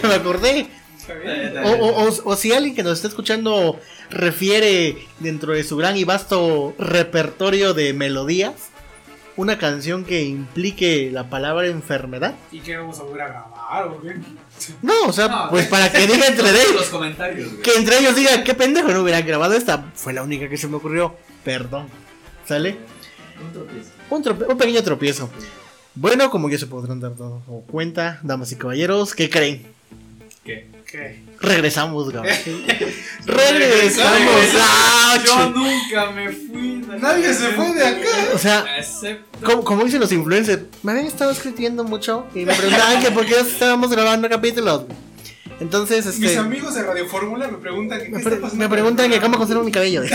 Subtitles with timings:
[0.00, 0.66] que me acordé.
[1.64, 3.78] O, o- o- o si alguien que nos está escuchando
[4.10, 8.52] refiere dentro de su gran y vasto repertorio de melodías
[9.36, 12.34] una canción que implique la palabra enfermedad.
[12.50, 14.16] ¿Y qué vamos a volver a grabar o qué?
[14.82, 17.62] No, o sea, No, pues para que diga entre Los- ellos, Los comentarios, güey.
[17.62, 19.84] que entre ellos digan qué pendejo no hubieran grabado esta.
[19.94, 21.14] Fue la única que se me ocurrió.
[21.44, 21.86] Perdón.
[22.48, 22.78] ¿Sale?
[23.44, 23.88] Un tropiezo.
[24.08, 25.30] Un, trope- un pequeño tropiezo.
[25.96, 29.62] Bueno, como ya se podrán dar todo cuenta, damas y caballeros, ¿qué creen?
[30.44, 30.66] ¿Qué?
[30.86, 31.20] ¿Qué?
[31.40, 32.26] Regresamos, Gabo.
[33.24, 34.30] Regresamos.
[34.60, 36.80] Ah, Yo nunca me fui.
[36.82, 38.08] de Nadie se fue de acá.
[38.34, 39.44] O sea, Excepto.
[39.44, 43.26] como, como dicen los influencers, me habían estado escribiendo mucho y me preguntaban que por
[43.26, 44.84] qué estábamos grabando capítulos.
[45.58, 48.62] Entonces, este, Mis amigos de Radio Fórmula me preguntan que qué me, está pre- pasando.
[48.62, 50.02] me preguntan que cómo conservo mi cabello.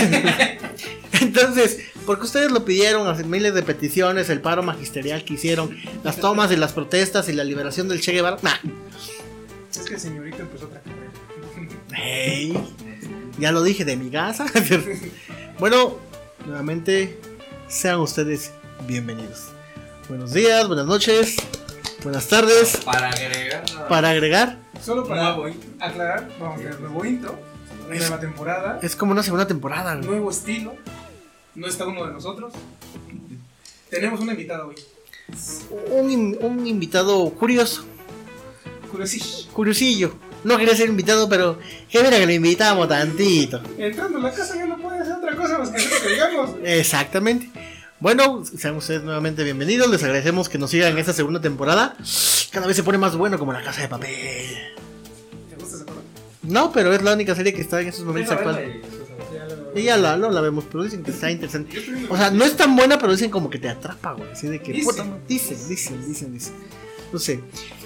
[1.22, 6.16] Entonces, porque ustedes lo pidieron, hace miles de peticiones, el paro magisterial que hicieron, las
[6.16, 8.36] tomas y las protestas y la liberación del Che Guevara.
[8.42, 8.52] Nah.
[9.70, 11.10] Es que el señorito empezó otra carrera.
[11.94, 12.52] Hey,
[13.38, 14.46] ya lo dije de mi casa.
[15.58, 15.98] bueno,
[16.46, 17.18] nuevamente,
[17.68, 18.50] sean ustedes
[18.86, 19.48] bienvenidos.
[20.08, 21.36] Buenos días, buenas noches,
[22.02, 22.78] buenas tardes.
[22.84, 23.64] Para agregar.
[23.88, 27.38] Para agregar, Solo para Nuevo aclarar, vamos a tener nuevo intro,
[27.90, 29.94] Es- nueva temporada, es como una segunda temporada.
[29.94, 30.74] nuevo estilo.
[31.54, 32.52] No está uno de nosotros.
[33.90, 34.74] Tenemos una invitada hoy.
[35.90, 37.84] Un, un invitado curioso,
[38.90, 39.48] Curiosish.
[39.50, 40.14] curiosillo.
[40.44, 41.58] No quería ser invitado, pero
[41.88, 43.62] que mira que lo invitamos tantito.
[43.78, 46.50] Entrando a la casa ya no puede hacer otra cosa más que que digamos.
[46.64, 47.50] Exactamente.
[48.00, 49.88] Bueno, sean ustedes nuevamente bienvenidos.
[49.88, 51.96] Les agradecemos que nos sigan en esta segunda temporada.
[52.50, 54.10] Cada vez se pone más bueno como la casa de papel.
[55.48, 56.00] ¿Te gusta esa cosa?
[56.42, 58.82] No, pero es la única serie que está en estos momentos actuales.
[59.74, 59.84] Verla y después a ver.
[59.84, 61.82] Ya la- no la vemos, pero dicen que está interesante.
[62.08, 64.30] O sea, no es tan buena, pero dicen como que te atrapa, güey.
[64.32, 64.72] Así de que.
[64.72, 64.84] Dicen.
[64.86, 66.54] puta, dicen, dicen, dicen, dicen.
[67.12, 67.40] No sé.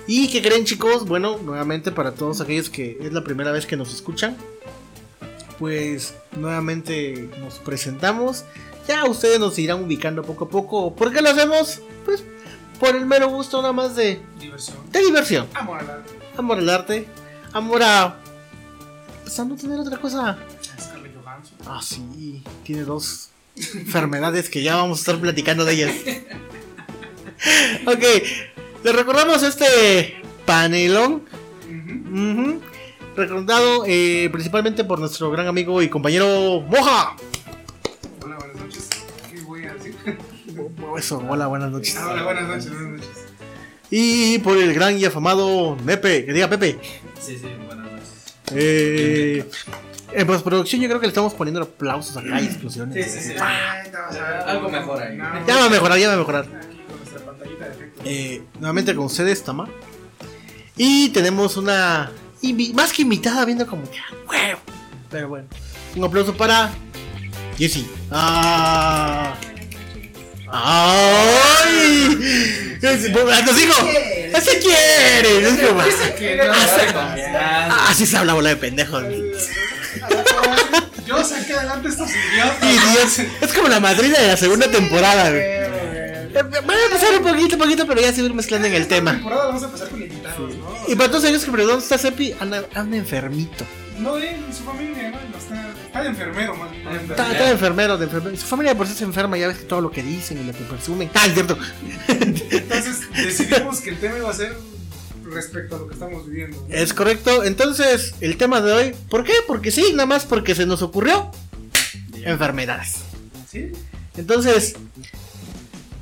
[0.06, 1.05] ¿Y qué creen, chicos?
[1.06, 4.37] Bueno, nuevamente para todos aquellos que es la primera vez que nos escuchan,
[5.59, 8.44] pues nuevamente nos presentamos.
[8.87, 10.94] Ya ustedes nos irán ubicando poco a poco.
[10.94, 11.81] ¿Por qué lo hacemos?
[12.05, 12.22] Pues
[12.78, 14.77] por el mero gusto nada más de, Diversión.
[14.93, 15.47] de diversión.
[15.55, 16.12] Amor al arte.
[16.37, 17.06] Amor al arte.
[17.53, 18.16] Amor a.
[19.25, 20.38] Pues a no tener otra cosa.
[21.69, 23.31] Ah, sí, tiene dos
[23.75, 25.93] enfermedades que ya vamos a estar platicando de ellas.
[27.87, 28.04] ok,
[28.84, 31.25] les recordamos este panelón,
[31.69, 32.60] ujú,
[33.16, 37.16] recordado eh, principalmente por nuestro gran amigo y compañero Moja.
[38.22, 38.88] Hola, buenas noches.
[39.28, 39.97] ¿Qué voy a decir?
[40.97, 41.97] Eso, hola, buenas noches.
[41.99, 43.25] Ah, hola, buenas noches, buenas noches.
[43.91, 46.78] Y por el gran y afamado Nepe, que diga Pepe.
[47.21, 48.09] Sí, sí, buenas noches.
[48.53, 49.44] Eh,
[50.16, 53.04] en postproducción yo creo que le estamos poniendo aplausos acá y explosiones.
[53.04, 53.34] Sí, sí, sí.
[53.41, 53.82] Ah.
[54.47, 55.16] Algo mejor ahí.
[55.16, 56.47] No, Ya va a mejorar, ya va a mejorar.
[58.04, 59.69] Eh, nuevamente con ustedes, Tama.
[60.76, 62.10] Y tenemos una
[62.75, 64.60] más que invitada, viendo como que, ah, huevo.
[65.10, 65.49] Pero bueno,
[65.97, 66.71] un aplauso para
[67.59, 67.87] Jessie.
[68.10, 69.34] Ah.
[70.49, 72.78] ¡Ay!
[72.82, 73.75] ¡Nos dijo!
[74.41, 75.49] ¡Se quiere!
[75.49, 75.82] Es como-
[76.19, 76.44] Que no,
[77.38, 79.03] Ah, Así se habla bola de pendejos.
[81.31, 83.19] Yo saqué adelante estos idiotas.
[83.41, 85.42] Es como la madrina de la segunda temporada, güey.
[85.42, 85.62] Eh,
[86.37, 88.75] Eh, Voy a empezar un poquito, poquito, pero ya se va a ir mezclando en
[88.75, 89.12] el tema.
[89.12, 90.76] temporada vamos a empezar con invitados, ¿no?
[90.87, 93.64] Y para todos aquellos que preguntan dónde está Sepi, anda, anda enfermito.
[93.98, 95.38] No él, su familia, ¿no?
[95.38, 96.69] Está, está de enfermero, más.
[97.00, 98.37] Está, está de enfermero, de enfermero.
[98.37, 100.53] Su familia por eso se enferma, ya ves que todo lo que dicen y lo
[100.53, 101.10] que presumen.
[101.14, 101.56] Ah, es cierto.
[102.08, 104.54] Entonces decidimos que el tema iba a ser
[105.32, 106.64] respecto a lo que estamos viviendo.
[106.69, 106.75] ¿no?
[106.75, 107.44] Es correcto.
[107.44, 109.32] Entonces, el tema de hoy, ¿por qué?
[109.47, 111.31] Porque sí, nada más porque se nos ocurrió
[112.25, 112.97] enfermedades.
[113.50, 113.72] ¿Sí?
[114.16, 114.75] Entonces,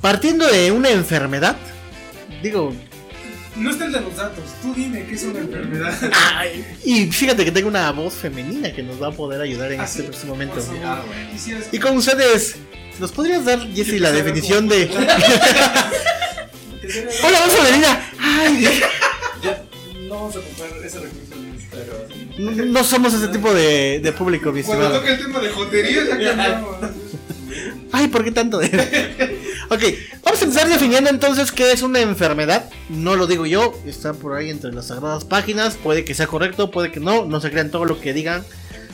[0.01, 1.55] partiendo de una enfermedad,
[2.41, 2.73] digo,
[3.55, 4.43] No está el de los datos.
[4.61, 5.93] Tú dime qué es una enfermedad.
[6.35, 9.81] ay, y fíjate que tengo una voz femenina que nos va a poder ayudar en
[9.81, 10.61] Ah, este sí, próximo momento.
[10.61, 10.81] favor.
[10.83, 11.29] Ah, bueno.
[11.71, 12.55] Y con ustedes,
[12.99, 14.85] ¿nos podrías dar, Jessy, la definición de.
[17.23, 18.11] Hola, voz femenina!
[18.19, 18.81] ¡Ay!
[20.07, 21.97] No vamos a comprar ese recurso Instagram.
[22.37, 26.03] No, no somos ese tipo de, de público, mi Cuando toca el tema de jotería,
[26.03, 26.77] ya cambiamos.
[27.91, 28.59] Ay, ¿por qué tanto?
[29.69, 29.83] ok,
[30.23, 32.69] vamos a empezar definiendo entonces qué es una enfermedad.
[32.89, 35.75] No lo digo yo, está por ahí entre las sagradas páginas.
[35.75, 37.25] Puede que sea correcto, puede que no.
[37.25, 38.43] No se crean todo lo que digan,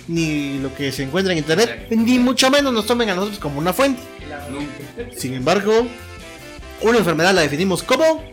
[0.07, 3.59] ni lo que se encuentra en internet, ni mucho menos nos tomen a nosotros como
[3.59, 4.01] una fuente.
[4.49, 5.15] Nunca.
[5.17, 5.87] Sin embargo,
[6.81, 8.23] una enfermedad la definimos como.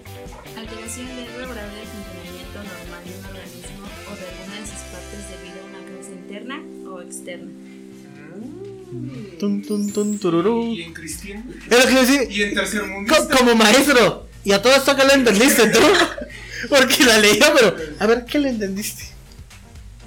[9.38, 10.74] Tun, tun, tun, tururú.
[10.74, 11.44] Y en cristiano.
[11.70, 13.36] Es lo que Y en co- tercermundista.
[13.36, 14.26] como maestro.
[14.44, 15.80] Y a todo esto que lo entendiste tú.
[16.68, 17.76] Porque la leyó, pero.
[18.00, 19.04] A ver, ¿qué le entendiste?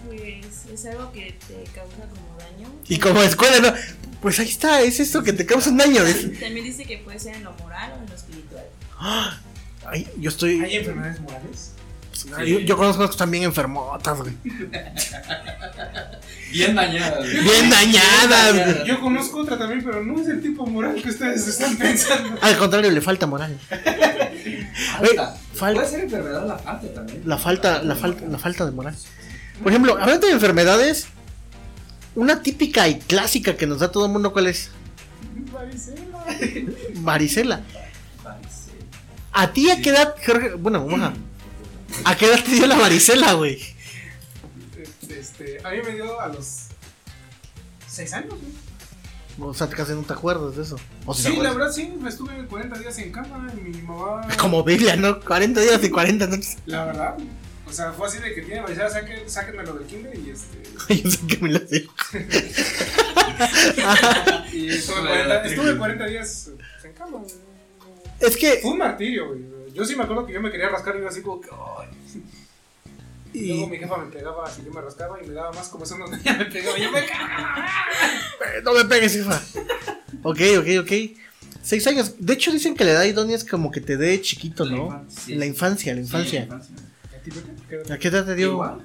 [0.07, 2.69] Pues es algo que te causa como daño.
[2.87, 3.73] Y como escuela, ¿no?
[4.21, 6.01] Pues ahí está, es esto que te causa un daño.
[6.39, 8.65] También dice que puede ser en lo moral o en lo espiritual.
[9.85, 10.61] Ay, yo estoy.
[10.61, 11.70] ¿Hay enfermedades morales?
[12.45, 14.33] Yo, yo conozco que están bien enfermotas, güey.
[16.51, 17.17] Bien dañada.
[17.17, 17.43] güey.
[17.43, 18.87] Bien dañadas, güey.
[18.87, 22.37] Yo conozco otra también, pero no es el tipo moral que ustedes están pensando.
[22.41, 23.57] Al contrario, le falta moral.
[24.97, 25.35] Falta.
[25.53, 25.79] falta.
[25.81, 27.21] Puede ser enfermedad la falta también.
[27.25, 28.95] La falta, la falta, la falta de moral.
[29.61, 31.07] Por ejemplo, hablando de enfermedades,
[32.15, 34.71] una típica y clásica que nos da todo el mundo, ¿cuál es?
[35.53, 36.25] Varicela.
[36.95, 37.61] Varicela.
[39.33, 40.55] ¿A ti a qué edad, Jorge?
[40.55, 41.13] Bueno, ¿A
[42.17, 43.59] qué edad te dio la varicela, güey?
[45.09, 46.67] Este, a mí me dio a los
[47.87, 48.33] 6 años,
[49.37, 49.47] ¿no?
[49.47, 50.77] O sea, casi no te acuerdas de eso.
[51.05, 54.27] O Sí, la verdad sí, me estuve 40 días en cama y mi mamá...
[54.37, 55.19] Como Biblia, ¿no?
[55.19, 56.57] 40 días y 40 noches.
[56.65, 57.15] La verdad,
[57.67, 60.61] o sea, fue así de que tiene varicela, saque, sáquenmelo del kinder y este...
[61.03, 61.87] Yo sé que me la sé.
[64.51, 66.51] Y estuve 40, estuve 40 días
[66.83, 67.19] en cama.
[68.19, 68.59] Es que.
[68.61, 69.41] Fue un martirio, güey.
[69.73, 71.49] Yo sí me acuerdo que yo me quería rascar y iba así como que...
[71.51, 72.23] "Ay".
[73.33, 75.85] Y luego mi jefa me pegaba así, yo me rascaba y me daba más como
[75.85, 77.65] eso no ya me pegaba yo me cagaba.
[78.63, 79.41] No me pegues, hija.
[80.23, 80.91] Ok, ok, ok.
[81.63, 82.15] Seis años.
[82.19, 84.85] De hecho, dicen que la edad idónea es como que te dé chiquito, La ¿no?
[84.87, 86.39] infancia, la infancia, la Sí, infancia.
[86.39, 86.75] la infancia.
[87.15, 87.31] ¿A ti?
[87.69, 87.91] ¿Qué edad?
[87.93, 88.51] ¿A qué edad te dio?
[88.51, 88.81] Igual.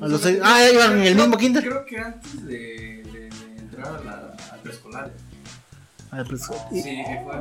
[0.00, 0.38] A los seis.
[0.42, 1.62] Ah, iban en el mismo kinder.
[1.64, 5.10] Creo que antes de, de, de entrar a la a preescolar.
[6.18, 6.42] Ah, pues,
[6.72, 6.82] Sí.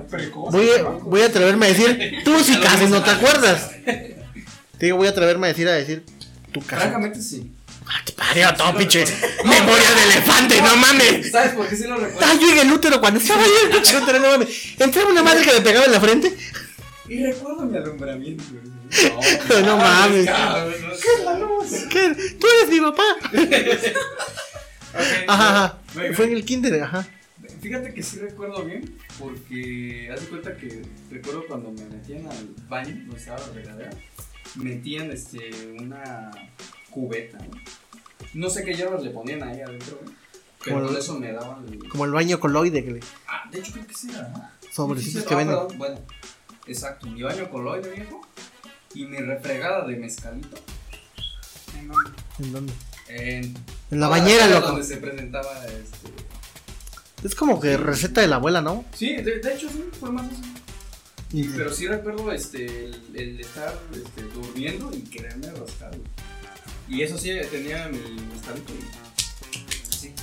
[0.10, 0.52] Precoz.
[0.52, 3.70] voy, a, voy a atreverme a decir, tú si casi no te acuerdas.
[3.86, 6.04] Te digo, voy a atreverme a decir, a decir,
[6.52, 6.82] tú casi.
[6.82, 7.52] Francamente sí.
[7.88, 9.06] Ah, te parió todo, pinche.
[9.46, 11.32] Memoria de elefante, no mames.
[11.32, 12.28] ¿Sabes por qué sí lo recuerdo?
[12.30, 14.50] Ah, yo en el útero cuando estaba ahí el pinche útero, no mames.
[14.80, 16.36] Entraba una madre que me pegaba en la frente.
[17.08, 18.44] Y recuerdo mi alumbramiento.
[19.66, 20.26] No mames.
[20.26, 20.74] cabrón,
[21.40, 21.88] no sé.
[21.90, 22.16] ¿Qué?
[22.40, 23.04] Tú eres mi papá.
[25.28, 25.78] Ajá, ajá.
[26.14, 27.06] Fue en el kinder, ajá.
[27.66, 32.50] Fíjate que sí recuerdo bien, porque haz de cuenta que recuerdo cuando me metían al
[32.70, 33.90] baño, donde estaba la regadera,
[34.54, 36.30] metían este, una
[36.92, 37.58] cubeta, ¿no?
[38.36, 40.12] No sé qué hierbas le ponían ahí adentro, ¿no?
[40.64, 41.90] Pero Como con el- eso me daban el...
[41.90, 43.00] Como el baño coloide que le.
[43.28, 44.48] Ah, de hecho creo que sí era, ¿no?
[44.72, 45.56] Sobrecitos que ah, venden.
[45.58, 46.02] perdón, Bueno,
[46.68, 48.22] exacto, mi baño coloide viejo
[48.94, 50.56] y mi refregada de mezcalito
[51.76, 52.12] ¿En dónde?
[52.38, 52.74] ¿En dónde?
[53.08, 53.54] en...
[53.90, 54.68] En la bañera, loco.
[54.68, 56.35] Donde se presentaba este...
[57.26, 58.86] Es como que receta de la abuela, ¿no?
[58.96, 60.28] Sí, de, de hecho sí, fue más.
[61.34, 65.92] Y- Pero sí recuerdo este, el, el estar este, durmiendo y quererme rascar.
[66.88, 67.98] Y eso sí, tenía mi
[68.36, 69.96] estabito y.
[69.96, 70.14] Sí,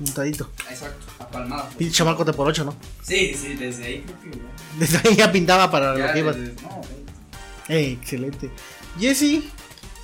[0.00, 0.50] Untadito.
[0.70, 1.64] exacto, apalmado.
[1.66, 1.76] pues.
[1.76, 2.74] Pinche chamaco de por ocho, ¿no?
[3.02, 4.44] Sí, sí, desde ahí creo que ya.
[4.78, 6.36] Desde ahí ya pintaba para ya lo que ibas.
[6.38, 6.46] no,
[6.82, 6.92] sí.
[7.68, 8.50] Eh, excelente.
[8.98, 9.42] Jesse,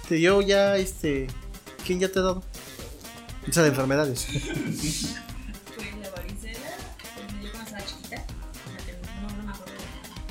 [0.08, 1.28] te dio ya este.
[1.86, 2.44] ¿Quién ya te ha dado?
[3.48, 4.26] Esa de enfermedades.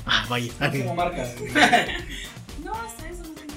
[0.06, 0.52] Ah, vaya.
[0.60, 0.66] No.
[2.64, 3.52] No, hasta eso no tengo.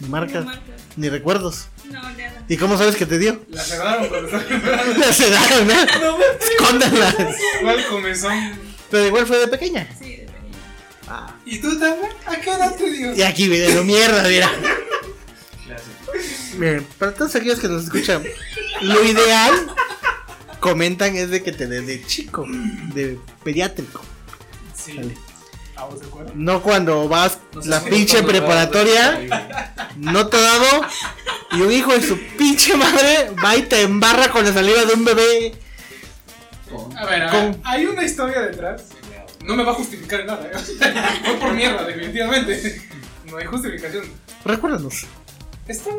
[0.00, 0.64] Ni No marcas, marcas.
[0.96, 1.66] ni recuerdos.
[1.84, 2.44] No, nada.
[2.48, 3.40] ¿Y cómo sabes que te dio?
[3.50, 5.74] La cerraron cuando estaba Las sedaron, ¿no?
[6.40, 7.14] Escóndanlas.
[7.60, 8.28] Igual comenzó.
[8.90, 9.86] Pero igual fue de pequeña.
[9.98, 10.58] Sí, de pequeña.
[11.08, 11.34] Ah.
[11.44, 12.10] ¿Y tú también?
[12.26, 13.14] ¿A qué edad te dio?
[13.14, 14.50] Y aquí video mierda, mira.
[15.66, 16.58] Clásico.
[16.58, 18.22] Miren, para todos aquellos que nos escuchan,
[18.80, 19.52] lo ideal,
[20.58, 22.46] comentan, es de que te dé de chico,
[22.94, 24.02] de pediátrico.
[24.74, 24.94] Sí.
[24.96, 25.16] Dale.
[26.34, 29.56] No cuando vas No la pinche preparatoria,
[29.96, 30.86] no te ha dado,
[31.52, 34.94] y un hijo de su pinche madre va y te embarra con la saliva de
[34.94, 35.54] un bebé.
[36.96, 38.84] A ver, a ver, hay una historia detrás.
[39.44, 40.46] No me va a justificar nada.
[40.46, 40.58] ¿eh?
[41.24, 42.82] Fue por mierda, definitivamente.
[43.24, 44.04] No hay justificación.
[44.44, 45.06] Recuérdanos.
[45.66, 45.96] Estaba.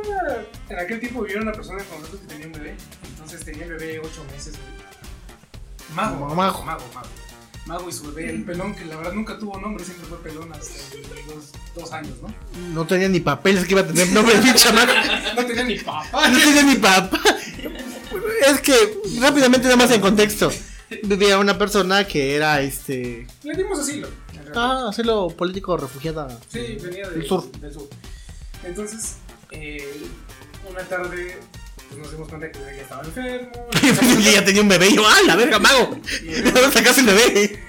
[0.69, 2.75] En aquel tiempo vivía una persona con nosotros que tenía un bebé.
[3.09, 4.53] Entonces tenía el bebé 8 meses.
[5.95, 6.63] Mago, Mago.
[6.63, 7.07] mago, mago,
[7.71, 7.89] mago.
[7.89, 10.73] Y su bebé, el pelón, que la verdad nunca tuvo nombre, siempre fue pelón hasta
[11.27, 12.33] los dos años, ¿no?
[12.73, 14.91] No tenía ni papeles que iba a tener nombre pinche chamaco.
[15.35, 16.29] No tenía ni papá.
[16.29, 17.19] No tenía ni papá.
[18.47, 18.73] Es que,
[19.19, 20.51] rápidamente, nada más en contexto.
[21.03, 23.25] Vivía una persona que era este.
[23.43, 24.09] Le dimos asilo.
[24.53, 26.37] Ah, hacerlo político refugiada.
[26.49, 27.49] Sí, venía de- Del sur.
[27.53, 27.87] del sur.
[28.65, 29.15] Entonces,
[29.51, 30.03] eh,
[30.69, 31.37] una tarde
[31.91, 33.51] pues nos dimos cuenta que ya estaba enfermo.
[34.19, 35.97] Y ya tenía un bebé y yo, ¡ah, la verga, mago!
[36.21, 37.63] y, ¿De dónde sacaste el bebé?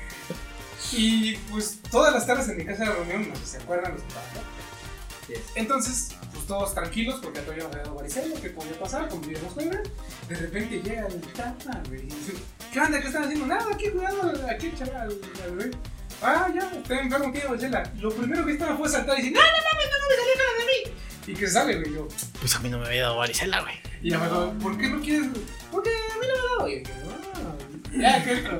[0.93, 3.95] y, pues todas las tardes en mi casa de reunión, no sé si se acuerdan
[3.95, 4.53] los papás, ¿no?
[5.55, 9.09] Entonces, pues todos tranquilos porque a todavía no había dado varicela, ¿qué podía pasar?
[9.09, 9.81] Convivíamos con él.
[10.29, 12.01] De repente llega el tata, güey.
[12.01, 12.35] y dice,
[12.73, 13.01] ¿Qué onda?
[13.01, 13.47] ¿Qué están haciendo?
[13.47, 15.71] Nada, aquí cuidando, aquí el chaval, al bebé.
[16.23, 17.93] Ah, ya, está enfermo, tiene varicela.
[18.01, 20.15] Lo primero que estaba fue saltar y decir, no, no mames, no, no me
[20.67, 21.95] salió Y que sale, güey.
[21.95, 23.75] Yo, Pues a mí no me había dado varicela, güey.
[24.03, 25.29] y ya me dijo, ¿por qué no quieres?
[25.71, 26.69] Porque a mí no me ha dado.
[26.69, 28.59] Y dije, ah, ya, qué rico.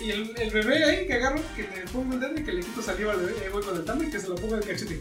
[0.00, 2.60] Y el, el bebé ahí que agarro, que le pongo el dedo y que le
[2.62, 5.00] quito saliva al bebé, voy con el y que se lo pongo en el cachete.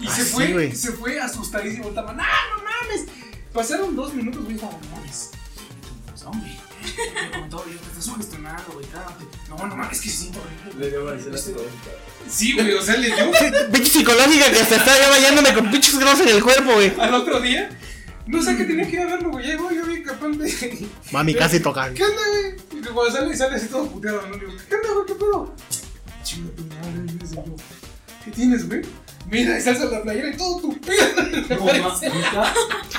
[0.00, 2.12] Y se fue, se fue asustadísimo el tama.
[2.12, 3.06] ¡No, no mames!
[3.52, 5.30] Pasaron dos minutos, güey, no mames.
[6.24, 9.24] Hombre, me comentó, yo te estás sugestionando, güey, cálmate.
[9.48, 10.84] No, no mames, es que se siente horrible.
[10.84, 11.64] Le dio varicela Este- todo.
[12.28, 13.30] Sí, güey, o sea, le dio
[13.72, 16.92] Pinche psicológica que hasta estaba ya bañándome con pinches grosas en el cuerpo, güey.
[17.00, 17.68] al otro día.
[18.26, 19.48] No sé qué tenía que ir a verlo, güey.
[19.48, 20.86] Ya voy, yo vi capaz de.
[21.10, 21.92] Mami, casi toca.
[21.92, 22.80] ¿Qué onda, güey?
[22.80, 24.36] Y cuando sale, sale así todo puteado, ¿no?
[24.36, 25.06] Digo, ¿qué onda, güey?
[25.06, 25.54] ¿Qué pedo?
[26.22, 28.82] Chinga tu madre, y ¿Qué tienes, güey?
[29.28, 31.00] Mira, y salsa la playera y todo tu pedo.
[31.50, 32.44] No.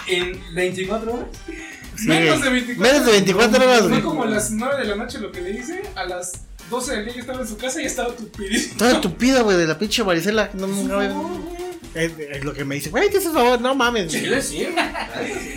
[0.07, 1.27] ¿En 24 horas?
[2.05, 4.01] Menos de 24 Menos de 24 horas, Fue güey.
[4.01, 5.81] como a las 9 de la noche lo que le hice.
[5.95, 6.31] A las
[6.69, 8.77] 12 del día yo estaba en su casa y estaba tupidísimo.
[8.77, 10.49] Toda tupida, güey, de la pinche varicela.
[10.53, 11.01] No, no, no,
[11.93, 13.59] es, es lo que me dice, güey, ¿qué es eso, favor?
[13.59, 14.11] No mames.
[14.11, 14.65] Chile sí.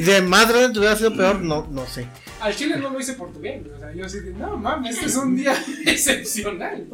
[0.01, 2.07] De más grande te hubiera sido peor, no, no sé.
[2.41, 3.65] Al chile no lo hice por tu bien.
[3.75, 5.55] O sea, yo así de, no mames, este es un día
[5.87, 6.87] excepcional.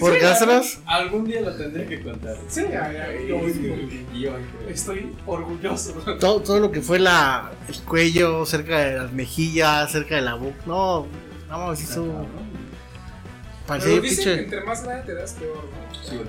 [0.00, 0.80] ¿Por qué hacerlas?
[0.86, 2.36] Algún día lo tendré que contar.
[2.48, 2.64] Sí,
[4.68, 5.92] estoy orgulloso.
[6.18, 10.34] Todo, todo lo que fue la, el cuello, cerca de las mejillas, cerca de la
[10.34, 10.56] boca.
[10.66, 11.06] No,
[11.48, 12.26] no mames, hizo.
[13.66, 15.94] Parecía Pero dicen que entre más grande te das peor, ¿no?
[15.94, 16.20] Sí.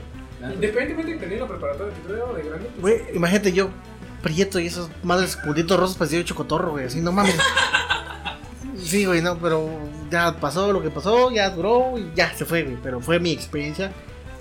[0.53, 3.69] Independientemente de tener la preparatoria que creo de grande, pues, Güey, imagínate yo,
[4.21, 6.85] prieto y esos madres puntitos rosas parecía de chocotorro, güey.
[6.85, 7.35] Así, no mames.
[8.83, 9.69] Sí, güey, no, pero
[10.11, 12.77] ya pasó lo que pasó, ya duró y ya se fue, güey.
[12.83, 13.91] Pero fue mi experiencia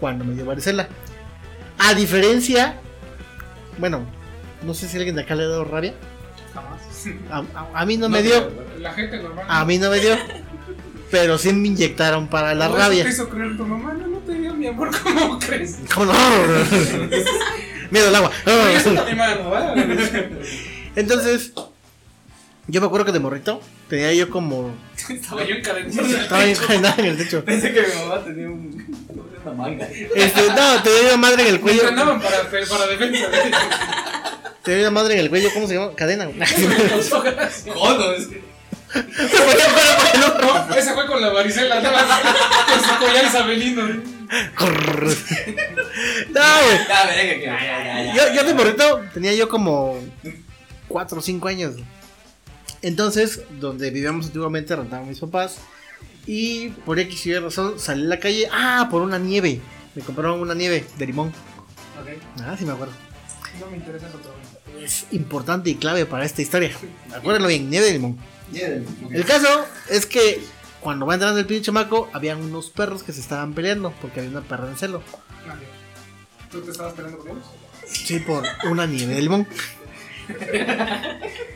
[0.01, 0.89] cuando me dio varicela.
[1.79, 2.77] A diferencia,
[3.79, 4.05] bueno,
[4.65, 5.95] no sé si alguien de acá le ha dado rabia.
[6.55, 6.81] jamás.
[7.31, 9.45] A, a- a mí no, me dio, La gente normal.
[9.49, 10.17] a mí no me dio.
[11.11, 13.05] Pero sí me inyectaron para la ¿Cómo rabia.
[13.05, 13.93] te hizo creer tu mamá?
[13.93, 15.79] No, no te dio mi amor, ¿cómo crees?
[15.95, 16.13] ¿Cómo no?
[17.91, 18.31] Miedo al agua.
[20.97, 21.53] Entonces,
[22.67, 23.61] yo me acuerdo que de morrito
[23.93, 24.75] tenía yo como.
[25.07, 26.17] Estaba yo encadenado.
[26.23, 27.45] Estaba encadenada en el techo.
[27.45, 29.87] Pensé que mi mamá tenía un, una manga.
[29.87, 31.83] Este, no, tenía una madre en el Me cuello.
[31.83, 33.27] entrenaban para, para defensa.
[34.63, 35.95] Tenía una madre en el cuello, ¿cómo se llama?
[35.95, 36.25] Cadena.
[36.25, 36.39] güey.
[37.75, 38.43] Jodo, es que.
[38.95, 41.91] No, ese fue con la varicela, ¿no?
[41.91, 43.83] con su collar isabelino.
[43.89, 43.99] no,
[46.31, 46.79] güey.
[46.89, 48.15] Ya, venga, que ya, ya, ya.
[48.15, 49.99] Yo, yo de morrito tenía yo como
[50.89, 51.75] 4 o 5 años.
[52.83, 55.59] Entonces, donde vivíamos antiguamente, rentaban mis papás.
[56.27, 58.49] Y por X y Y razón salí a la calle.
[58.53, 59.61] Ah, por una nieve.
[59.95, 61.29] Me compraron una nieve de limón.
[61.29, 62.09] Ok,
[62.43, 62.93] Ah, sí me acuerdo.
[63.61, 64.43] no me interesa eso todavía.
[64.85, 66.73] Es importante y clave para esta historia.
[67.15, 68.19] Acuérdenlo bien, nieve de limón.
[68.53, 68.67] Ya,
[69.05, 69.13] ok.
[69.13, 70.43] El caso es que
[70.81, 74.31] cuando va entrando el pinche chamaco, habían unos perros que se estaban peleando porque había
[74.33, 75.03] una perra en celo.
[75.47, 75.67] Nadie.
[76.51, 77.45] ¿Tú te estabas peleando con ellos?
[77.87, 79.47] Sí, por una nieve de limón.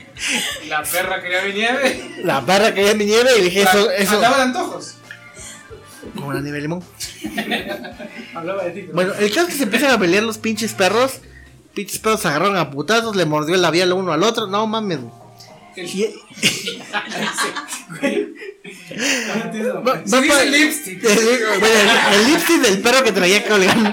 [0.68, 2.10] La perra quería mi nieve.
[2.24, 4.94] La perra quería mi nieve y dije, eso, eso, de antojos.
[6.14, 6.82] como una nieve de limón.
[8.34, 8.80] Hablaba de ti.
[8.82, 11.20] pero- Bueno, el caso es que se empiezan a pelear los pinches perros.
[11.74, 14.46] Pinches perros se agarraron a putazos, le mordió el labial uno al otro.
[14.46, 15.00] No mames.
[15.76, 16.14] El- Y-
[19.62, 21.04] No va- va pa- lipstick.
[21.04, 23.92] El, el- el lipstick del perro que traía colgando.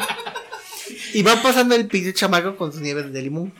[1.14, 3.54] Y va pasando el pinche chamaco con sus nieves de limón.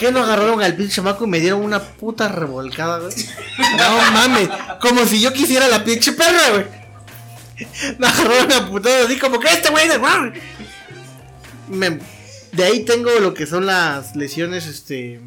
[0.00, 3.14] ¿Qué no agarraron al pinche chamaco y me dieron una puta revolcada, güey?
[3.76, 4.48] No mames,
[4.80, 6.64] como si yo quisiera la pinche perra, güey.
[7.98, 9.98] Me agarraron a putadas así como que este güey de
[12.52, 15.20] De ahí tengo lo que son las lesiones, este.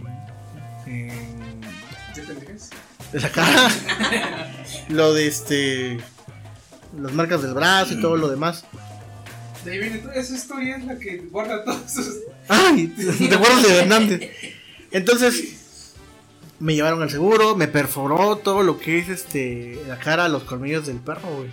[3.12, 3.70] de la cara.
[4.90, 6.00] lo de este.
[7.00, 8.66] Las marcas del brazo y todo lo demás.
[9.64, 12.08] De ahí viene toda esa historia es la que guarda todos sus.
[12.48, 14.32] Ay, te acuerdas de Hernández.
[14.94, 15.94] Entonces,
[16.60, 20.86] me llevaron al seguro, me perforó todo lo que es este la cara, los colmillos
[20.88, 21.50] del perro, güey.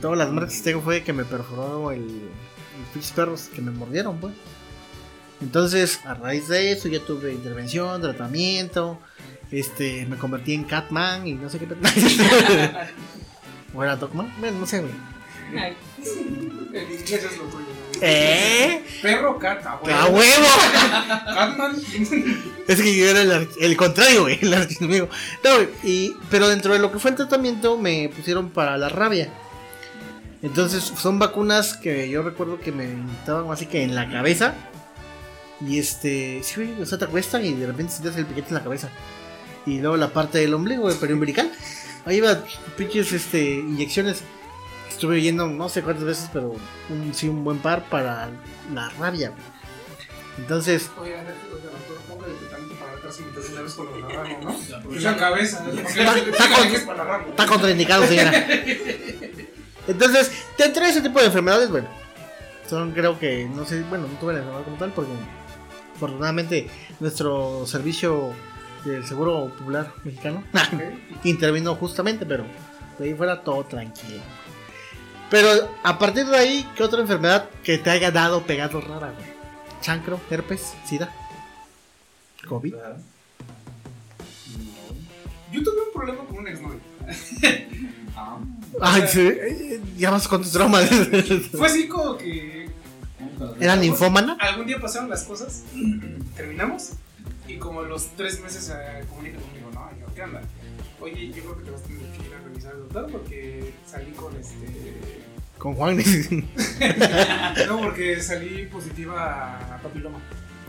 [0.00, 3.70] Todas las marcas que tengo fue que me perforó el, los pinches perros que me
[3.70, 4.34] mordieron, pues.
[5.40, 8.98] Entonces, a raíz de eso, ya tuve intervención, tratamiento.
[9.50, 11.68] Este, me convertí en Catman y no sé qué.
[13.74, 14.32] ¿O era Dogman?
[14.58, 14.92] No sé, güey.
[15.58, 15.76] Ay,
[16.72, 17.64] El inglés es lo tuyo.
[17.64, 18.00] güey.
[18.02, 18.82] ¿Eh?
[19.00, 19.94] Perro, cata, güey.
[19.94, 20.46] ¡A huevo!
[21.34, 21.76] Catman.
[22.68, 25.08] Es que yo era el, el contrario, güey, el archienemigo.
[25.44, 28.88] No, güey, y, pero dentro de lo que fue el tratamiento me pusieron para la
[28.88, 29.28] rabia.
[30.42, 34.54] Entonces son vacunas que yo recuerdo que me inyectaban así que en la cabeza.
[35.66, 38.54] Y este, sí, güey, o sea, te acuestan y de repente sientes el piquete en
[38.54, 38.90] la cabeza.
[39.64, 41.50] Y luego la parte del ombligo, el periumbilical.
[42.04, 42.44] Ahí va,
[42.76, 44.22] pinches este, inyecciones.
[44.88, 46.54] Estuve yendo no sé cuántas veces, pero
[46.88, 48.28] un, sí un buen par para
[48.72, 49.30] la rabia.
[49.30, 49.42] güey.
[50.38, 50.90] Entonces,
[57.28, 58.32] Está- contraindicado, señora.
[59.88, 61.88] Entonces, dentro de ese tipo de enfermedades, bueno,
[62.68, 65.12] son creo que, no sé, bueno, no tuve la enfermedad como tal, porque
[65.94, 66.68] afortunadamente
[67.00, 68.32] nuestro servicio
[68.84, 70.42] del Seguro Popular Mexicano
[71.24, 72.44] intervino justamente, pero
[72.98, 74.20] de ahí fuera todo tranquilo.
[75.30, 75.48] Pero
[75.82, 79.26] a partir de ahí, ¿qué otra enfermedad que te haya dado pegado rara, güey?
[79.80, 81.12] Chancro, herpes, sida,
[82.48, 82.74] COVID.
[82.74, 82.96] Claro.
[85.52, 86.80] Yo tuve un problema con un exnovio.
[88.18, 88.38] Ah.
[88.80, 90.88] Ay, sí, ya vas con tus traumas.
[91.52, 92.70] Fue así como que
[93.60, 94.38] ¿Era ninfómana?
[94.40, 95.64] algún día pasaron las cosas,
[96.34, 96.92] terminamos
[97.46, 100.40] y como los tres meses se comunica conmigo, no, yo, ¿qué onda?
[100.98, 102.34] Oye, yo creo que te vas a tener que ir
[103.10, 105.22] porque salí con este...
[105.58, 105.96] Con Juan.
[107.66, 110.18] No, porque salí positiva a papiloma.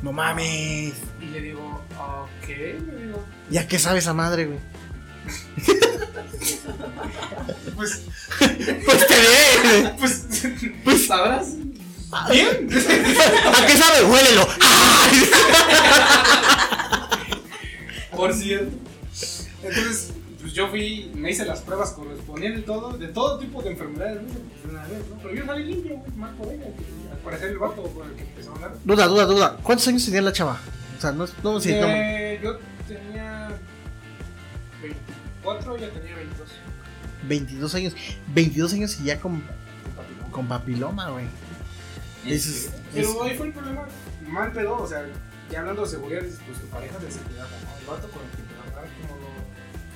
[0.01, 0.93] no mames.
[1.21, 4.59] Y le digo, ok, le digo, Ya que sabes a madre, güey.
[7.75, 8.01] pues,
[8.85, 9.93] Pues te ve.
[9.99, 10.25] pues,
[10.83, 11.47] Pues sabrás.
[12.31, 12.69] bien.
[12.71, 14.05] ¿A qué sabe?
[14.05, 14.47] Huélelo.
[18.15, 18.71] Por cierto.
[19.63, 20.11] Entonces,
[20.47, 24.21] pues yo fui, me hice las pruebas correspondientes, todo, de todo tipo de enfermedades.
[24.61, 25.17] Pues, una vez, ¿no?
[25.21, 28.15] Pero yo salí limpio, güey, mal por ella, que al parecer el vato con el
[28.15, 28.71] que empezó a hablar.
[28.85, 29.57] Duda, duda, duda.
[29.61, 30.57] ¿Cuántos años tenía la chava?
[30.97, 31.85] O sea, no, no, sí, no.
[31.87, 33.49] Eh, yo tenía
[34.81, 36.47] 24, ella tenía 22.
[37.27, 37.95] 22 años.
[38.33, 39.43] 22 años y ya con,
[40.31, 41.25] con papiloma, güey.
[42.25, 43.85] Eso es- Pero es- ahí fue el problema,
[44.29, 45.05] mal pedo, o sea,
[45.51, 47.79] ya hablando de seguridad, pues tu pareja de seguridad, ¿no?
[47.79, 48.46] El vato con el que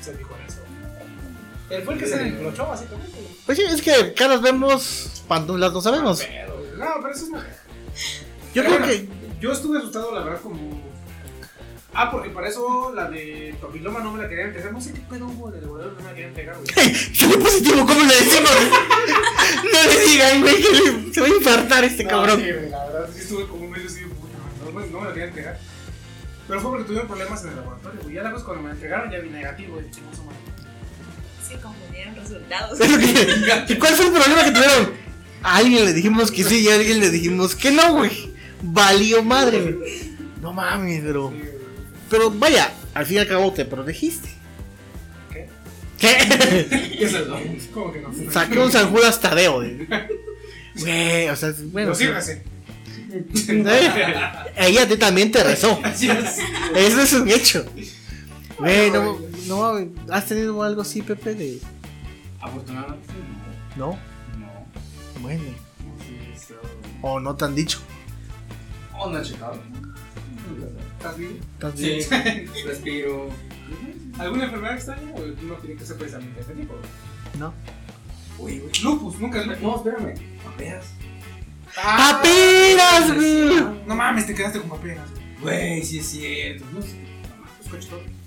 [0.04, 0.58] se dijo eso?
[1.70, 3.18] Él fue el que se enclochó, básicamente.
[3.46, 6.22] Pues sí, es que caras vemos, pantulas no sabemos.
[6.22, 7.46] Pero, güey, no, pero eso es una Yo
[8.54, 9.08] Pero creo bueno, que.
[9.40, 10.92] Yo estuve asustado, la verdad, como.
[11.94, 14.72] Ah, porque para eso la de papiloma no me la querían entregar.
[14.74, 16.96] No sé qué pedo hubo en el laboratorio, no me la querían entregar, güey.
[17.16, 18.52] Salió positivo, ¿cómo le decimos?
[19.64, 22.40] no le digan, güey, que le- se va a infartar este No, cabrón.
[22.40, 25.14] sí, la verdad, sí estuve como medio así de puta, no, me- no me la
[25.14, 25.60] querían entregar.
[26.52, 28.16] Pero fue porque tuvieron problemas en el laboratorio, güey.
[28.16, 29.90] Ya después cuando me la entregaron ya vi negativo, güey.
[29.90, 30.38] chingos, madre.
[31.48, 32.78] Se confundieron resultados.
[32.78, 34.92] Lo ¿Y cuál fue el problema que tuvieron?
[35.44, 38.34] A alguien le dijimos que sí y a alguien le dijimos que no, güey.
[38.64, 40.12] Valió madre, güey.
[40.42, 41.30] No mames, pero.
[41.30, 41.52] Sí, güey.
[42.10, 44.28] Pero vaya, al fin y al cabo te protegiste.
[45.32, 45.48] ¿Qué?
[45.98, 46.68] ¿Qué?
[46.98, 47.40] ¿Qué es eso?
[47.74, 48.12] ¿Cómo que no?
[48.30, 49.88] Saqué un San Judas Tadeo, güey.
[50.76, 51.94] Güey, o sea, bueno.
[51.98, 52.34] Pero sí.
[53.14, 55.80] Eh, Ella te- también te rezó.
[56.76, 57.66] Eso es un hecho.
[58.58, 61.34] Güey, no, no, ¿has tenido algo así, Pepe?
[61.36, 61.60] De...
[62.40, 63.08] Afortunadamente,
[63.76, 63.98] No, no.
[64.40, 65.20] No.
[65.22, 65.44] bueno.
[65.44, 66.54] No, sí,
[67.02, 67.80] O no te han dicho.
[68.98, 69.60] Oh, no he checado.
[70.98, 71.40] ¿Estás bien?
[71.54, 72.50] ¿Estás Sí, bien?
[72.68, 73.30] respiro.
[74.20, 75.12] ¿Alguna enfermedad extraña?
[75.16, 76.76] O no tiene que ser precisamente este tipo.
[77.40, 77.54] No.
[78.38, 78.62] Uy.
[78.84, 79.62] Lupus, nunca es lupus.
[79.64, 80.14] No, espérame.
[81.78, 83.64] Ah, ¡Apenas, güey!
[83.88, 85.08] No mames, te quedaste con paperas.
[85.42, 86.66] Güey, sí es cierto.
[86.74, 86.96] No sé.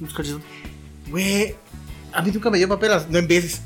[0.00, 0.42] Un cachetón.
[1.09, 1.54] Güey,
[2.12, 3.09] a mí nunca me dio paperas.
[3.09, 3.61] No empieces.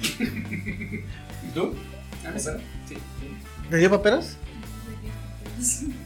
[0.20, 1.74] ¿Y tú?
[2.24, 2.56] ¿Ah, esa?
[2.88, 2.96] Sí.
[3.70, 4.36] ¿Me dio paperas?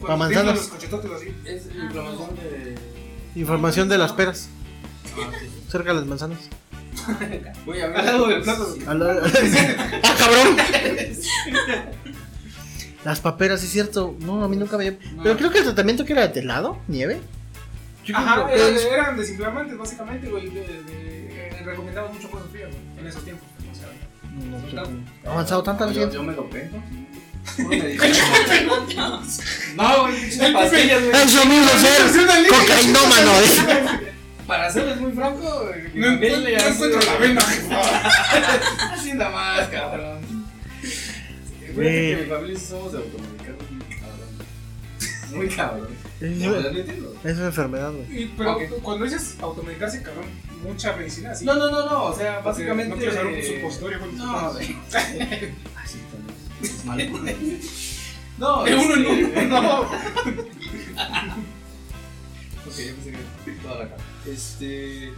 [0.00, 0.28] Cuando manzanas.
[0.30, 1.34] tienen los cochetotes así.
[1.44, 2.74] Es inflamación de.
[3.40, 4.48] Información de las peras.
[5.16, 5.46] Ah, sí.
[5.70, 6.38] Cerca de las manzanas.
[7.66, 7.94] Güey, a mí.
[7.96, 8.74] Al lado del plato.
[8.74, 8.80] Sí.
[8.86, 9.22] A la-
[10.02, 10.56] ¡Ah, cabrón!
[13.04, 14.16] Las paperas, es cierto.
[14.20, 14.98] No, a mí nunca me dio.
[15.22, 17.20] Pero creo que el tratamiento que era de helado, nieve.
[18.04, 20.48] Yo creo Ajá, que- eran, eran desinflamantes básicamente, güey.
[20.50, 20.68] De, de,
[21.48, 23.46] eh, recomendaban mucho cosas frías, güey, en esos tiempos.
[23.70, 23.88] O sea,
[24.50, 26.42] No sé, ¿Ha avanzado tanto yo, yo me ¿no?
[27.56, 28.22] Puro medicamento.
[29.76, 30.14] No, güey.
[30.28, 33.32] Eso mismo ser cocainómano.
[33.40, 34.12] ¿eh?
[34.46, 37.80] Para serles muy franco, No encuentro, no la vena, jefa.
[38.94, 40.18] Hacienda más, cabrón.
[41.74, 45.34] Fíjate que mi familia somos de automedicar muy cabrón.
[45.34, 45.88] Muy cabrón.
[46.20, 47.14] Es No, entiendo.
[47.24, 48.22] es una enfermedad, güey.
[48.22, 48.62] Y- Pero Ok.
[48.82, 50.26] cuando dices automedicarse, cabrón,
[50.62, 51.44] mucha medicina así.
[51.44, 52.90] No, no, no, no, o sea, Porque básicamente.
[52.90, 54.12] No quiero saber un supositorio, güey.
[54.12, 54.76] No, güey.
[54.94, 56.34] Ah, sí, también.
[56.62, 57.02] Es malo.
[58.36, 59.60] No, De uno en este, uno.
[59.62, 59.80] No.
[62.66, 63.12] Ok, ya pensé
[63.44, 64.02] que toda la cara.
[64.26, 65.12] Este.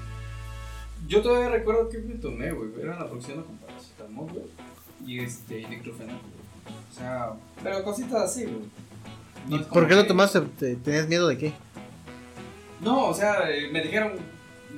[1.09, 2.71] Yo todavía recuerdo que me tomé, güey.
[2.83, 4.45] Era la próxima con paracetamol, güey.
[5.07, 5.64] Y este, y
[6.99, 7.31] sea,
[7.63, 8.65] pero cositas así, güey.
[9.49, 10.41] No ¿Y por qué lo que- tomaste?
[10.41, 11.53] ¿Te- ¿Tenías miedo de qué?
[12.81, 14.13] No, o sea, eh, me dijeron,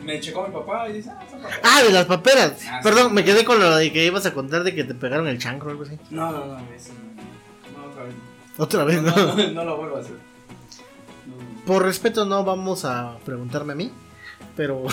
[0.04, 1.60] me checó mi papá y dice, ah, son paperas.
[1.64, 2.52] Ah, de las paperas.
[2.68, 3.14] Ah, Perdón, sí.
[3.14, 5.68] me quedé con lo de que ibas a contar de que te pegaron el chancro
[5.68, 5.98] o algo así.
[6.10, 7.80] No, no, no, eso no.
[7.82, 8.14] No, otra vez.
[8.58, 9.34] Otra vez, No, ¿no?
[9.36, 10.16] no, no lo vuelvo a hacer.
[11.66, 13.90] Por respeto no vamos a preguntarme a mí,
[14.56, 14.84] pero...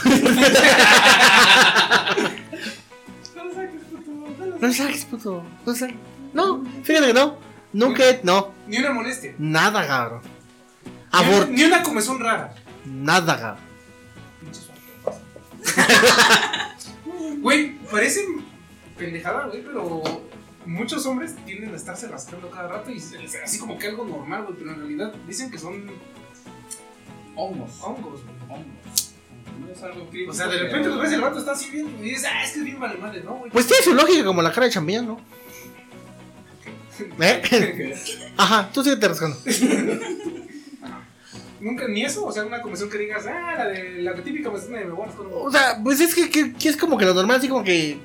[3.36, 5.44] No saques, puto, no lo saques, puto.
[5.66, 5.96] No saques.
[6.36, 7.38] No, fíjate que no.
[7.74, 8.04] Nunca.
[8.24, 9.34] No, Ni una molestia.
[9.40, 10.22] nada, cabrón.
[10.24, 11.50] Ni una- Abort...
[11.50, 12.54] Ni una comezón rara.
[12.86, 13.66] Nada, cabrón.
[17.42, 18.26] Güey, parece
[18.98, 20.02] pendejada, güey, pero
[20.66, 23.88] muchos hombres tienden a estarse rascando cada rato y se les hace así como que
[23.88, 25.86] algo normal, güey, pero en realidad dicen que son
[27.36, 27.72] Hongos.
[27.82, 28.36] hongos, güey.
[28.50, 29.14] Hongos.
[29.60, 30.32] No es algo crítico.
[30.32, 32.52] O sea, de repente lo ves el vato está así bien y dices, ah, es
[32.54, 33.52] que es bien vale madre, ¿no, güey?
[33.52, 35.20] Pues tiene su lógica como la cara de champiñón, ¿no?
[37.20, 37.96] ¿Eh?
[38.38, 39.38] Ajá, tú sigue te rascando.
[41.60, 44.74] Nunca, ni eso, o sea, una comezón que digas, ah, la de la típica comezón
[44.74, 46.98] de me voy a rascar un O sea, pues es que, que- que es como
[46.98, 47.92] que lo normal, así como que...
[47.92, 48.00] eh,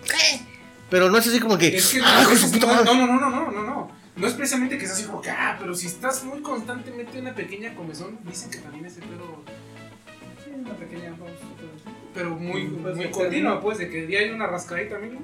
[0.88, 1.76] Pero no es así como que...
[1.76, 2.84] Es que ¡Ah, no, hijo de su es- puta no, madre!
[2.86, 3.90] no, no, no, no, no, no.
[4.16, 7.24] No es precisamente que sea así como que, ah, pero si estás muy constantemente en
[7.26, 9.42] una pequeña comezón, dicen que también ese pedo,
[10.44, 11.14] Sí, una pequeña
[12.14, 15.22] pero muy, Pues, muy continua, pues, de que día hay una rascadita mínimo.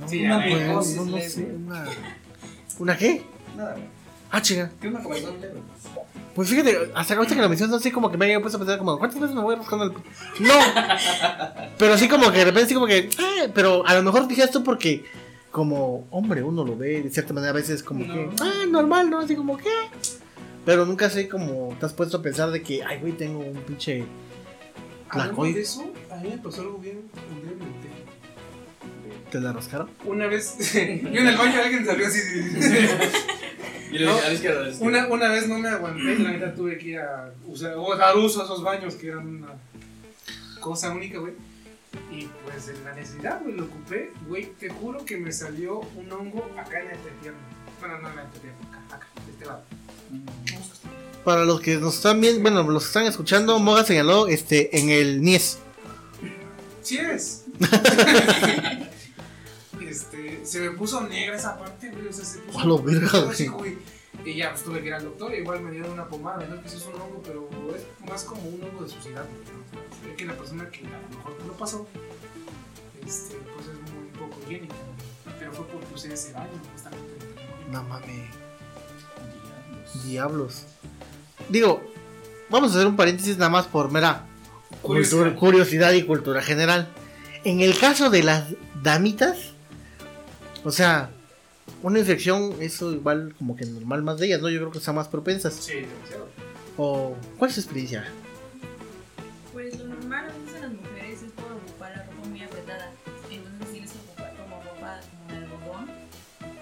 [0.00, 1.84] No, Sí, una, pues, no, sé, una...
[2.78, 3.22] ¿Una qué?
[3.56, 3.76] Nada.
[4.30, 4.70] Ah, chinga.
[4.80, 5.60] ¿Qué una comezón leve?
[6.34, 8.78] Pues fíjate, hasta ahorita que la mencionas así como que me había puesto a pensar
[8.78, 9.92] como, ¿cuántas veces me voy rascando el...
[9.92, 10.00] p-?"
[10.40, 10.54] No.
[11.78, 13.08] pero así como que de repente así como que...
[13.20, 15.04] "Ah", pero a lo mejor dije esto porque
[15.52, 18.28] como hombre uno lo ve de cierta manera a veces como que...
[18.42, 19.20] Ah, normal, ¿no?
[19.20, 19.70] Así como que...
[20.64, 23.54] Pero nunca sé como te has puesto a pensar de que, ay, güey, tengo un
[23.62, 24.04] pinche...
[25.10, 27.02] Hablando de eso, a mí me pasó algo bien.
[29.34, 29.90] ¿Te la rascaron?
[30.04, 32.20] Una vez, yo en el baño alguien salió así.
[33.90, 34.14] Y le No.
[34.14, 34.60] dije a la izquierda.
[34.60, 34.86] a la izquierda.
[34.86, 38.16] Una, una vez no me aguanté, la neta tuve que ir a usar, o dar
[38.16, 39.48] uso a esos baños que eran una
[40.60, 41.32] cosa única, güey.
[42.12, 46.12] Y pues en la necesidad, güey, lo ocupé, güey, te juro que me salió un
[46.12, 47.38] hongo acá en la entrepierna.
[47.80, 49.62] Bueno, no en la entrepierna, acá, acá, de este lado.
[51.24, 54.90] Para los que nos están viendo, bueno, los que están escuchando, Moga señaló este en
[54.90, 55.58] el Nies.
[56.82, 57.44] Sí es.
[60.44, 62.58] se me puso negra esa parte, güey, o sea, se puso...
[62.60, 63.76] A lo verga, así, güey.
[64.24, 66.60] Y ya, pues tuve que ir al doctor, igual me dieron una pomada, no es
[66.62, 69.78] que sí es un hongo, pero es más como un hongo de suciedad, ¿no?
[70.00, 71.86] O sea, que la persona que a lo mejor te lo pasó,
[73.04, 74.74] este, pues es muy poco higiénica,
[75.38, 77.12] pero fue porque usé ese baño, justamente.
[77.70, 78.30] No mames.
[80.04, 80.64] Diablos.
[81.48, 81.82] Digo,
[82.50, 84.26] vamos a hacer un paréntesis nada más por mera
[84.82, 85.18] Curiosidad.
[85.22, 86.88] cultura- curiosidad y cultura general.
[87.44, 88.44] En el caso de las
[88.82, 89.53] damitas,
[90.64, 91.10] o sea,
[91.82, 94.48] una infección, eso igual como que normal más de ellas, ¿no?
[94.48, 95.54] Yo creo que están más propensas.
[95.54, 96.28] Sí, demasiado.
[96.76, 98.04] O, ¿cuál es su experiencia?
[99.52, 102.90] Pues lo normal a veces en las mujeres es por ocupar la ropa muy apretada.
[103.30, 105.90] Entonces tienes que ocupar como ropa como de algodón.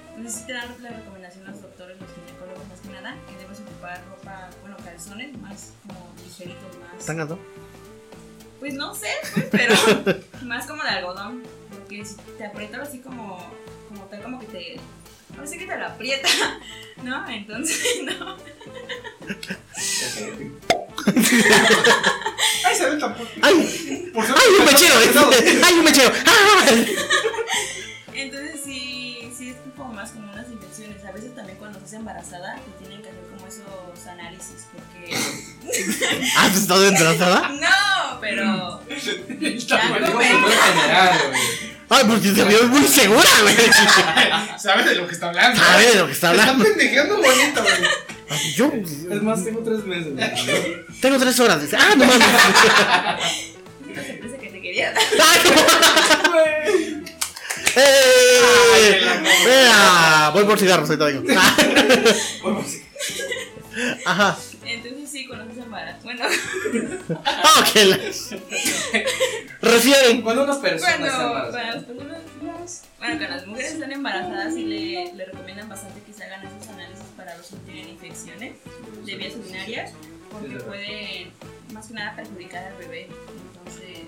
[0.09, 3.61] Entonces sí te dan la recomendación los doctores, los ginecólogos más que nada, que debes
[3.61, 7.07] ocupar ropa, bueno, calzones más como ligeritos, más...
[7.07, 7.39] ¿Tangas, no?
[8.61, 9.75] Pues no sé, pues, pero
[10.45, 11.43] más como de algodón.
[11.71, 13.39] Porque si te aprieta así como,
[13.93, 14.81] como tal, como que te...
[15.37, 16.29] No sé que te lo aprieta,
[17.03, 17.29] ¿no?
[17.29, 18.37] Entonces, no.
[22.65, 23.27] ¡Ay, se ve tan por...
[23.41, 24.11] ¡Ay!
[24.13, 24.95] por ¡Ay, un mechero!
[25.65, 26.13] ¡Ay, un mechero!
[26.27, 26.67] ¡Ah!
[28.15, 31.05] Entonces sí, sí es como más como unas infecciones.
[31.05, 35.15] A veces también cuando estás embarazada te tienen que hacer como esos análisis porque...
[36.37, 37.49] ¿Ah, pues estás embarazada?
[37.49, 38.83] No, pero...
[38.89, 40.05] Está Ya, güey.
[40.05, 40.19] pero
[41.93, 41.97] no.
[41.97, 43.57] Ay, porque se vio muy segura, güey.
[44.59, 45.61] ¿Sabes de lo que está hablando?
[45.63, 46.65] Sabe de lo que está hablando.
[46.65, 48.55] Está pendejeando bonito, güey.
[48.55, 48.73] Yo
[49.15, 50.15] Es más, tengo tres meses.
[50.15, 50.87] güey.
[51.01, 51.61] tengo tres horas.
[51.61, 52.27] Dice, ah, no mames.
[53.85, 54.95] Sorpresa que te quería.
[55.23, 55.41] ¡Ay,
[57.75, 59.01] ¡Eh!
[59.47, 61.25] Vea, voy por cigarros, ahorita vengo.
[61.37, 61.57] Ah,
[62.43, 62.83] Bueno, sí.
[64.05, 64.37] Ajá.
[64.65, 66.01] Entonces sí, cuando estás embarazada...
[66.05, 66.25] Bueno,
[67.25, 67.75] Ah, ok.
[69.61, 70.23] Refieren.
[70.23, 71.75] Cuando una persona cuando, está cuando embarazada.
[71.75, 72.19] las personas...
[72.99, 76.69] Bueno, cuando las mujeres están embarazadas sí le, le recomiendan bastante que se hagan esos
[76.69, 78.53] análisis para ver si tienen infecciones
[79.05, 79.93] de vías urinarias
[80.31, 81.33] porque pueden
[81.75, 83.09] más que nada perjudicar al bebé.
[83.59, 83.99] Entonces,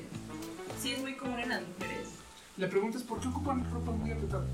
[0.81, 2.09] sí es muy común en las mujeres.
[2.57, 4.45] La pregunta es: ¿por qué ocupan ropa muy apretada?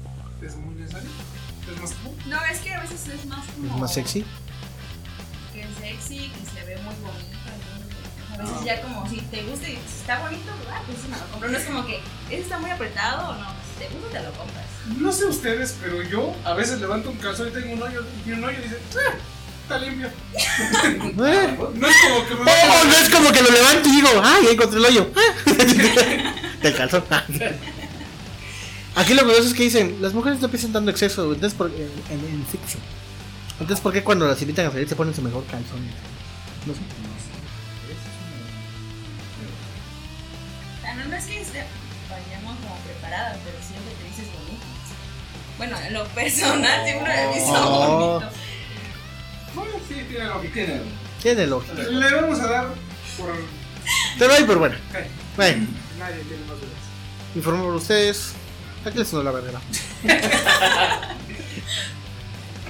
[0.42, 1.10] ¿Es muy necesario?
[1.70, 2.16] ¿Es más común?
[2.26, 3.74] No, es que a veces es más como.
[3.74, 4.24] ¿Es más sexy?
[5.78, 7.36] Sexy, que se ve muy bonito.
[8.32, 11.08] entonces, A veces ya como si te gusta y si está bonito, ah, pues sí
[11.08, 11.48] me lo compro.
[11.50, 11.96] No es como que
[12.30, 13.46] ese está muy apretado o no.
[13.50, 14.64] Si te gusta, te lo compras.
[14.98, 18.32] No sé ustedes, pero yo a veces levanto un calzón y tengo un hoyo y
[18.32, 19.14] un hoyo y dice, "Ah,
[19.62, 20.08] está limpio.
[20.08, 20.12] Eh.
[21.74, 24.08] No es como que me Oh, vaya no es como que lo levanto y digo,
[24.22, 25.10] ay, encontré el hoyo.
[26.62, 27.04] Del calzón.
[28.96, 31.90] Aquí lo curioso es que dicen, las mujeres no piensan tanto exceso, entonces por, en,
[32.10, 32.82] en, en fiction.
[33.60, 35.86] Entonces, ¿por qué cuando las invitan a salir se ponen su mejor calzón?
[36.66, 36.80] No sé.
[40.78, 41.34] O sea, no, no es que
[42.10, 44.64] vayamos como preparadas, pero siempre te dices bonito.
[45.58, 48.18] Bueno, en lo personal siempre me he visto Oh.
[48.18, 48.30] bonito.
[49.54, 50.54] Bueno, sí, tiene lógica.
[50.54, 50.80] Tiene.
[51.22, 51.82] Tiene lógica.
[51.82, 52.66] Le vamos a dar
[53.18, 53.30] por.
[54.18, 54.76] Te doy por buena.
[54.90, 54.96] Ok,
[55.36, 55.66] Bueno,
[55.98, 57.34] Nadie tiene más dudas.
[57.34, 58.32] informo por ustedes.
[58.86, 59.60] Aquí les sonó la verdad.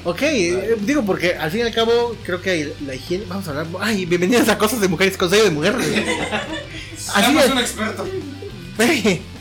[0.05, 3.25] Ok, eh, digo porque al fin y al cabo creo que la higiene.
[3.29, 3.67] Vamos a hablar.
[3.81, 5.75] Ay, bienvenidas a cosas de mujeres, consejo de mujer.
[7.15, 7.51] Así Somos es.
[7.51, 8.07] un experto.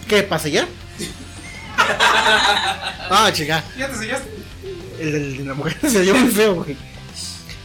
[0.07, 0.67] ¿Qué pasa ya?
[3.09, 3.63] Ah, chica.
[3.77, 4.29] ¿Ya te sellaste?
[4.99, 6.75] El el de la mujer se dio muy feo, güey.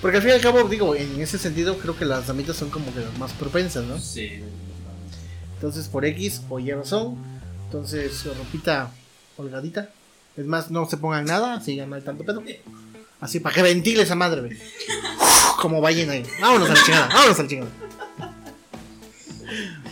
[0.00, 2.70] Porque al fin y al cabo, digo, en ese sentido creo que las damitas son
[2.70, 3.98] como que las más propensas, ¿no?
[3.98, 4.40] Sí.
[5.54, 7.16] Entonces por X o Y razón.
[7.64, 8.90] Entonces ropita
[9.37, 9.88] holgadita.
[10.37, 12.42] Es más, no se pongan nada, sigan al tanto pedo.
[13.25, 14.59] Así para que ventile esa madre, güey.
[15.63, 16.23] Como vayan ahí.
[16.43, 17.71] Vámonos a la chingada, vámonos a la chingada.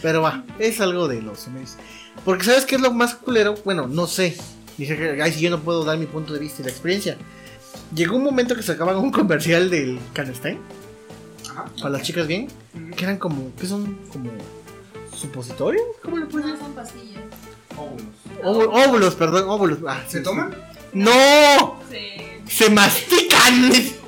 [0.03, 1.77] Pero va, es algo de los memes.
[2.27, 3.55] Porque ¿sabes qué es lo más culero?
[3.64, 4.37] Bueno, no sé.
[4.77, 7.16] Dije que, ay, si yo no puedo dar mi punto de vista y la experiencia.
[7.95, 10.59] Llegó un momento que sacaban un comercial del Canestein.
[11.51, 11.66] Ajá.
[11.79, 12.49] Para las chicas bien.
[12.97, 13.99] Que eran como, ¿qué son?
[14.12, 14.31] Como
[15.16, 15.85] supositorios.
[16.03, 16.66] ¿Cómo le puedes No decir?
[16.66, 17.23] son pastillas.
[17.79, 18.07] Óvulos.
[18.42, 19.79] Óvulos, óvulos, perdón, óvulos.
[19.88, 20.51] Ah, ¿Se sí, toman?
[20.53, 20.71] sí.
[20.92, 21.83] ¡No!
[21.90, 22.09] Sí.
[22.48, 23.72] ¡Se mastican!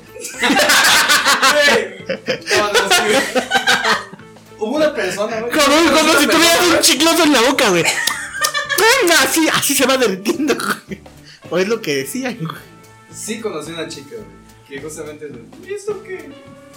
[4.59, 5.51] Hubo una persona, güey.
[5.51, 7.83] Como, como si tuvieras un chicloso en la boca, güey.
[9.19, 11.01] Así, así se va derritiendo, güey.
[11.49, 12.57] O es lo que decían, güey.
[13.13, 14.27] Sí conocí una chica, güey.
[14.67, 15.29] Que justamente.
[15.63, 16.29] ¿Y esto qué?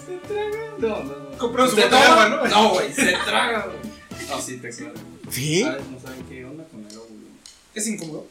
[0.07, 0.75] ¿Se traga?
[0.79, 1.39] No, no, no.
[1.39, 2.47] Compraron su agua, ¿no?
[2.47, 4.29] No, güey, se traga, güey.
[4.29, 4.95] No, sí, te aclaro.
[5.31, 5.63] ¿Sí?
[5.63, 5.83] ¿Sabes?
[5.91, 7.27] No saben qué onda con el óvulo.
[7.75, 8.27] Es incómodo.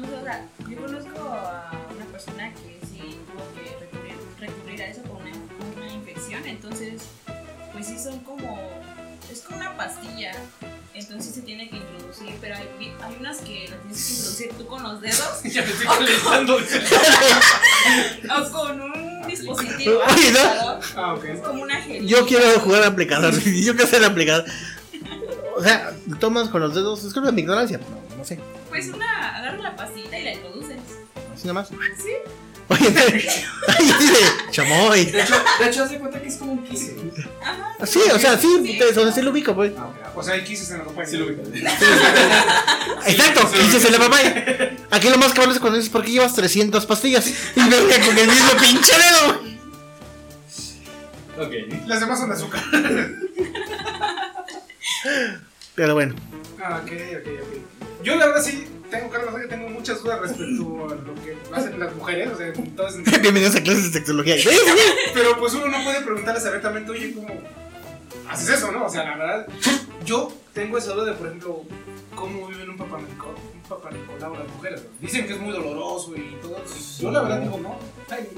[0.00, 4.82] No sé, o sea, yo conozco a una persona que sí tuvo que recurrir, recurrir
[4.82, 5.32] a eso por una,
[5.76, 7.02] una infección, entonces,
[7.72, 8.58] pues sí son como,
[9.30, 10.32] es como una pastilla,
[10.94, 12.68] entonces se tiene que introducir, pero hay,
[13.02, 16.56] hay unas que las tienes que introducir tú con los dedos Ya me estoy calentando.
[18.38, 20.80] o con un dispositivo Oye, ¿no?
[20.96, 21.24] Ah, ok.
[21.24, 22.06] es como una gel.
[22.06, 23.32] Yo quiero jugar aplicador.
[23.44, 24.44] Yo quiero ser aplicador.
[25.56, 27.04] O sea, tomas con los dedos.
[27.04, 27.78] Es de mi ignorancia.
[27.78, 28.38] No, no sé.
[28.68, 30.76] Pues una, agarras la pastillita y la introduces.
[31.34, 31.68] Así nomás.
[31.68, 31.74] Sí.
[32.68, 32.94] Oye,
[34.52, 35.06] chamoy.
[35.06, 37.10] De hecho, de hecho, haz de cuenta que es como un kiss, güey.
[37.42, 37.74] Ajá.
[37.86, 39.72] Sí, o sea, sí, te- donde sí lo ubico, pues.
[39.76, 40.18] Ah, ok.
[40.18, 41.04] O sea, hay kisses en la ropa.
[41.06, 41.42] Sí lo ubico.
[43.06, 44.18] Exacto, dices en la mamá.
[44.90, 47.26] Aquí lo más cabrón es cuando dices, ¿por qué llevas 300 pastillas?
[47.56, 49.50] Y venga con el mismo pinche dedo.
[51.44, 51.52] Ok.
[51.86, 52.62] Las demás son de azúcar.
[55.74, 56.14] Pero bueno,
[56.62, 57.69] Ah, ok, ok, ok.
[58.02, 61.94] Yo la verdad sí tengo que tengo muchas dudas respecto a lo que hacen las
[61.94, 64.36] mujeres, o sea, entonces, bienvenidos a clases de sexología.
[65.14, 67.28] pero pues uno no puede preguntarles abiertamente, oye, ¿cómo
[68.28, 68.86] haces eso, no?
[68.86, 69.46] O sea, la verdad,
[70.04, 71.62] yo tengo esa duda de, por ejemplo,
[72.14, 74.82] cómo viven un un papá Nicolau las mujeres.
[74.82, 74.88] ¿no?
[75.00, 77.78] Dicen que es muy doloroso y todo, y yo la verdad digo, no.
[78.08, 78.28] Ay,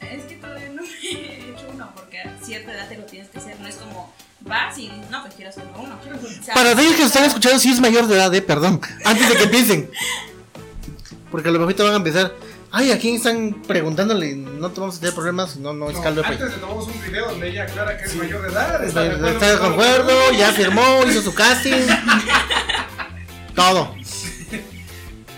[0.00, 3.38] Es que todavía no he hecho uno porque a cierta edad te lo tienes que
[3.38, 3.58] hacer.
[3.60, 4.12] No es como
[4.44, 5.96] vas y no, pues quiero hacer uno.
[5.96, 8.80] O sea, Para aquellos que están escuchando, si es mayor de edad, eh, perdón.
[9.04, 9.90] Antes de que empiecen.
[11.30, 12.34] Porque a lo mejor te van a empezar.
[12.70, 14.34] Ay, ¿a quién están preguntándole?
[14.34, 15.56] No te vamos a tener problemas.
[15.56, 18.04] No, no, es no, caldo de antes le tomamos un video donde ella aclara que
[18.04, 18.82] es mayor de edad.
[18.82, 21.72] Está, de acuerdo, ya firmó, hizo su casting.
[23.54, 23.94] Todo.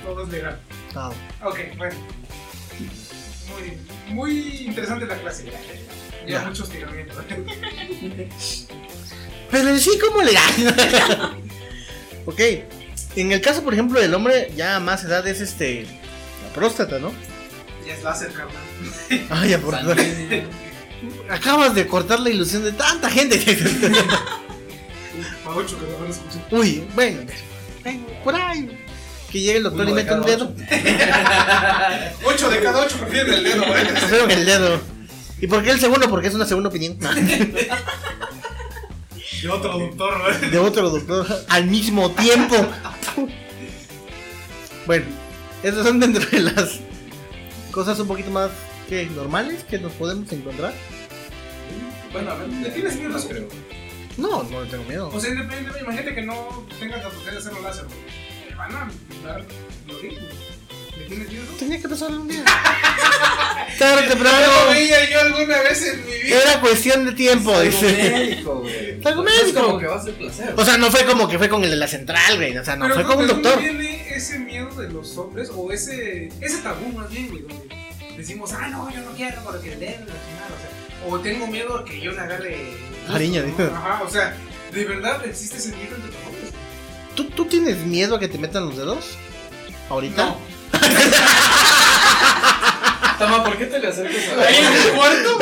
[0.04, 0.60] Todo es legal.
[0.92, 1.14] Todo.
[1.42, 1.96] Ok, bueno.
[3.48, 5.52] Muy, muy interesante la clase.
[6.26, 7.16] Ya, muchos tiramientos.
[9.50, 10.40] Pero en sí, ¿cómo le da?
[12.26, 12.40] ok.
[13.16, 15.87] En el caso, por ejemplo, del hombre, ya a más edad es este.
[16.42, 17.12] La próstata, ¿no?
[17.87, 18.56] ya es láser, carnal.
[19.30, 19.74] Ay, ya por
[21.30, 23.37] Acabas de cortar la ilusión de tanta gente.
[25.44, 26.42] A ocho que no van a escuchar.
[26.50, 27.20] Uy, bueno.
[27.84, 28.70] ven, Por ahí.
[29.30, 30.54] Que llegue el doctor Uno y meta un dedo.
[32.24, 33.87] Ocho de cada ocho prefieren el dedo, ¿eh?
[33.90, 34.93] Prefiero el dedo.
[35.40, 36.09] ¿Y por qué el segundo?
[36.09, 36.99] Porque es una segunda opinión.
[39.42, 40.51] De otro doctor, ¿eh?
[40.51, 42.57] de otro doctor al mismo tiempo.
[44.87, 45.05] Bueno,
[45.62, 46.81] esas son dentro de las
[47.70, 48.51] cosas un poquito más
[48.88, 50.73] que normales que nos podemos encontrar.
[52.11, 53.11] Bueno, a ver, ¿Le tienes miedo?
[53.11, 53.49] no creo.
[54.16, 55.11] No, no le tengo miedo.
[55.12, 57.85] O sea, independientemente, imagínate que no tengas la posibilidad de hacerlo láser.
[58.49, 58.88] Te van a
[59.27, 59.44] dar
[59.88, 60.27] lo mismo.
[60.98, 61.44] ¿Le tienes miedo?
[61.59, 62.44] Tenía que pasar un día.
[63.78, 64.46] Tarde o No temprano.
[64.70, 66.42] veía yo alguna vez en mi vida.
[66.42, 67.87] Era cuestión de tiempo, Algo dice.
[68.12, 68.90] médico, güey.
[69.00, 69.61] Es algo es médico.
[69.66, 70.54] como que va a ser placer.
[70.57, 72.57] O sea, no fue como que fue con el de la central, güey.
[72.57, 73.62] O sea, no, Pero fue con un ¿de dónde doctor.
[73.62, 77.42] viene ese miedo de los hombres o ese, ese tabú más bien, güey?
[77.42, 77.76] Donde
[78.16, 81.46] decimos, ah, no, yo no quiero porque el dedo, la chingada, o sea, o tengo
[81.48, 82.57] miedo a que yo le agarre.
[83.00, 83.46] gusto, Cariño, ¿no?
[83.48, 83.62] dijo.
[83.74, 84.37] Ajá, o sea,
[84.72, 86.50] ¿de verdad existe ese miedo entre los hombres?
[87.16, 89.18] ¿Tú, ¿Tú tienes miedo a que te metan los dedos?
[89.90, 90.26] ¿Ahorita?
[90.26, 90.53] No.
[93.18, 95.38] Tama, ¿por qué te le acercas a Ahí en el cuarto.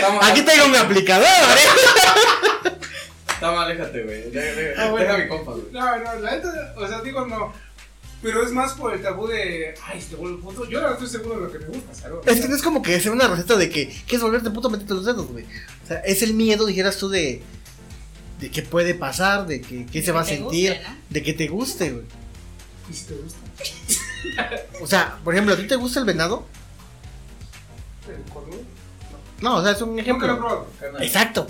[0.00, 2.70] Tama, Aquí tengo un aplicador, ¿eh?
[3.38, 4.30] Tama, aléjate, güey.
[4.30, 5.06] Deja, deja- Ah, bueno.
[5.06, 5.64] deja mi compa, güey.
[5.72, 7.52] No, no, la neta, o sea, digo no.
[8.22, 10.64] Pero es más por el tabú de, ay, te vuelvo puto.
[10.68, 12.18] Yo no estoy seguro de lo que me gusta, ¿sabes?
[12.26, 14.94] Es que no es como que sea una receta de que quieres volverte puto, métete
[14.94, 15.44] los dedos, güey.
[15.84, 17.42] O sea, es el miedo, dijeras tú, de,
[18.40, 20.96] de qué puede pasar, de que qué se va a sentir, guste, ¿no?
[21.10, 22.04] de que te guste, güey.
[22.90, 23.38] ¿Y si te gusta?
[24.80, 26.46] O sea, por ejemplo, ¿a ti te gusta el venado?
[28.08, 28.62] ¿El cornudo?
[29.40, 30.66] No, o sea, es un ejemplo.
[31.00, 31.46] Exacto.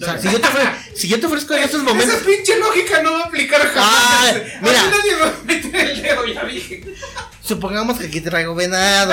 [0.00, 2.16] O sea, si yo te ofrezco, si yo te ofrezco en estos momentos.
[2.16, 4.36] Esa pinche lógica no va a aplicar jamás.
[4.36, 4.82] Aquí mira.
[4.90, 6.84] nadie va a meter el dedo, ya dije.
[7.42, 9.12] Supongamos que aquí traigo venado.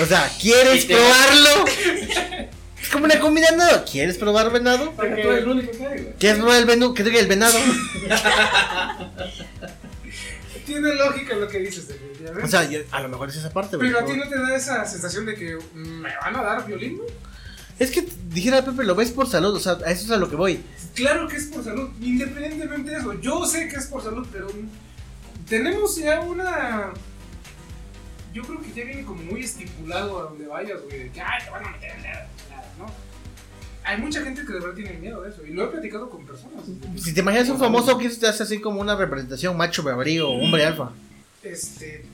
[0.00, 1.64] O sea, ¿quieres probarlo?
[2.82, 3.84] Es como una comida nada.
[3.84, 4.92] ¿Quieres probar venado?
[4.92, 6.14] Porque tú eres el único que hay, güey.
[6.18, 6.94] ¿Quieres probar el venado?
[6.94, 7.58] ¿Qué el venado?
[10.70, 12.44] Tiene lógica lo que dices, definitivamente.
[12.44, 13.88] O sea, a lo mejor es esa parte, güey.
[13.88, 16.98] pero a ti no te da esa sensación de que me van a dar violín,
[16.98, 17.10] güey?
[17.80, 20.30] Es que dijera Pepe, lo ves por salud, o sea, a eso es a lo
[20.30, 20.60] que voy.
[20.94, 23.14] Claro que es por salud, independientemente de eso.
[23.14, 24.48] Yo sé que es por salud, pero
[25.48, 26.92] tenemos ya una.
[28.32, 31.04] Yo creo que ya viene como muy estipulado a donde vayas, güey.
[31.04, 33.09] De que, ay, te van a meter dedo, chingada", ¿no?
[33.90, 35.44] Hay mucha gente que de verdad tiene miedo de eso.
[35.44, 36.64] Y lo he platicado con personas.
[36.96, 40.44] Si te imaginas un famoso que te hace así como una representación macho cabrío o
[40.44, 40.92] hombre alfa.
[41.42, 42.04] Este.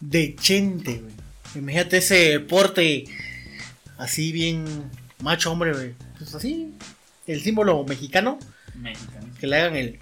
[0.00, 1.14] De chente, güey.
[1.54, 3.04] Imagínate ese porte
[3.96, 4.66] así bien
[5.22, 5.94] macho hombre, güey.
[6.18, 6.74] Pues así,
[7.26, 8.38] el símbolo mexicano,
[8.74, 9.28] Mexicano.
[9.40, 9.98] que le hagan el...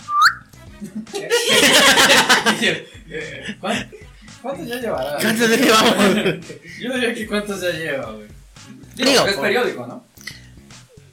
[3.61, 3.97] ¿Cuánto-
[4.45, 5.17] ¿Cuántos ya llevará?
[5.19, 5.95] ¿Cuántos ya llevamos?
[6.81, 8.27] Yo diría que cuántos ya lleva, güey.
[8.95, 10.05] Digo, Digo, es por- periódico, ¿no?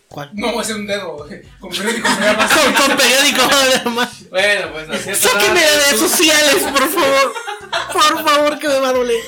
[0.10, 0.30] ¿Cuál?
[0.34, 1.42] No, es un dedo, güey.
[1.62, 2.60] Con periódico me llama así.
[2.60, 4.10] Con, con periódico, además.
[4.30, 5.18] Bueno, pues así es.
[5.20, 7.34] Sáquenme de redes sociales, por favor.
[7.94, 9.22] Por favor, que me va a doler.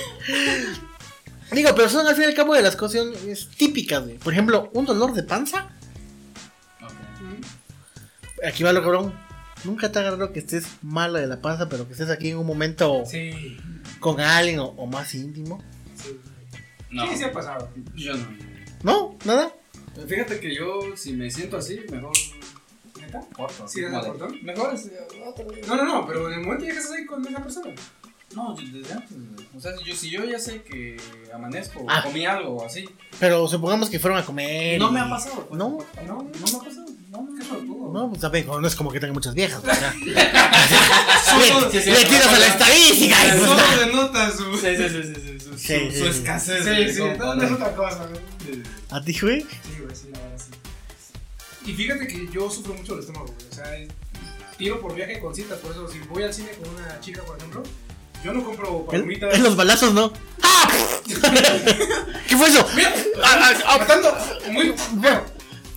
[1.51, 3.05] Digo, pero son al fin y al cabo de las cosas
[3.55, 4.17] típicas, güey.
[4.17, 5.69] Por ejemplo, un dolor de panza.
[8.45, 9.13] Aquí va lo cabrón.
[9.63, 12.45] Nunca te agarró que estés mala de la panza, pero que estés aquí en un
[12.45, 13.57] momento Sí.
[13.99, 15.63] con alguien o, o más íntimo.
[15.95, 16.19] Sí,
[16.91, 17.69] No, sí, sí ha pasado.
[17.95, 18.27] yo no.
[18.83, 19.17] ¿No?
[19.25, 19.53] ¿Nada?
[20.07, 22.11] Fíjate que yo, si me siento así, mejor
[22.99, 23.21] ¿Neta?
[23.33, 23.67] corto.
[23.67, 23.81] ¿Sí?
[24.41, 24.89] Mejor es
[25.25, 25.67] otra vez.
[25.67, 27.73] No, no, no, pero en el momento ya que estás ahí con esa persona.
[28.35, 29.15] No, desde antes.
[29.55, 30.97] O sea, si yo, si yo ya sé que
[31.33, 32.01] amanezco, Ah.
[32.03, 32.83] comí algo así.
[33.19, 34.79] Pero supongamos que fueron a comer.
[34.79, 35.45] No y- me ha pasado.
[35.47, 35.57] pues.
[35.57, 36.85] No, No, No me ha pasado.
[37.13, 37.45] No, qué
[37.93, 39.61] no, pues también, no es como que tenga muchas viejas.
[39.61, 39.93] O sea,
[41.25, 43.15] Solo- le, le tiras a la estadística.
[43.37, 44.57] Solo denota su.
[44.57, 45.39] Sí, sí, sí, sí,
[45.91, 46.63] sí, su, escasez.
[46.63, 48.09] Sí, sí, no, no es otra cosa.
[48.89, 49.41] ¿A ti, güey?
[49.41, 49.47] Sí,
[49.83, 51.69] güey, sí, la verdad, sí.
[51.69, 53.47] Y fíjate que yo sufro mucho el estómago, güey.
[53.51, 53.65] O sea,
[54.57, 57.37] tiro por viaje con citas, por eso si voy al cine con una chica, por
[57.37, 57.61] ejemplo,
[58.23, 59.35] yo no compro palomitas.
[59.35, 60.11] en los balazos, ¿no?
[60.41, 60.67] ¡Ah!
[62.27, 62.67] ¿Qué fue eso?
[62.75, 62.91] Mira,
[63.23, 64.17] Ah, ah, ah, matando,
[64.51, 64.73] muy.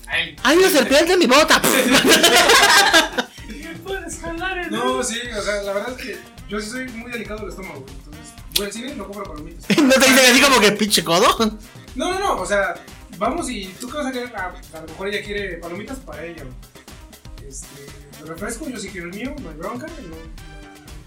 [0.09, 1.61] Ay, ¡Hay una serpiente en mi bota!
[3.85, 7.11] Puedes jalar el no, sí, o sea, la verdad es que yo sí soy muy
[7.11, 7.95] delicado del estómago, güey.
[7.95, 9.79] Entonces, voy al cine y no compro palomitas.
[9.83, 11.59] ¿No te dicen así como que pinche codo?
[11.95, 12.75] No, no, no, o sea,
[13.19, 14.33] vamos y tú qué vas a querer.
[14.37, 16.45] Ah, a lo mejor ella quiere palomitas para ella.
[16.45, 17.49] güey.
[17.49, 17.87] Este,
[18.21, 20.16] el refresco, yo sí quiero el mío, no hay bronca, no, no,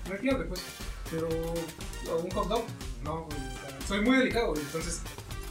[0.07, 0.62] no hay pierde, pues.
[1.12, 2.65] Pero, o un hot dog,
[3.03, 4.62] no, güey, o sea, soy muy delicado, güey.
[4.62, 5.01] Entonces,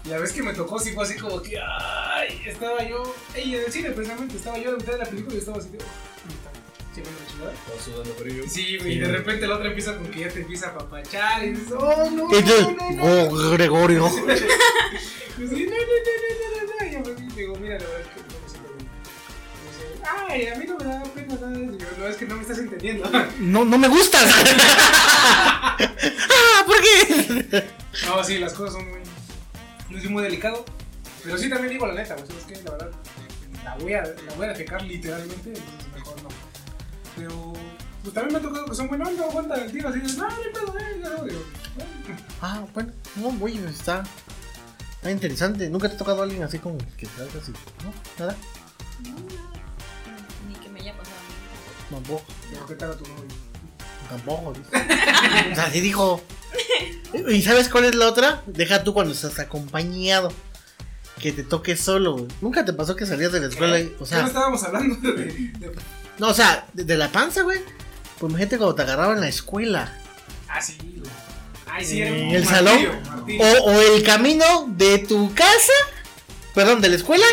[0.04, 3.64] la vez que me tocó, sí fue así como que, ay, estaba yo, ey, en
[3.64, 5.78] el cine precisamente, estaba yo a la mitad de la película y estaba así, de,
[5.78, 8.44] sí, me sudando frío.
[8.48, 11.50] Sí, y de repente la otra empieza con que ya te empieza a papachar y
[11.52, 13.04] dices, oh, no, Y no, no, no.
[13.04, 14.10] oh, Gregorio.
[15.38, 17.12] Sí, no, no, no, no, no, no, no.
[17.12, 18.90] Y yo me digo, mira, la verdad es que no me siento bien.
[19.54, 19.84] Y dice,
[20.28, 21.74] Ay, a mí no me da pena nada de eso.
[21.74, 23.08] Y yo, no, es que no me estás entendiendo.
[23.38, 24.24] No, no me gustas.
[25.78, 25.78] ah,
[26.66, 27.64] ¿por qué?
[28.04, 28.98] No, sí, las cosas son muy.
[29.90, 30.64] No soy muy delicado.
[31.22, 32.26] Pero sí también digo la neta, güey.
[32.26, 32.62] ¿Sabes qué?
[32.62, 32.90] La verdad,
[33.64, 36.28] la voy a, la voy a defecar literalmente, entonces mejor no.
[37.16, 37.52] Pero.
[38.02, 40.28] Pues también me ha tocado que son buenos, no aguantan el tiro así, de, no,
[40.28, 41.42] no, no, eh, ya no, digo,
[41.74, 42.20] bueno.
[42.40, 44.04] Ah, bueno, no, güey, está.
[44.96, 45.68] Está interesante.
[45.68, 47.52] ¿Nunca te ha tocado alguien así como que salga así?
[47.84, 47.92] ¿No?
[48.18, 48.36] ¿Nada?
[49.04, 49.50] No, nada.
[50.48, 51.90] Ni que me haya pasado a mí.
[51.90, 52.24] Tampoco,
[52.68, 53.48] ¿qué tal a tu novio?
[54.08, 54.52] tampoco.
[54.52, 54.70] dice.
[55.52, 56.22] o sea, sí dijo.
[57.28, 58.42] ¿Y sabes cuál es la otra?
[58.46, 60.32] Deja tú cuando estás acompañado.
[61.20, 62.26] Que te toque solo, güey.
[62.40, 64.94] Nunca te pasó que salías de la escuela y, o ¿Qué no sea, estábamos hablando
[65.12, 65.72] de, de-
[66.18, 67.58] no, o sea, de, de la panza, güey.
[68.18, 69.92] Pues imagínate cuando te agarraban en la escuela.
[70.48, 71.10] Ah, sí, güey.
[71.70, 72.78] Ay, sí, era En un el salón.
[73.04, 73.42] martirio.
[73.44, 75.72] O, o el camino de tu casa,
[76.54, 77.26] perdón, de la escuela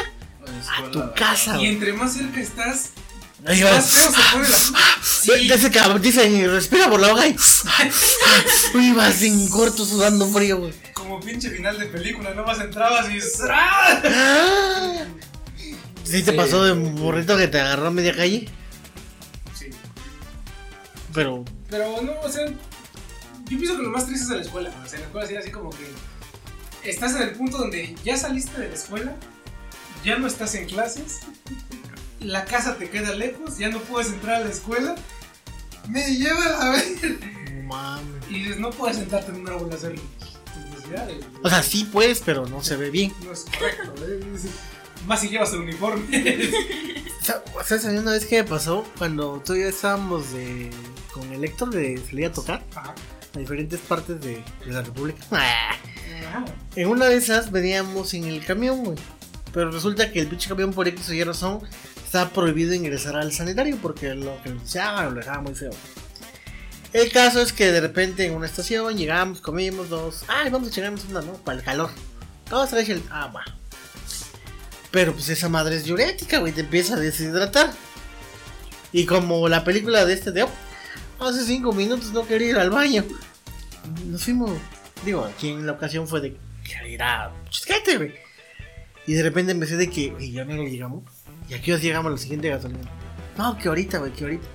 [0.80, 2.90] a tu casa, Y entre más cerca estás,
[3.48, 3.90] Ahí más vas.
[3.92, 4.50] feo se pone
[5.48, 5.56] la.
[5.56, 7.36] Ese cabrón, dicen, respira por la boca y.
[8.76, 10.74] Uy, vas en corto sudando frío, güey.
[10.94, 13.20] Como pinche final de película, nomás entrabas y.
[13.50, 14.02] ¡ah!
[14.06, 15.06] Ah.
[16.04, 16.38] ¿Sí te Sí.
[16.38, 18.48] pasó de burrito que te agarró a media calle?
[19.58, 19.68] Sí.
[21.14, 21.44] Pero.
[21.70, 24.70] Pero no, o sea, yo pienso que lo más triste es de la escuela.
[24.84, 25.88] O sea, en la escuela sí, así como que
[26.84, 29.16] estás en el punto donde ya saliste de la escuela,
[30.04, 31.22] ya no estás en clases,
[32.26, 34.96] la casa te queda lejos, ya no puedes entrar a la escuela,
[35.90, 36.78] me lleva a.
[37.54, 38.06] No mames.
[38.30, 41.26] Y dices, no puedes sentarte en un árbol a hacer tus necesidades.
[41.44, 43.14] O sea, sí puedes, pero no se ve bien.
[43.24, 43.94] no es correcto.
[44.08, 44.20] ¿eh?
[45.08, 46.04] Más si llevas el uniforme.
[47.22, 48.86] Sa- ¿Sabes a mí una vez que me pasó?
[48.98, 50.70] Cuando tú y yo estábamos de,
[51.14, 52.94] con el Héctor de salir a tocar Ajá.
[53.36, 55.24] a diferentes partes de, de la República.
[55.32, 55.76] Ajá.
[56.76, 58.98] En una de esas veníamos en el camión, güey.
[59.54, 61.60] Pero resulta que el pinche camión por X o Y razón
[62.16, 65.72] está prohibido ingresar al sanitario porque lo que nos lo dejaba muy feo.
[66.94, 70.24] El caso es que de repente en una estación llegamos, comimos dos.
[70.30, 71.34] Ay, vamos a chingarnos una, ¿no?
[71.34, 71.90] Para el calor.
[72.50, 73.04] Todos traes el.
[73.12, 73.44] Ah, va.
[74.92, 76.54] Pero pues esa madre es diurética, güey.
[76.54, 77.74] Te empieza a deshidratar.
[78.94, 80.44] Y como la película de este de.
[80.44, 83.04] "Oh, hace cinco minutos no quería ir al baño.
[84.06, 84.52] Nos fuimos.
[85.04, 86.38] Digo, aquí en la ocasión fue de.
[86.64, 87.34] "Quiero ir a.
[87.98, 88.14] Güey.
[89.06, 90.14] Y de repente empecé de que.
[90.14, 91.04] Oye, ya no llegamos.
[91.50, 92.80] Y aquí os llegamos a la siguiente gasolina.
[93.38, 94.48] No, que ahorita, güey, que ahorita.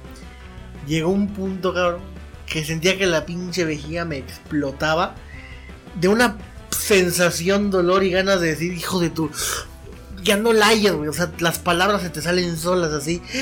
[0.87, 2.01] Llegó un punto, cabrón.
[2.47, 5.15] Que sentía que la pinche vejiga me explotaba.
[6.01, 6.37] De una
[6.71, 9.31] sensación, dolor y ganas de decir, hijo de tu.
[10.23, 11.09] Ya no la hayas, güey.
[11.09, 13.23] O sea, las palabras se te salen solas así.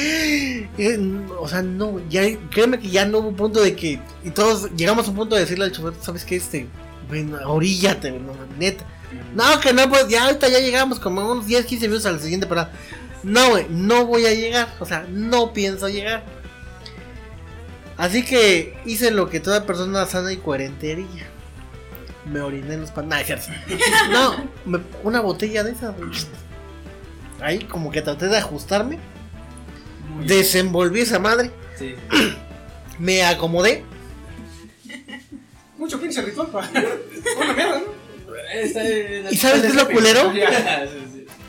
[0.78, 0.98] Eh,
[1.40, 4.00] O sea, no, ya, créeme que ya no hubo punto de que.
[4.24, 6.36] Y todos llegamos a un punto de decirle al chofer, ¿sabes qué?
[6.36, 6.68] Este,
[7.08, 8.84] bueno, oríllate, no, neta.
[9.34, 12.18] No, que no, pues ya ahorita ya llegamos como unos 10, 15 minutos a la
[12.18, 12.72] siguiente parada.
[13.22, 14.68] No, güey, no voy a llegar.
[14.80, 16.22] O sea, no pienso llegar.
[17.96, 21.26] Así que hice lo que toda persona sana y coherente haría.
[22.30, 23.48] Me oriné en los pantallas.
[24.10, 25.96] No, me- una botella de esas.
[25.96, 26.10] güey.
[27.40, 28.98] Ahí como que traté de ajustarme.
[30.24, 31.50] Desenvolví esa madre.
[31.78, 31.94] Sí.
[32.98, 33.84] Me acomodé.
[35.76, 36.68] Mucho pinche ritual para.
[37.38, 37.98] Una mierda, ¿no?
[39.30, 40.32] ¿Y sabes qué es lo culero?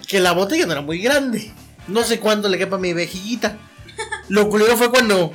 [0.10, 1.51] Que la botella no era muy grande.
[1.88, 3.60] No sé cuánto le quepa a mi vejiguita.
[4.28, 5.32] Lo culero fue cuando.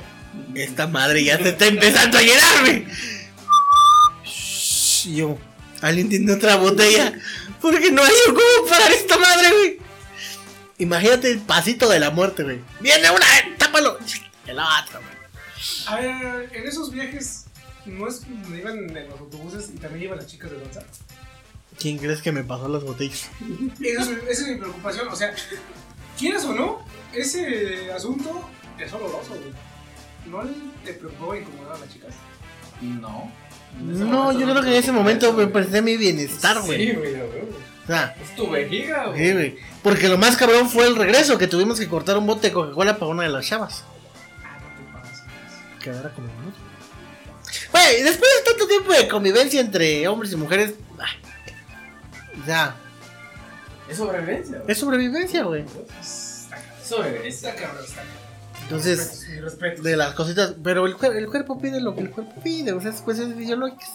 [0.53, 2.85] Esta madre ya se está empezando a llenarme.
[5.05, 5.37] Y yo.
[5.81, 7.13] Alguien tiene otra botella.
[7.61, 9.79] Porque no hay cómo parar esta madre, güey.
[10.77, 12.59] Imagínate el pasito de la muerte, güey.
[12.81, 13.25] Viene una,
[13.57, 13.97] tápalo.
[14.45, 15.15] El otro, güey.
[15.87, 17.45] A ver, en esos viajes,
[17.85, 20.81] ¿no es donde iban en los autobuses y también iban las chicas de danza?
[21.79, 23.29] ¿Quién crees que me pasó las botellas?
[23.81, 25.07] Eso es, esa es mi preocupación.
[25.09, 25.33] O sea,
[26.17, 26.79] quieras o no,
[27.13, 28.49] ese asunto
[28.79, 29.51] es oloroso, güey.
[30.25, 30.41] ¿No
[30.83, 32.13] te preocupó incomodar a las chicas?
[32.81, 33.31] No.
[33.79, 36.87] No, yo creo que en ese momento me parecía mi bienestar, güey.
[36.87, 37.25] Sí, güey, güey.
[37.83, 39.33] O sea, Es tu vejiga, Sí, güey.
[39.33, 39.57] güey.
[39.83, 42.97] Porque lo más cabrón fue el regreso, que tuvimos que cortar un bote de Coca-Cola
[42.97, 43.83] para una de las chavas.
[44.43, 45.21] Ah, no te pases.
[45.83, 46.27] Que ahora como.
[47.71, 51.05] Güey, después de tanto tiempo de convivencia entre hombres y mujeres, ah,
[52.47, 52.75] ya,
[53.89, 54.71] Es sobrevivencia, güey.
[54.71, 55.65] es sobrevivencia, güey.
[56.83, 57.49] Sobrevivencia.
[57.51, 58.25] está cabrón, está cabrón.
[58.63, 59.81] Entonces, respeto.
[59.83, 62.81] de las cositas, pero el, cuer- el cuerpo pide lo que el cuerpo pide, o
[62.81, 63.91] sea, es cuestiones fisiológicas.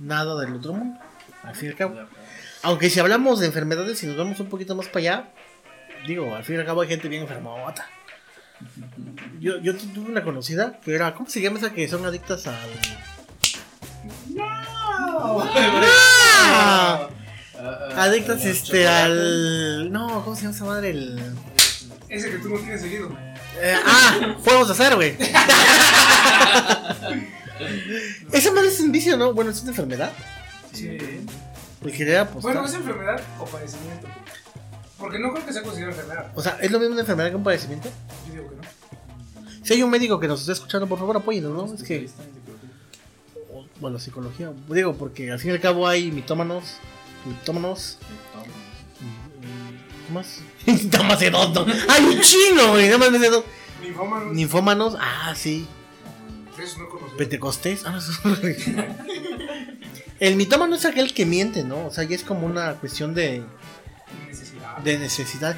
[0.00, 0.98] Nada del otro mundo,
[1.44, 1.94] al fin y al cabo.
[2.62, 5.28] Aunque si hablamos de enfermedades y nos vamos un poquito más para allá,
[6.06, 7.86] digo, al fin y al cabo hay gente bien enfermota.
[9.40, 12.46] Yo, yo tu- tuve una conocida que era, ¿cómo se llama esa que son adictas
[12.46, 12.56] al...
[16.44, 17.08] ¡Ah!
[17.96, 19.92] Adictas este al...
[19.92, 20.90] No, ¿cómo se llama esa madre?
[20.90, 21.34] El...
[22.08, 23.10] Ese que tú no tienes seguido.
[23.60, 25.16] Eh, ah, juegos de hacer, güey.
[28.32, 29.32] esa madre es un vicio, ¿no?
[29.32, 30.12] Bueno, es una enfermedad.
[30.72, 30.98] Sí.
[31.96, 32.54] Quería apostar.
[32.54, 34.08] Bueno, ¿es enfermedad o padecimiento?
[34.98, 36.32] Porque no creo que sea considerado enfermedad.
[36.34, 37.88] O sea, ¿es lo mismo una enfermedad que un padecimiento?
[38.28, 38.62] Yo digo que no.
[39.64, 41.74] Si hay un médico que nos está escuchando, por favor apóyenos, ¿no?
[41.74, 42.08] Es que...
[43.80, 44.52] Bueno, psicología.
[44.68, 46.76] Digo, porque al fin y al cabo hay mitómanos,
[47.26, 47.98] mitómanos,
[49.00, 50.40] mm, ¿qué más?
[51.66, 51.66] No.
[51.88, 53.44] Hay un chino, güey, dos.
[53.82, 54.34] Ninfómanos.
[54.34, 55.66] Ninfómanos, ah, sí.
[56.62, 57.16] Eso no conocía.
[57.16, 58.36] Pentecostés, ah, no,
[60.20, 61.86] El mitómano es aquel que miente, ¿no?
[61.86, 63.42] O sea, ya es como una cuestión de,
[64.28, 64.76] Necesidad.
[64.78, 65.56] de necesidad.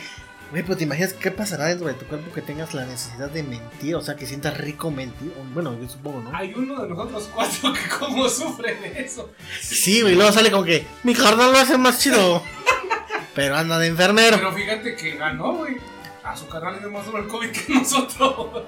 [0.55, 3.43] Güey, pero te imaginas qué pasará dentro de tu cuerpo que tengas la necesidad de
[3.43, 5.35] mentir, o sea, que sientas rico mentir.
[5.53, 6.31] Bueno, yo supongo, ¿no?
[6.33, 9.33] Hay uno de nosotros cuatro que como sufre de eso.
[9.61, 12.41] Sí, güey, luego sale como que mi carnal lo hace más chido.
[13.35, 14.37] Pero anda de enfermero.
[14.37, 15.77] Pero fíjate que ganó, güey.
[16.23, 18.63] A su canal le más duro el COVID que nosotros.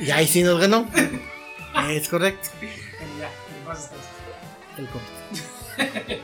[0.00, 0.90] Y ahí sí nos ganó.
[1.88, 2.48] Es correcto.
[2.60, 3.90] ya, descanse.
[4.76, 6.20] El corte.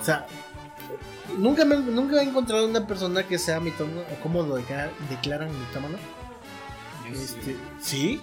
[0.00, 0.26] O sea,
[1.38, 5.48] nunca, me, nunca he encontrado una persona que sea mitómano, o como lo declara- declaran
[5.58, 5.96] mitómano.
[7.08, 8.16] Yo sí, Este, ¿Sí?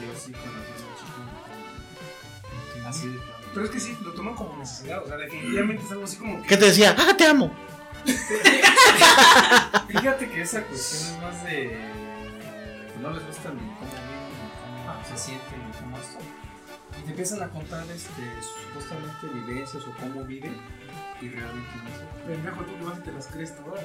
[0.00, 2.88] yo sí conocí a un chico.
[2.88, 3.32] Así de plano.
[3.54, 5.02] Pero es que sí, lo toman como necesidad.
[5.04, 6.94] O sea, definitivamente es algo así como ¿Qué te decía?
[6.98, 7.50] ¡Ah, te amo!
[9.88, 11.78] Fíjate que esa cuestión es más de.
[13.00, 14.28] No les gusta ni cómo viven,
[14.74, 16.18] ni cómo se sienten, ni cómo esto.
[17.00, 18.22] Y te empiezan a contar este,
[18.66, 20.56] supuestamente vivencias o cómo viven.
[21.20, 22.26] Y realmente no cierto.
[22.26, 23.82] Pendejo, tú vas y te las crees todas.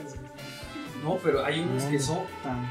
[1.04, 1.90] No, pero hay unos No.
[1.92, 2.68] que son tan.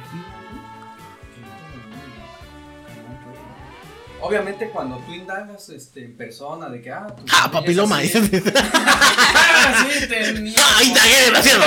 [4.20, 8.03] Obviamente cuando tú indagas este, en persona de que ah, tu ¡Ah, papiloma!
[8.03, 10.55] es así, ah, sí, tenía.
[10.76, 11.64] ¡Ay, tagué, desgraciado!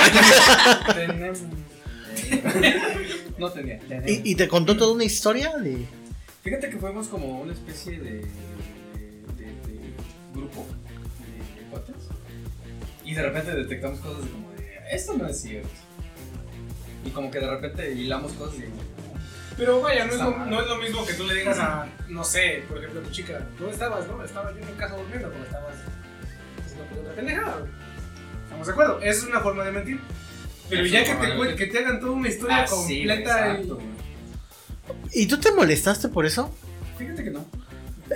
[0.94, 1.38] Tenemos.
[3.38, 3.78] no tenía.
[3.78, 4.10] tenemos.
[4.10, 5.86] ¿Y, y te contó toda una historia de.
[6.42, 8.22] Fíjate que fuimos como una especie de, de,
[9.36, 9.94] de- de
[10.34, 10.66] grupo
[11.56, 11.94] de, cuates.
[13.04, 15.68] Y de repente detectamos cosas de como de, esto no es cierto.
[17.04, 18.64] Y como que de repente hilamos cosas y
[19.56, 22.24] Pero vaya, no es, lo, no es lo mismo que tú le digas a, no
[22.24, 24.22] sé, por ejemplo, a tu chica, ¿dónde estabas, no?
[24.24, 25.76] Estaba yo en casa durmiendo, pero estabas
[26.64, 27.66] haciendo otra pendejada.
[28.44, 28.98] ¿Estamos de acuerdo?
[29.00, 30.00] Esa es una forma de mentir.
[30.68, 33.99] Pero ya que te, que te hagan toda una historia Ah, sí, completa exacto, y...
[35.12, 36.54] ¿Y tú te molestaste por eso?
[36.98, 37.44] Fíjate que no.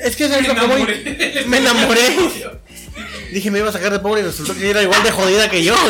[0.02, 1.44] Es que es lo que voy.
[1.48, 2.00] Me enamoré.
[3.32, 5.64] Dije, me iba a sacar de pobre y resultó que era igual de jodida que
[5.64, 5.74] yo.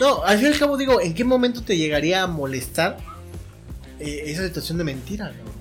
[0.00, 2.96] No, al fin y al cabo digo, ¿en qué momento te llegaría a molestar
[3.98, 5.26] eh, esa situación de mentira?
[5.26, 5.52] cabrón?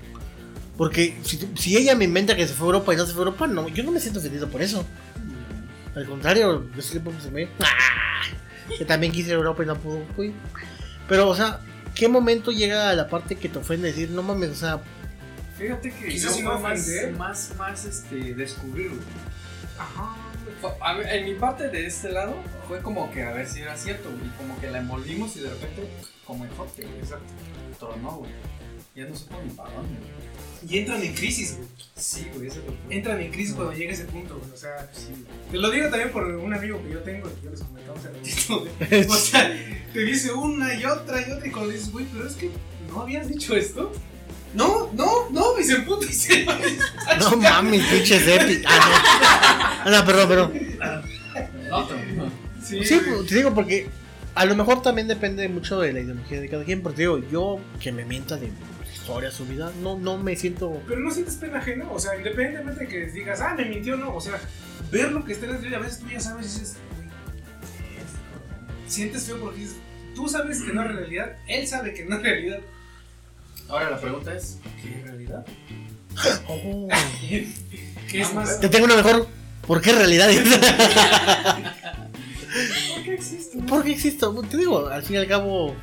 [0.78, 3.24] Porque si, si ella me inventa que se fue a Europa y no se fue
[3.24, 4.86] a Europa, no, yo no me siento ofendido por eso.
[5.94, 7.18] Al contrario, yo sí le puedo.
[7.60, 8.22] ¡Ah!
[8.78, 10.06] Que también quise ir a Europa y no pudo.
[11.10, 11.60] Pero, o sea,
[12.00, 14.82] ¿qué momento llega a la parte que te ofende decir, no mames, o sea,
[15.58, 17.12] Fíjate que Quizás yo no más, ofender.
[17.18, 19.02] más, más este, descubrirlo.
[19.78, 20.16] Ajá.
[20.62, 22.34] Fue- a ver, en mi parte de este lado
[22.68, 24.32] fue como que a ver si era cierto, güey.
[24.38, 25.90] Como que la envolvimos y de repente,
[26.26, 27.00] como en hockey, güey.
[27.00, 27.26] Exacto.
[27.78, 28.32] Tronó, güey.
[28.96, 30.19] Ya no supo ni para dónde, güey.
[30.68, 31.68] Y entran en crisis, güey.
[31.96, 32.74] Sí, güey, ese fue.
[32.96, 34.52] Entran en crisis cuando llega ese punto, güey.
[34.52, 34.90] O sea,
[35.52, 38.10] te lo digo también por un amigo que yo tengo, que yo les comentaba hace
[38.10, 39.06] ratito, güey.
[39.10, 39.52] O sea,
[39.94, 42.50] te dice una y otra y otra y cuando dices, güey, pero es que
[42.90, 43.92] no habías dicho esto.
[44.54, 46.58] No, no, no, y se emputa y se va.
[47.20, 48.64] no mames, pinches epi.
[48.66, 49.92] Ah, no.
[49.92, 50.54] Ah, no, perdón, perdón.
[51.72, 51.98] Otro.
[52.66, 53.88] Sí, Sí, pues, te digo porque
[54.36, 56.82] a lo mejor también depende mucho de la ideología de cada quien.
[56.82, 58.48] Porque digo, yo que me mienta de
[59.10, 60.82] historia, su vida, no, no me siento.
[60.88, 64.16] Pero no sientes pena ajena, o sea, independientemente de que digas, ah, me mintió, no,
[64.16, 64.40] o sea,
[64.92, 66.78] ver lo que está en la tele, a veces tú ya sabes, dices,
[68.88, 69.78] sientes feo porque dices,
[70.16, 72.60] tú sabes que no es realidad, él sabe que no es realidad.
[73.68, 75.46] Ahora la pregunta es, ¿qué es realidad?
[76.48, 76.88] Oh.
[78.10, 78.60] ¿Qué es más?
[78.60, 79.28] Te tengo una mejor.
[79.66, 80.30] ¿Por qué realidad?
[82.96, 83.60] ¿Por qué existe?
[83.60, 84.34] ¿Por qué existo?
[84.50, 85.76] Te digo, al fin y al cabo.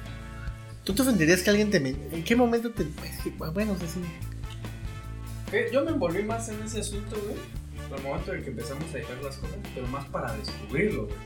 [0.86, 2.86] ¿Tú te ofenderías que alguien te men- ¿En qué momento te.?
[3.52, 4.00] Bueno, o sea, sí.
[5.52, 7.36] Eh, Yo me envolví más en ese asunto, güey.
[7.92, 11.16] Al momento en que empezamos a dejar las cosas, pero más para descubrirlo, güey.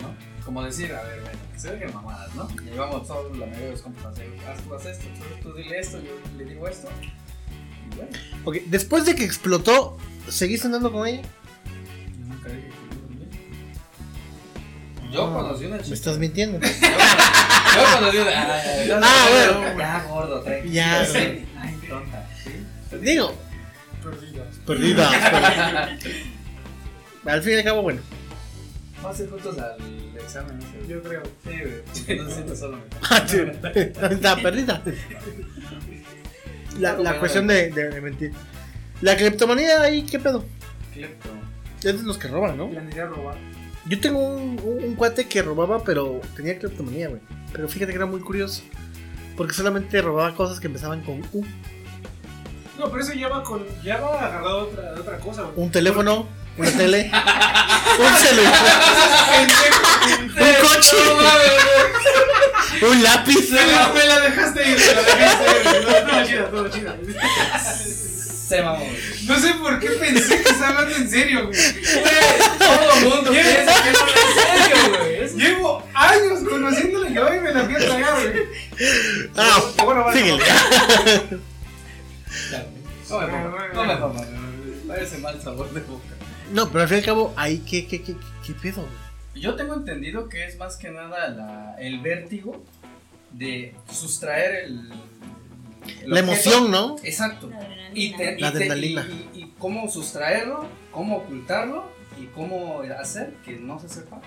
[0.00, 0.14] ¿No?
[0.44, 2.48] Como decir, a ver, bueno, que se dejen mamadas, ¿no?
[2.74, 4.06] Y vamos todos la mayoría de los compas
[4.48, 5.04] haz, tú haz esto,
[5.42, 6.88] tú, tú dile esto, yo le digo esto.
[7.92, 8.10] Y bueno,
[8.44, 9.98] Ok, después de que explotó,
[10.28, 11.22] ¿seguiste andando con ella?
[11.22, 13.28] yo nunca dije que yo dormía.
[15.12, 15.94] Yo No, conocí una Me chica.
[15.94, 16.58] estás mintiendo.
[17.74, 19.78] Ah, Ah, bueno.
[19.78, 20.72] Ya, gordo, tranquilo.
[20.74, 21.18] Ya, Sí.
[21.58, 22.28] Ay, tonta.
[22.44, 22.96] ¿sí?
[23.00, 23.34] Digo,
[24.02, 24.46] Perdidas.
[24.66, 25.98] perdida.
[27.24, 28.00] Al fin y al cabo, bueno.
[29.02, 29.76] Vamos a ir juntos al
[30.18, 30.88] examen ese.
[30.88, 31.22] Yo creo.
[31.44, 31.82] Sí, güey.
[31.84, 32.78] porque No se siente solo.
[33.10, 33.38] Ah, sí.
[33.74, 34.82] Está perdida.
[36.78, 38.32] La, la cuestión de, de- de mentir.
[39.00, 40.44] La cleptomanía ahí, ¿qué pedo?
[40.92, 41.28] Clepto.
[41.78, 42.70] Es de los que roban, ¿no?
[42.72, 43.36] La necesidad de robar.
[43.86, 47.20] Yo tengo un, un- un cuate que robaba, pero tenía cleptomanía, güey.
[47.52, 48.62] Pero fíjate que era muy curioso.
[49.36, 51.44] Porque solamente robaba cosas que empezaban con U.
[52.78, 53.64] No, pero eso ya va con.
[53.82, 55.46] Ya va agarrado de otra, otra cosa.
[55.56, 56.26] Un teléfono,
[56.56, 57.10] una tele,
[57.98, 58.82] un celular,
[60.18, 60.96] un coche,
[62.86, 63.50] un lápiz.
[63.50, 65.84] Me la, me la dejaste ir, me la dejaste ir.
[65.84, 66.92] No, Todo chido, todo chido.
[68.56, 68.78] Se mamó.
[68.84, 69.24] güey.
[69.26, 71.58] No sé por qué pensé que estaba hablando en serio, güey.
[72.58, 75.34] Todo el mundo piensa que es en serio, güey.
[75.36, 78.42] Llevo años conociéndole yo y me la fui a tragar, güey.
[79.36, 80.18] Ah, Bueno, vale.
[80.20, 80.42] síguele.
[83.10, 84.22] No me no me.
[84.88, 86.04] Parece mal sabor de boca.
[86.52, 88.14] No, pero al fin y al cabo, ahí, ¿qué, qué, qué,
[88.46, 88.82] qué pedo?
[88.82, 89.42] güey?
[89.42, 92.62] Yo tengo entendido que es más que nada la- el vértigo
[93.30, 94.90] de sustraer el.
[96.06, 96.96] La emoción, ¿no?
[97.02, 97.48] Exacto.
[97.50, 97.90] La adrenalina.
[97.94, 99.06] Y, te- La adrenalina.
[99.34, 104.20] y- y- y cómo sustraerlo, cómo ocultarlo y cómo hacer que no se sepa.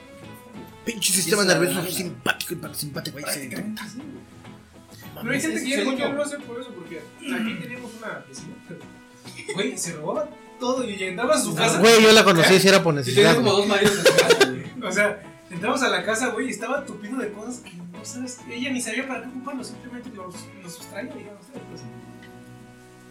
[0.86, 3.18] Pinche sistema nervioso simpático y simpático.
[3.18, 3.42] Ahí se...
[3.42, 3.64] Sí, güey.
[5.22, 5.94] Pero hay gente que ya yo.
[6.10, 8.54] no lo hace por eso, porque aquí teníamos una vecina.
[9.56, 10.30] Güey, se robaba
[10.60, 11.80] todo y entraba a su casa.
[11.80, 13.34] Güey, yo la conocí si era por Y necesidad.
[13.34, 14.64] tenía como dos maridos en su casa, güey.
[14.88, 18.40] O sea, entramos a la casa, güey, y estaba tupido de cosas que no sabes.
[18.50, 21.45] Ella ni sabía para qué ocuparlo, simplemente los, los sustraía, digamos.
[21.70, 21.82] Pues.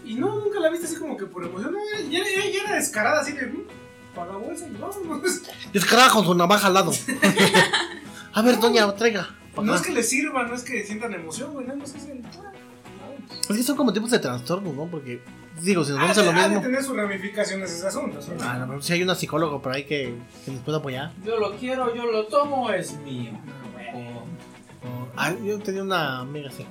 [0.05, 1.75] Y no, nunca la viste así como que por emoción.
[2.11, 3.47] Era descarada, así de.
[3.47, 3.63] "Mm,
[4.15, 5.43] Para la bolsa y vámonos.
[5.73, 6.93] Descarada con su navaja al lado.
[8.33, 9.29] A ver, doña, traiga.
[9.63, 11.95] No es que les sirva, no es que sientan emoción, güey, es
[12.37, 12.53] ah.
[13.49, 14.87] Es que son como tipos de trastornos, ¿no?
[14.87, 15.21] Porque,
[15.61, 16.63] digo, si nos vamos Ha a de- lo ha de mismo.
[16.63, 18.21] tener sus ramificaciones ese asunto.
[18.21, 18.33] ¿sí?
[18.41, 20.15] Ah, no, pero si hay una psicóloga por ahí que,
[20.45, 21.13] que nos pueda apoyar.
[21.25, 23.33] Yo lo quiero, yo lo tomo, es mío.
[24.83, 26.67] O- ah, yo tenía una amiga así.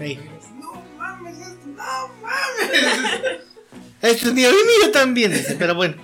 [0.00, 0.18] Ey,
[0.60, 1.74] No mames, esto, no
[2.22, 3.40] mames.
[4.02, 5.94] este es mío y mío también, pero bueno.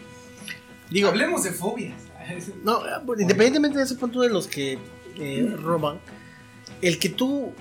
[0.90, 1.94] Digo, Hablemos de fobias.
[2.64, 4.78] no, bueno, independientemente de ese punto de los que
[5.16, 6.00] eh, roban,
[6.82, 7.52] el que tú,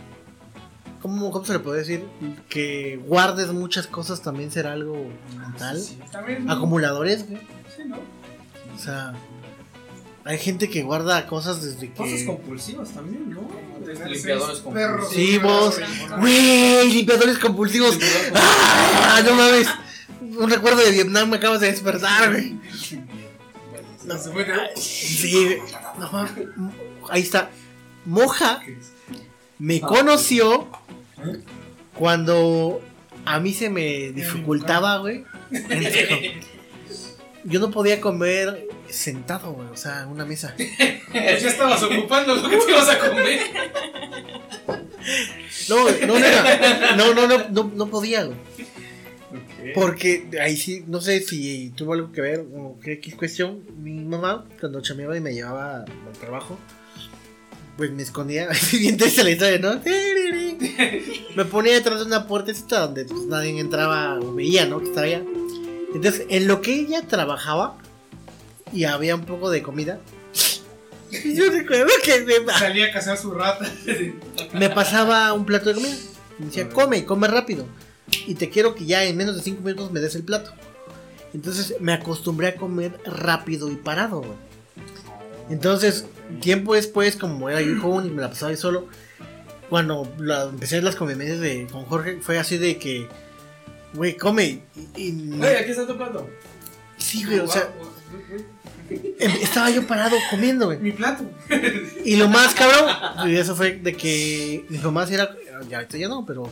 [1.02, 2.06] ¿cómo, ¿cómo se le puede decir?
[2.50, 5.80] Que guardes muchas cosas también será algo mental.
[5.80, 6.50] Sí, también.
[6.50, 7.42] Acumuladores, güey.
[7.76, 7.98] Sí, ¿no?
[7.98, 9.14] O sea,
[10.30, 12.26] hay gente que guarda cosas desde Cosas que.
[12.28, 13.50] compulsivas también, ¿no?
[14.08, 15.80] Limpiadores compulsivos.
[16.20, 17.98] Güey, limpiadores compulsivos.
[18.36, 19.24] ¡Ah!
[19.26, 19.68] No mames.
[20.22, 22.60] Un recuerdo de Vietnam me acabas de despertar, güey.
[24.06, 24.18] No.
[24.76, 25.58] Sí,
[25.98, 26.48] no mames.
[27.10, 27.50] Ahí está.
[28.06, 28.62] Moja
[29.58, 30.68] me conoció
[31.96, 32.82] cuando
[33.26, 35.26] a mí se me dificultaba, güey.
[37.46, 39.68] Yo no podía comer sentado, güey.
[39.70, 40.56] O sea, en una mesa.
[41.14, 43.40] Ya estabas ocupando lo que te ibas a comer.
[45.68, 46.96] No, no, neta.
[46.96, 48.38] no, no, no, no, no podía, güey.
[49.74, 53.64] Porque ahí sí, no sé si tuvo algo que ver o qué, qué cuestión.
[53.78, 56.58] Mi mamá, cuando chameaba y me llevaba al trabajo,
[57.78, 58.50] pues me escondía.
[58.72, 59.82] bien triste la historia, ¿no?
[61.36, 64.80] Me ponía detrás de una puertecita donde pues, nadie entraba o veía, ¿no?
[64.80, 65.24] Que estaba allá.
[65.94, 67.78] Entonces, en lo que ella trabajaba
[68.74, 70.00] y había un poco de comida,
[71.12, 73.70] yo recuerdo que me, Salía a cazar su rata.
[74.54, 75.96] me pasaba un plato de comida.
[76.38, 77.66] Me decía, come, come rápido.
[78.28, 80.52] Y te quiero que ya en menos de 5 minutos me des el plato.
[81.34, 84.20] Entonces me acostumbré a comer rápido y parado.
[84.22, 84.32] güey.
[85.50, 86.06] Entonces,
[86.42, 88.88] tiempo después, como era yo joven y me la pasaba yo solo,
[89.70, 93.08] cuando la- empecé las convivencias de, con Jorge, fue así de que,
[93.94, 94.62] güey, come.
[94.96, 96.28] Y, y- Oye, aquí está tu plato.
[96.98, 98.44] sí, güey, o sea, em-
[99.20, 100.80] estaba yo parado comiendo, güey.
[100.80, 101.24] Mi plato.
[102.06, 105.36] Y lo más cabrón, y eso fue de que mi mamá sí era,
[105.70, 106.50] ya ahorita ya no, pero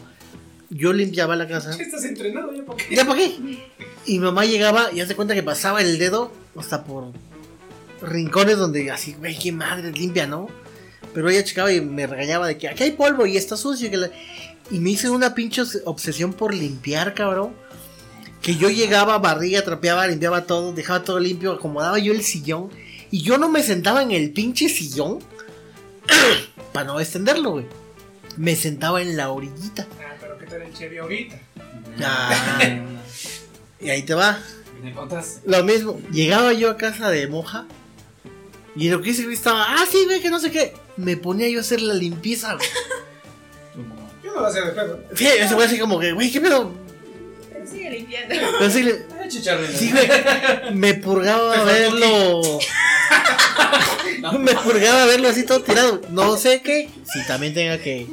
[0.69, 1.71] yo limpiaba la casa.
[1.79, 2.95] Estás entrenado ya para qué.
[2.95, 3.35] ¿Ya qué?
[4.05, 7.11] Y mi mamá llegaba y hace cuenta que pasaba el dedo hasta por
[8.01, 10.47] rincones donde así, güey, qué madre limpia, ¿no?
[11.13, 13.87] Pero ella checaba y me regañaba de que aquí hay polvo y está sucio.
[13.87, 14.11] y que la-
[14.69, 17.53] Y me hice una pinche obs- obsesión por limpiar, cabrón.
[18.41, 22.69] Que yo llegaba, barría, trapeaba, limpiaba todo, dejaba todo limpio, acomodaba yo el sillón.
[23.11, 25.19] Y yo no me sentaba en el pinche sillón
[26.73, 27.65] para no extenderlo, güey.
[28.37, 29.87] Me sentaba en la orillita.
[29.99, 31.39] Ah, pero ¿qué tal el Chevy ahorita?
[32.03, 32.59] Ah.
[33.79, 34.39] Y ahí te va.
[34.81, 35.41] ¿Me contas?
[35.45, 37.67] Lo mismo, llegaba yo a casa de moja
[38.77, 40.73] y lo que hice estaba, ah, sí, güey, que no sé qué.
[40.97, 42.67] Me ponía yo a hacer la limpieza, güey.
[44.23, 44.99] Yo no lo voy a hacer de pedo.
[45.15, 46.71] Sí, ese güey así como que, güey, qué pedo.
[47.77, 48.35] Sigue limpiando.
[48.59, 49.67] Pero sí, le- Ay, chicharrón.
[49.73, 50.07] sí, güey,
[50.73, 52.41] me purgaba verlo.
[54.39, 56.01] me purgaba verlo así todo tirado.
[56.09, 58.07] No sé qué, si también tenga que,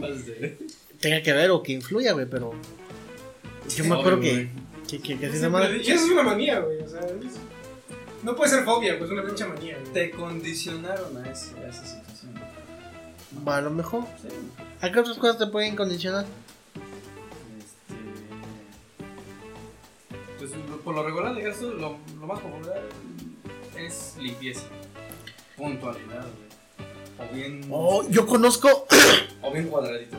[1.00, 2.52] tenga que ver o que influya, güey, pero
[3.76, 4.48] yo me acuerdo que,
[4.88, 5.14] que, dicho,
[5.94, 6.78] eso es una manía, güey.
[6.80, 7.38] O sea, es-
[8.22, 9.76] no puede ser fobia, pues es una pinche manía.
[9.80, 9.92] güey.
[9.92, 12.32] Te condicionaron a, ese- a esa situación.
[13.46, 14.04] a lo mejor.
[14.22, 14.28] Sí.
[14.80, 16.24] ¿A qué otras cosas te pueden condicionar?
[20.85, 22.82] Por lo regular gasto, lo, lo más popular
[23.78, 24.62] es limpieza.
[25.57, 26.26] Puntualidad,
[27.18, 27.30] güey.
[27.30, 27.66] O bien.
[27.70, 28.87] Oh, yo conozco,
[29.43, 30.18] O bien cuadraditos.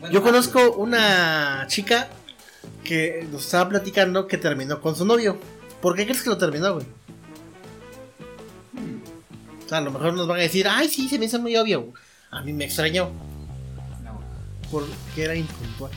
[0.00, 2.08] Bueno, yo conozco una chica
[2.82, 5.38] que nos estaba platicando que terminó con su novio.
[5.80, 6.86] ¿Por qué crees que lo terminó, güey?
[9.64, 11.56] O sea, a lo mejor nos van a decir, ay, sí, se me hizo muy
[11.56, 11.92] obvio.
[12.30, 13.10] A mí me extrañó
[14.02, 14.20] No.
[14.70, 14.92] porque
[15.24, 15.92] era impuntual.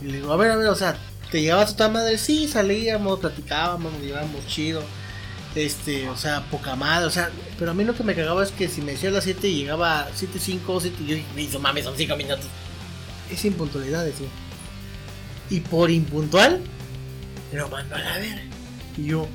[0.00, 0.96] Y le digo, a ver, a ver, o sea,
[1.30, 2.18] ¿te llegabas a tu madre?
[2.18, 4.82] Sí, salíamos, platicábamos, nos llevábamos chido.
[5.54, 8.52] Este, o sea, poca madre, o sea, pero a mí lo que me cagaba es
[8.52, 11.58] que si me decía a las 7 y llegaba a 7, 5, 7, yo dije,
[11.58, 12.46] mames, son 5 minutos.
[13.30, 14.28] Es impuntualidad, decía.
[15.50, 16.60] Y por impuntual,
[17.52, 18.42] lo mandó a la verga.
[18.96, 19.26] Y yo,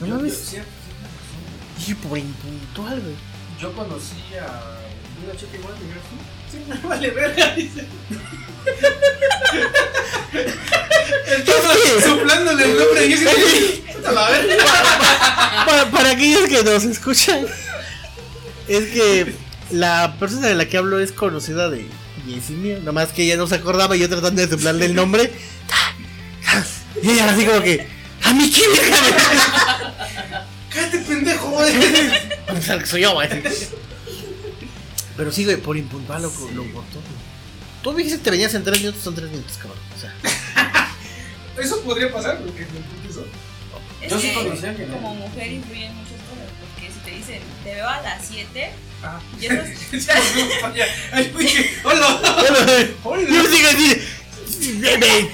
[0.00, 0.56] no mames,
[1.78, 3.14] dije por impuntual, güey.
[3.60, 4.78] Yo conocí a
[5.24, 6.37] una chica igual de Gersu.
[6.50, 7.84] Sí, me vale verga, dice.
[11.26, 13.30] Entonces, Soplándole el nombre y yo
[14.12, 14.56] la verga.
[15.66, 17.46] para, para aquellos que nos escuchan,
[18.66, 19.34] es que
[19.70, 21.86] la persona de la que hablo es conocida de
[22.50, 25.32] Mía, nada más que ella no se acordaba y yo tratando de soplarle el nombre.
[27.02, 27.86] Y ella así como que,
[28.22, 28.70] a mí quién
[30.68, 31.58] Cállate, pendejo,
[32.84, 33.28] soy yo, güey.
[35.18, 36.94] Pero sí, güey, por impuntual lo, lo cortó.
[37.00, 37.28] güey.
[37.82, 39.78] Tú me dijiste que te venías en 3 minutos, son 3 minutos, cabrón.
[39.96, 40.14] O sea,
[41.60, 43.26] Eso podría pasar, porque me entiendes eso.
[44.00, 44.92] Es Yo sí que conocí a alguien, ¿eh?
[44.94, 48.70] como mujer influyen muchas cosas, porque si te dicen, te veo a las 7,
[49.02, 49.20] Ah.
[49.40, 49.54] y eso
[49.92, 50.08] es...
[51.12, 52.20] Ay, dije, hola.
[53.04, 55.30] yo así, bebé,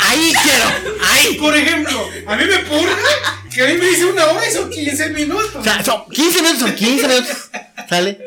[0.00, 0.64] ahí quiero,
[1.04, 1.34] ahí.
[1.38, 2.96] Por ejemplo, a mí me purga
[3.52, 5.54] que a mí me dice una hora y son 15 minutos.
[5.56, 7.36] O sea, son 15 minutos, son 15 minutos.
[7.88, 8.18] ¿Sale?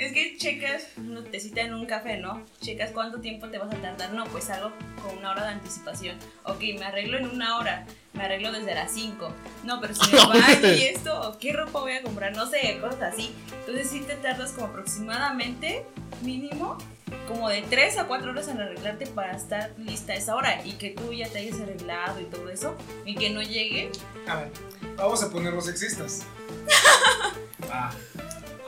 [0.00, 2.42] Es que checas, no te citan un café, ¿no?
[2.62, 4.14] Checas cuánto tiempo te vas a tardar.
[4.14, 4.72] No, pues algo
[5.02, 6.16] con una hora de anticipación.
[6.44, 7.84] Ok, me arreglo en una hora.
[8.14, 9.30] Me arreglo desde las 5.
[9.64, 12.78] No, pero si me baño y esto, o qué ropa voy a comprar, no sé,
[12.80, 13.30] cosas así.
[13.60, 15.84] Entonces sí te tardas como aproximadamente,
[16.22, 16.78] mínimo,
[17.28, 20.64] como de 3 a 4 horas en arreglarte para estar lista a esa hora.
[20.64, 22.74] Y que tú ya te hayas arreglado y todo eso.
[23.04, 23.92] Y que no llegue.
[24.26, 24.50] A ver,
[24.96, 26.22] vamos a ponernos sexistas.
[27.72, 27.92] Ah,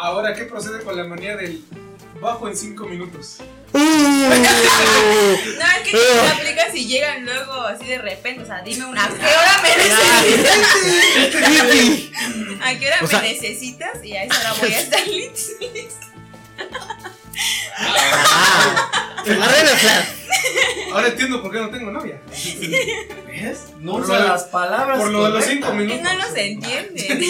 [0.05, 1.62] Ahora, ¿qué procede con la manía del
[2.20, 3.38] bajo en 5 minutos?
[3.72, 4.48] No, es
[5.84, 8.42] que te aplicas y llegan luego así de repente.
[8.42, 10.24] O sea, dime una, ¿a qué hora me necesitas?
[12.62, 14.05] ¿A qué hora O sea- me necesitas?
[14.05, 15.53] Y a esa hora voy a estar lista.
[17.78, 18.88] Ah.
[20.92, 22.20] Ahora entiendo por qué no tengo novia.
[23.26, 23.61] ¿Ves?
[23.80, 24.98] No usa las palabras.
[24.98, 25.96] por lo de los cinco correctas.
[25.96, 26.11] minutos.
[26.11, 27.24] Que no nos entienden.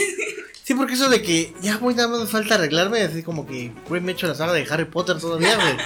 [0.73, 3.73] Sí, porque eso de que ya voy nada más me falta arreglarme, así como que,
[3.91, 5.77] güey, me echo la saga de Harry Potter todavía, güey.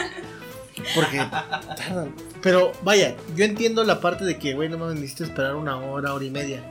[0.95, 1.19] Porque
[1.77, 2.15] tardan.
[2.41, 6.15] Pero vaya, yo entiendo la parte de que, güey, no mames, necesito esperar una hora,
[6.15, 6.63] hora y media.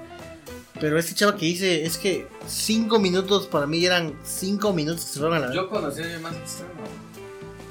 [0.80, 5.12] Pero este chavo que dice, es que cinco minutos para mí eran cinco minutos que
[5.12, 6.72] se fueron a la Yo conocí a más extremo.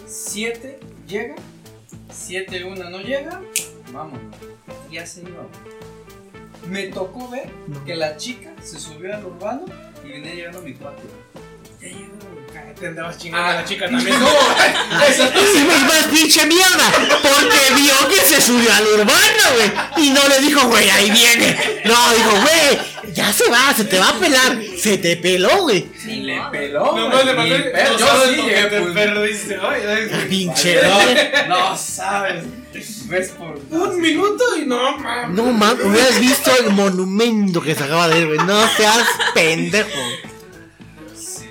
[0.07, 0.79] 7
[1.09, 1.37] llega,
[2.13, 3.41] 7 una no llega,
[3.95, 4.21] vámonos.
[4.93, 5.47] Ya se iba.
[6.69, 7.83] Me tocó ver No.
[7.87, 9.65] que la chica se subió al urbano
[10.05, 11.03] y venía llegando a mi cuarto.
[11.81, 12.35] Ya llegó,
[12.81, 13.51] Te andabas chingando Ah.
[13.53, 14.17] a la chica también.
[14.21, 14.29] No,
[15.43, 16.91] Hicimos más pinche mierda
[17.23, 20.07] porque vio que se subió al urbano, güey.
[20.07, 21.57] Y no le dijo, güey, ahí viene.
[21.85, 24.59] No, dijo, güey, ya se va, se te va a pelar.
[24.81, 25.87] Se te peló, güey.
[26.05, 26.85] Ni le peló.
[26.87, 27.73] no güey, más le mandé.
[27.73, 29.59] No Yo sí llegué te perdiste.
[29.63, 30.81] Ay, ay, Pinche.
[30.81, 32.45] Vale, No sabes.
[33.09, 33.59] Ves por.
[33.71, 35.37] Un minuto y no mames.
[35.37, 38.47] No mames, hubieras visto el monumento que se acaba de ver, güey.
[38.47, 39.89] No seas pendejo.
[41.17, 41.47] Sí.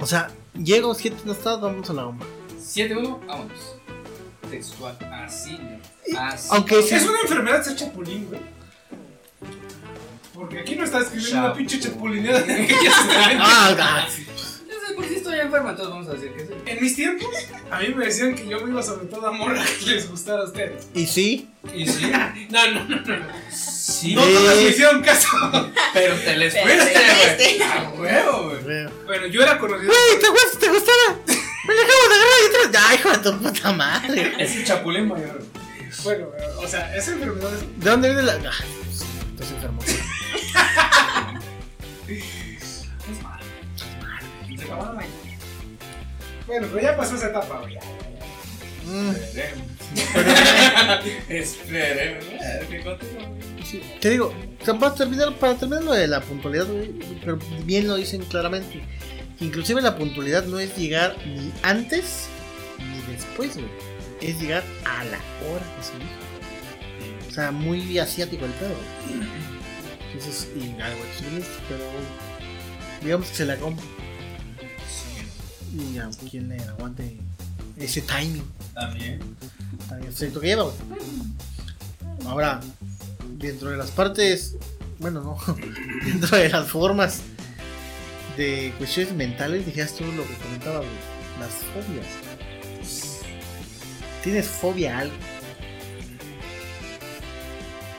[0.00, 2.26] O sea, llego, siete no estás, vamos a la bomba.
[2.60, 3.58] 7-1, vámonos.
[4.50, 4.96] Textual.
[5.12, 6.16] Así, güey.
[6.18, 6.48] Así.
[6.50, 8.40] Aunque Es una enfermedad ser chapulín, güey.
[10.34, 13.30] Porque aquí no está escribiendo una Chap- pinche chapulineada que ya se está.
[13.40, 14.06] Ah,
[14.86, 16.52] sé por si estoy enfermo, entonces vamos a decir que sí.
[16.66, 17.28] En mis tiempos,
[17.70, 20.42] a mí me decían que yo me iba sobre todo a morra que les gustara
[20.42, 20.86] a ustedes.
[20.94, 21.48] y sí.
[21.74, 22.10] Y sí.
[22.50, 23.26] No, no, no, no.
[23.52, 24.14] Sí.
[24.14, 25.28] No todas me hicieron caso.
[25.94, 27.36] Pero te les Pero fuiste, te güey.
[27.36, 27.64] fuiste.
[27.64, 28.62] A huevo, güey.
[28.62, 29.92] Güey, Bueno, yo era conocido.
[30.20, 31.16] ¿te, gust- ¿te gustaba?
[31.26, 32.80] Me la acabo de agarrar y otra.
[32.88, 34.32] Ay, hijo de tu puta madre.
[34.38, 35.42] Es el chapulín mayor.
[36.04, 36.26] Bueno,
[36.58, 38.34] o sea, esa enfermedad es ¿De dónde viene la.?
[38.34, 38.64] Ah,
[39.34, 39.80] estás enfermo.
[44.76, 45.06] Se.
[46.46, 47.76] Bueno, pero ya pasó esa etapa, güey.
[48.86, 49.10] Mm,
[51.28, 52.24] Esperemos.
[52.28, 52.98] Esperemos.
[53.64, 53.82] Sí.
[54.00, 54.32] Te digo,
[54.78, 56.66] para terminar, para terminar lo de la puntualidad,
[57.20, 58.84] pero bien lo dicen claramente.
[59.40, 62.28] Inclusive la puntualidad no es llegar ni antes
[62.78, 63.68] ni después, güey.
[64.20, 65.18] es llegar a la
[65.48, 67.28] hora de su hijo.
[67.28, 68.76] O sea, muy asiático el pedo.
[70.12, 71.84] Entonces, y algo extremista, pero
[73.02, 73.84] digamos que se la compra.
[75.76, 77.18] Y a quien le aguante
[77.76, 79.20] ese timing También.
[79.88, 80.64] tan estricto que lleva.
[80.64, 82.26] güey.
[82.26, 82.60] Ahora,
[83.38, 84.56] dentro de las partes,
[84.98, 85.54] bueno, no,
[86.04, 87.20] dentro de las formas
[88.36, 90.90] de cuestiones mentales, dijeras tú lo que comentaba, güey,
[91.40, 92.06] las fobias.
[94.24, 95.14] ¿Tienes fobia a algo?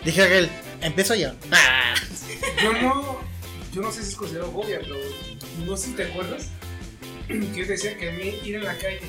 [0.04, 0.50] Dije a él,
[0.82, 1.36] empezó ya.
[1.52, 1.94] ¡Ah!
[2.62, 3.20] Yo no,
[3.74, 4.96] yo no sé si es considerado fobia, pero
[5.66, 6.48] no sé si te acuerdas
[7.54, 9.02] que yo te decía que a mí ir en la calle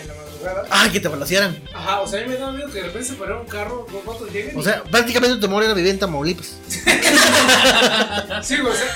[0.00, 0.66] en la madrugada.
[0.70, 1.62] ¡Ay, que te balacieran!
[1.74, 3.86] Ajá, o sea, a mí me da miedo que de repente se parara un carro,
[3.90, 4.58] dos vatos lleguen.
[4.58, 6.56] O sea, prácticamente tu temor era vivir en Tamaulipas.
[8.42, 8.86] sí, güey, o sea,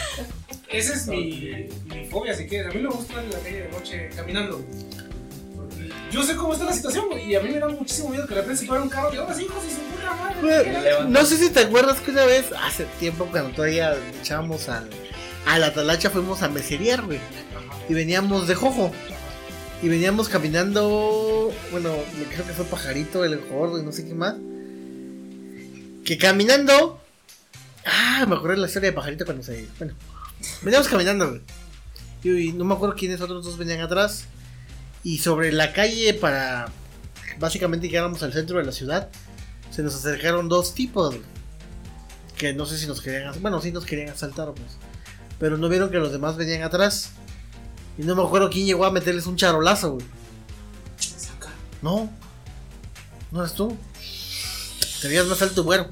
[0.68, 2.70] esa es mi, mi fobia, si quieres.
[2.70, 4.64] A mí me gusta estar en la calle de noche caminando.
[6.11, 8.35] Yo sé cómo está la situación, güey, y a mí me da muchísimo miedo que
[8.35, 11.05] de repente se parara un carro y ahora sí, hijos y su puta madre.
[11.09, 14.89] No sé si te acuerdas que una vez, hace tiempo, cuando todavía echábamos al,
[15.47, 17.18] a la talacha, fuimos a meseriar, güey.
[17.89, 18.93] Y veníamos de Jojo.
[19.82, 21.53] Y veníamos caminando.
[21.70, 21.95] Bueno,
[22.32, 24.34] creo que fue Pajarito, el gordo y no sé qué más.
[26.05, 27.01] Que caminando.
[27.84, 29.66] Ah, me acuerdo de la historia de Pajarito cuando se.
[29.78, 29.95] Bueno,
[30.62, 31.41] veníamos caminando.
[32.22, 34.24] Y, no me acuerdo quiénes otros dos venían atrás.
[35.05, 36.66] Y sobre la calle para.
[37.39, 39.11] Básicamente llegáramos al centro de la ciudad.
[39.70, 41.16] Se nos acercaron dos tipos.
[42.37, 43.41] Que no sé si nos querían.
[43.41, 44.78] Bueno, sí nos querían asaltar, pues.
[45.39, 47.12] Pero no vieron que los demás venían atrás.
[47.99, 50.07] Y no me acuerdo quién llegó a meterles un charolazo, güey.
[50.99, 51.49] Saca.
[51.82, 52.11] No.
[53.30, 53.76] No eres tú.
[55.01, 55.86] Te veías más alto, bueno.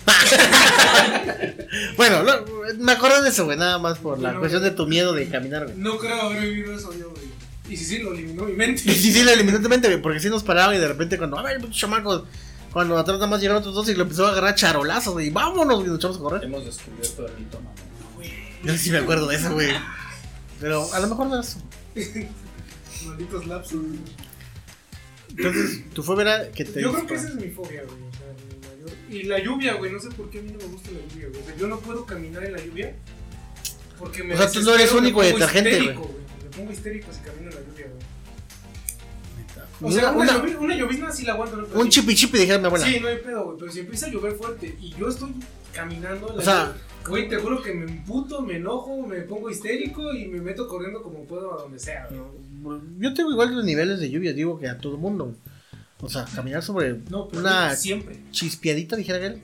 [1.96, 2.32] bueno, no,
[2.78, 3.56] me acuerdo de eso, güey.
[3.58, 5.76] Nada más por la No, cuestión de tu miedo de caminar, güey.
[5.76, 7.24] No creo haber vivido eso yo, güey.
[7.68, 8.82] Y si sí, lo eliminó mi mente.
[8.84, 10.00] Y sí, sí, lo eminentemente, güey.
[10.00, 12.24] Porque sí nos paraban y de repente cuando, a ver, putos chamacos.
[12.72, 15.30] Cuando atrás nada más llegaron otros dos y lo empezó a agarrar charolazos, güey.
[15.30, 16.44] Vámonos, y nos echamos a correr.
[16.44, 17.70] Hemos descubierto el mito, mamá.
[18.64, 19.70] Yo sí me acuerdo de eso, güey.
[20.60, 21.58] Pero a lo mejor no era eso.
[23.06, 23.80] Malditos lapsos.
[23.82, 23.98] güey.
[25.36, 26.80] Entonces, tu fobia era que te.
[26.80, 27.96] Yo creo que esa es mi fobia, güey.
[27.96, 29.90] o sea, mi mayor- Y la lluvia, güey.
[29.92, 31.42] No sé por qué a mí no me gusta la lluvia, güey.
[31.42, 32.94] O sea, yo no puedo caminar en la lluvia.
[33.98, 36.10] Porque me O sea, tú no eres único me y pongo detergente, histérico,
[36.42, 38.04] Me pongo histérico si camino en la lluvia, güey.
[39.82, 41.56] O sea, una, una- una llovizna sí la aguanto.
[41.56, 41.80] ¿no?
[41.80, 42.84] Un chipi chipi, dijera mi abuela.
[42.86, 43.56] Sí, no hay pedo, güey.
[43.58, 45.34] Pero si empieza a llover fuerte y yo estoy
[45.72, 49.50] caminando la O sea, lluvia, Güey, te juro que me emputo, me enojo, me pongo
[49.50, 52.80] histérico y me meto corriendo como puedo a donde sea, güey.
[52.98, 55.34] Yo tengo igual los niveles de lluvia, digo que a todo mundo.
[56.00, 58.20] O sea, caminar sobre No, una siempre.
[58.30, 59.42] chispiadita, dijera él.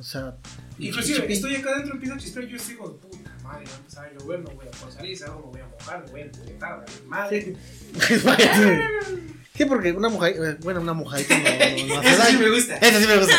[0.00, 0.36] O sea,
[0.78, 4.12] Inclusive, estoy acá adentro, empieza a chispear, yo sigo puta madre, va a empezar a
[4.12, 6.76] llover, no voy a poder salir, si algo me voy a mojar, me voy a
[6.76, 7.56] vale, madre.
[9.56, 12.50] Sí, porque una mojadita, eh, bueno, una mojadita no, no, no hace Eso sí me
[12.50, 12.76] gusta.
[12.78, 13.34] Eso sí me gusta.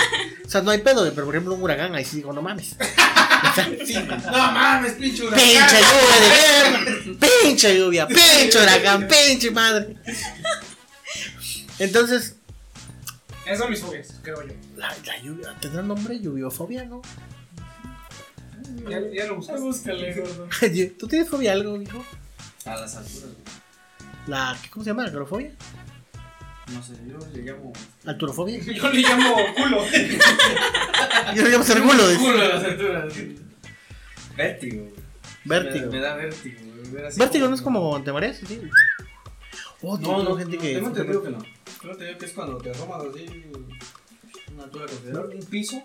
[0.45, 2.77] O sea, no hay pedo, pero por ejemplo un huracán, ahí sí digo, no mames.
[3.85, 5.45] Sí, no mames, pinche huracán.
[5.45, 9.95] pinche lluvia de guerra, pinche lluvia, pinche huracán, pinche madre.
[11.79, 12.35] Entonces,
[13.45, 14.53] Esas son mis fobias, creo yo.
[14.75, 16.19] la, la lluvia, ¿tendrá nombre?
[16.19, 17.01] Lluviofobia, ¿no?
[18.89, 19.35] Ya, ya lo.
[19.37, 20.47] Búscale, gordo.
[20.99, 22.03] ¿Tú tienes fobia a algo, hijo?
[22.65, 23.55] A las alturas, güey.
[24.27, 25.03] La, ¿Cómo se llama?
[25.03, 25.51] ¿La agrofobia?
[26.73, 27.71] No sé, yo le llamo.
[28.07, 28.57] ¿Alturofobia?
[28.63, 29.83] Yo le llamo culo.
[31.35, 32.07] Yo le llamo sergulo.
[32.09, 32.21] dice.
[32.23, 33.13] Culo de las alturas.
[34.37, 34.91] Vértigo.
[35.45, 35.85] Vértigo.
[35.85, 36.59] Me, me da vértigo,
[37.17, 38.61] Vértigo no es como te mareas, sí.
[39.81, 40.75] Oh, No, no, gente que.
[40.75, 41.37] Tengo entendido que no.
[41.81, 43.25] Tengo entendido que es cuando te asomas así.
[44.53, 45.81] Una altura considerable, un piso.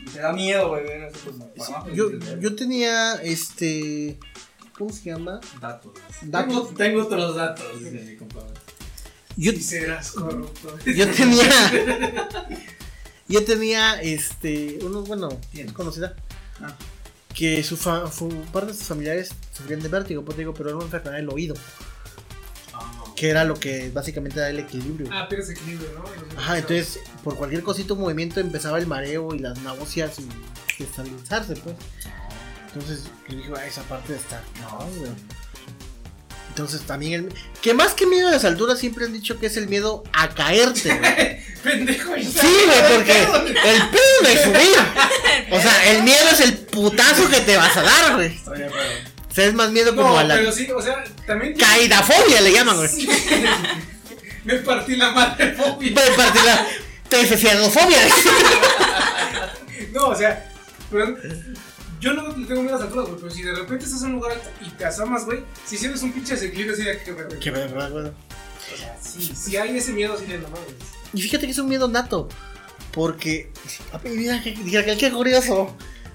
[0.00, 2.10] Y te da miedo, güey, y Yo,
[2.40, 4.18] yo tenía este.
[4.78, 5.40] ¿Cómo se llama?
[5.60, 5.92] Datos.
[6.22, 6.48] Datos.
[6.48, 8.54] Tengo, tengo otros datos, dice mi compadre.
[9.36, 10.78] Yo, Y serás corrupto.
[10.86, 11.44] yo tenía.
[13.30, 14.78] Yo tenía este.
[14.82, 15.72] Uno, bueno, ¿Quién?
[15.72, 16.14] conocida.
[16.60, 16.74] Ah.
[17.34, 20.76] Que su, fa- su parte de sus familiares sufrían de vértigo, pues digo, pero era
[20.76, 21.54] una enfermedad del oído.
[23.16, 25.08] Que era lo que básicamente da el equilibrio.
[25.12, 26.04] Ah, pierdes equilibrio, ¿no?
[26.40, 30.26] Ajá, entonces por cualquier cosito movimiento empezaba el mareo y las náuseas y
[30.78, 31.76] desestabilizarse, pues.
[32.72, 34.42] Entonces yo dije, ah, esa parte está.
[34.62, 35.10] No, güey.
[36.60, 37.34] Entonces también el.
[37.62, 40.28] Que más que miedo a las alturas siempre han dicho que es el miedo a
[40.28, 41.40] caerte, güey.
[41.62, 44.76] Pendejo, Sí, güey, porque el pedo de subir.
[45.50, 48.38] O sea, el miedo es el putazo que te vas a dar, güey.
[48.46, 51.54] O sea, es más miedo como No, a la pero sí, o sea, también.
[51.56, 53.08] caidafobia le llaman, güey.
[54.44, 55.94] Me partí la madre fobia.
[55.94, 56.66] Puede partir la
[57.08, 57.98] tefefiadofobia.
[59.92, 60.46] No, o sea,
[60.90, 61.16] pero
[62.00, 64.08] yo no le tengo miedo a las alturas, güey, pero si de repente estás en
[64.08, 67.12] un lugar alto y te asomas, güey, si sientes un pinche desequilibrio así de que,
[67.12, 68.12] güey, Que me- me- O
[68.76, 70.74] sea, sí, sí hay ese miedo, sí de no mames.
[71.12, 72.28] Y fíjate que es un miedo nato.
[72.92, 73.52] Porque,
[74.04, 74.54] mira, qué,
[74.98, 75.74] qué, curioso.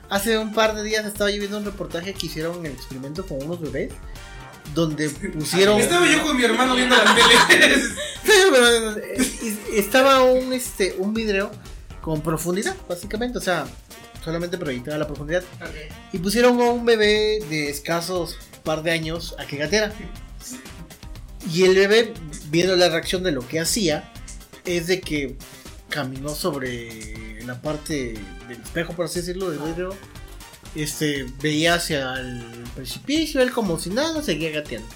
[0.10, 3.42] Hace un par de días estaba yo viendo un reportaje que hicieron el experimento con
[3.44, 3.92] unos bebés.
[4.74, 5.80] Donde pusieron.
[5.80, 7.76] Estaba yo con mi hermano viendo la tele.
[8.28, 11.52] Eh, estaba un, este, un video
[12.02, 13.38] con profundidad, básicamente.
[13.38, 13.66] O sea,
[14.26, 15.44] solamente proyectaba la profundidad.
[16.12, 19.94] Y pusieron a un bebé de escasos par de años a que gateara.
[21.54, 22.14] Y el bebé,
[22.50, 24.12] viendo la reacción de lo que hacía,
[24.66, 25.38] es de que
[25.90, 28.16] caminó sobre la parte
[28.48, 29.96] del espejo, por así decirlo, del vidrio.
[30.74, 32.44] Este, veía hacia el
[32.76, 34.90] precipicio, él como si nada, seguía gateando.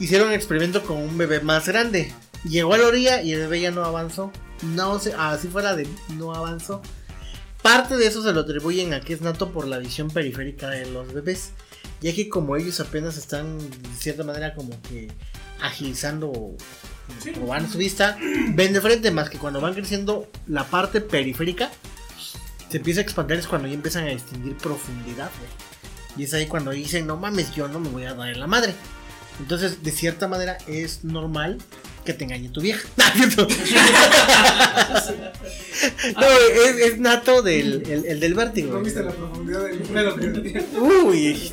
[0.00, 2.12] Hicieron un experimento con un bebé más grande.
[2.48, 4.32] Llegó a la orilla y el bebé ya no avanzó.
[4.62, 5.86] No así fuera de
[6.16, 6.80] no avanzó.
[7.64, 10.84] Parte de eso se lo atribuyen a que es nato por la visión periférica de
[10.90, 11.52] los bebés.
[12.02, 15.08] Ya que como ellos apenas están de cierta manera como que
[15.62, 16.54] agilizando
[17.22, 17.32] Sí.
[17.42, 18.18] o van su vista,
[18.50, 21.70] ven de frente más que cuando van creciendo la parte periférica
[22.70, 25.50] se empieza a expandir es cuando ya empiezan a distinguir profundidad, güey.
[26.18, 28.46] Y es ahí cuando dicen, no mames, yo no me voy a dar en la
[28.46, 28.74] madre.
[29.40, 31.58] Entonces, de cierta manera, es normal
[32.04, 32.86] que te engañe tu vieja.
[36.16, 38.74] no, es, es nato del, el, el del vértigo.
[38.74, 40.66] No viste la profundidad del.
[40.78, 41.52] Uy,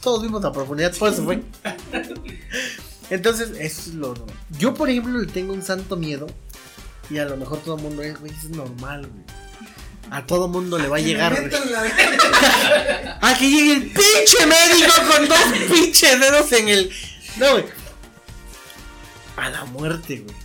[0.00, 1.42] todos vimos la profundidad, por eso fue.
[3.10, 4.36] Entonces, eso es lo normal.
[4.58, 6.26] Yo, por ejemplo, le tengo un santo miedo.
[7.10, 9.24] Y a lo mejor todo el mundo es, güey, es normal, güey.
[10.10, 11.32] A todo mundo le va a llegar,
[13.20, 15.38] A que llegue el pinche médico con dos
[15.70, 16.90] pinches dedos en el.
[17.38, 17.64] No, güey.
[19.36, 20.36] A la muerte, güey.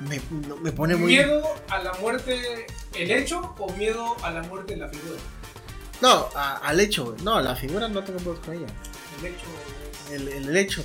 [0.00, 1.08] Me, no, me pone muy.
[1.12, 5.18] ¿Miedo a la muerte el hecho o miedo a la muerte la figura?
[6.00, 7.20] No, a- al hecho, güey.
[7.22, 8.66] No, la figura no tengo problemas con ella.
[9.20, 9.46] El hecho.
[10.12, 10.84] El, el, el hecho.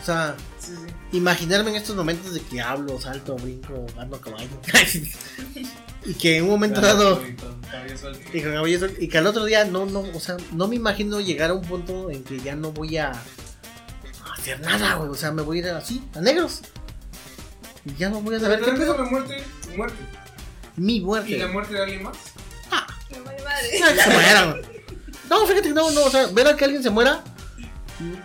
[0.00, 1.16] O sea, Sí, sí.
[1.16, 4.48] imaginarme en estos momentos de que hablo, salto, brinco, ando a caballo.
[6.04, 7.20] y que en un momento dado.
[7.26, 7.60] Y con.
[8.32, 8.42] Y,
[8.78, 11.54] con y que al otro día no, no, o sea, no me imagino llegar a
[11.54, 13.12] un punto en que ya no voy a
[14.54, 15.10] hacer nada, güey.
[15.10, 16.60] O sea, me voy a ir así, a negros.
[17.84, 18.96] Y ya no voy a saber qué pedo.
[18.96, 19.96] la muerte, tu muerte.
[20.76, 21.38] Mi ¿Y muerte.
[21.38, 22.16] la muerte de alguien más?
[23.24, 23.80] Vale madre.
[23.80, 24.78] No, que se güey.
[25.30, 27.22] No, fíjate que no, no, o sea, ver a que alguien se muera.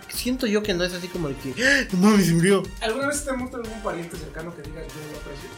[0.08, 1.54] Siento yo que no es así como de que.
[1.62, 2.62] ¡Ah, No mames, se murió.
[2.80, 5.48] ¿Alguna vez te ha muerto algún pariente cercano que diga yo lo aprecio?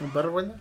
[0.00, 0.54] ¿Un perro bueno?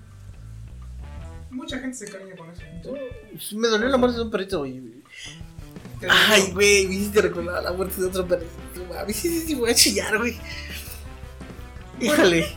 [1.52, 3.58] Mucha gente se cariña con eso.
[3.58, 4.95] Me dolió la muerte de un perrito, güey.
[6.10, 8.50] Ay, güey, me hiciste recordar la muerte de otro perrito.
[9.00, 10.38] A mí sí, sí, sí, voy a chillar, güey.
[12.00, 12.48] Híjole.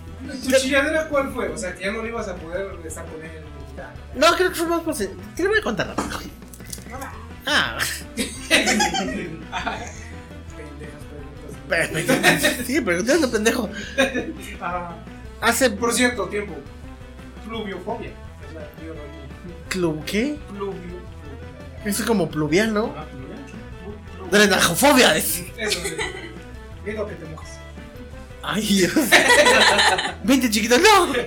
[0.44, 1.49] ¿Tu chilladera cuál fue?
[1.49, 3.30] O sea, que ya no le ibas a poder estar con él.
[3.76, 3.94] Ya.
[4.16, 4.94] No, creo que fue más por.
[4.96, 6.09] Te lo voy a contar rápido.
[7.46, 7.78] Ah,
[11.68, 12.57] Pendejas preguntas.
[12.66, 13.70] sí, preguntando, pendejo.
[14.61, 14.96] Ah,
[15.40, 15.70] Hace.
[15.70, 16.55] por cierto, tiempo.
[17.46, 18.09] Pluviofobia.
[18.11, 18.62] Es la.
[19.68, 20.38] Club, ¿Qué?
[20.51, 20.99] Pluvio.
[21.84, 22.94] Eso es como pluvial, ¿no?
[22.96, 23.05] Ah,
[24.31, 25.16] Drenajofobia.
[25.16, 25.95] es- Eso, sí.
[26.85, 27.49] Miedo que te mojes.
[28.43, 28.93] Ay, Dios.
[30.24, 31.07] Vente, chiquito, no.
[31.12, 31.22] De,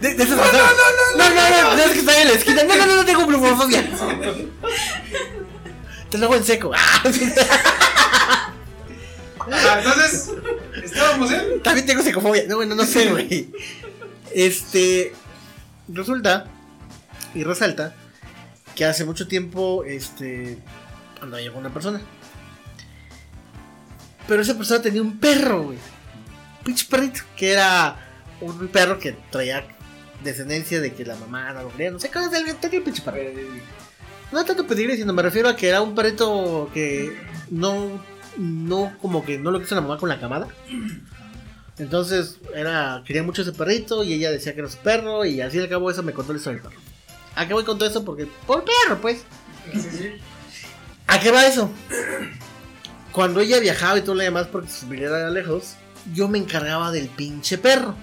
[0.00, 0.54] de esas no, no, no,
[1.16, 2.64] no, no, no, no, es que está en la esquina.
[2.64, 3.84] No, no, no, no tengo plumofobia.
[6.10, 6.72] Te lo hago en seco.
[6.74, 7.02] Ah,
[9.50, 10.30] Ah, entonces,
[10.84, 11.62] estábamos en.
[11.62, 12.44] También tengo secofobia.
[12.46, 13.50] No, bueno, no sé, güey.
[14.34, 15.12] Este.
[15.88, 16.46] Resulta
[17.34, 17.94] y resalta
[18.74, 20.58] que hace mucho tiempo, este.
[21.18, 22.00] Cuando llegó una persona.
[24.28, 25.78] Pero esa persona tenía un perro, güey.
[26.62, 27.22] Pinche perrito.
[27.34, 27.96] Que era
[28.40, 29.66] un perro que traía
[30.22, 31.90] descendencia de que la mamá no lo quería.
[31.90, 32.20] No sé qué
[32.60, 33.18] tenía un pinche perro.
[34.30, 37.16] No tanto pedirle, sino me refiero a que era un perrito que
[37.50, 38.02] no,
[38.36, 40.48] no, como que no lo quiso la mamá con la camada.
[41.78, 45.58] Entonces, era, quería mucho ese perrito y ella decía que era su perro y así
[45.58, 46.82] al cabo eso me contó la historia del perro.
[47.34, 48.04] ¿A qué voy con todo eso?
[48.04, 49.22] Porque, por perro, pues.
[49.72, 50.10] Sí, sí.
[51.06, 51.70] ¿A qué va eso?
[53.12, 55.74] Cuando ella viajaba y todo lo demás porque su familia era lejos,
[56.14, 57.94] yo me encargaba del pinche perro.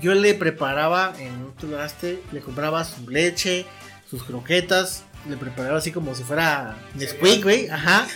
[0.00, 3.66] Yo le preparaba en un traste, le compraba su leche,
[4.10, 8.06] sus croquetas, le preparaba así como si fuera Nesquik, güey, ajá.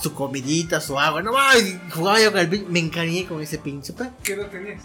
[0.00, 3.58] Su comidita, su agua, no mames, jugaba yo con el pinche, me encariñé con ese
[3.58, 4.10] pinche perro.
[4.22, 4.82] ¿Qué edad tenías?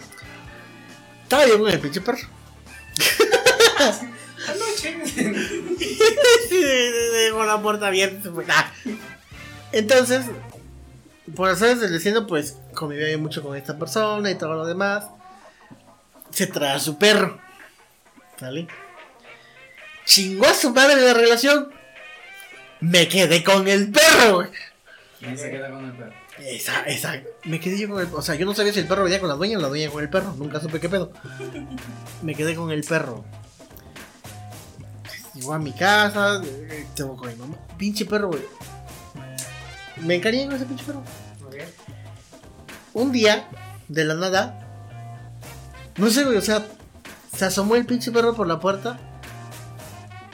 [1.23, 2.27] Estaba yo con el pinche perro.
[4.47, 4.97] Anoche.
[6.49, 8.45] Dejó la puerta abierta y se fue.
[9.72, 10.26] Entonces,
[11.36, 15.05] por hacer del destino, pues convivía mucho con esta persona y todo lo demás.
[16.32, 17.39] Se trae a su perro.
[18.39, 18.67] ¿Sale?
[20.05, 21.70] Chingó a su madre la relación.
[22.80, 24.43] Me quedé con el perro.
[25.22, 26.13] Y se queda con el perro.
[26.39, 27.15] Esa, esa.
[27.43, 28.07] Me quedé yo con el.
[28.13, 29.89] O sea, yo no sabía si el perro venía con la dueña o la dueña
[29.89, 30.34] con el perro.
[30.38, 31.11] Nunca supe qué pedo.
[32.22, 33.26] Me quedé con el perro.
[35.34, 36.41] Llegó a mi casa.
[36.43, 37.55] eh, Tengo con mi mamá.
[37.78, 38.41] Pinche perro, güey.
[40.02, 41.04] Me encariñé con ese pinche perro.
[42.93, 43.47] Un día,
[43.88, 44.66] de la nada.
[45.97, 46.66] No sé, güey, o sea.
[47.36, 49.00] Se asomó el pinche perro por la puerta.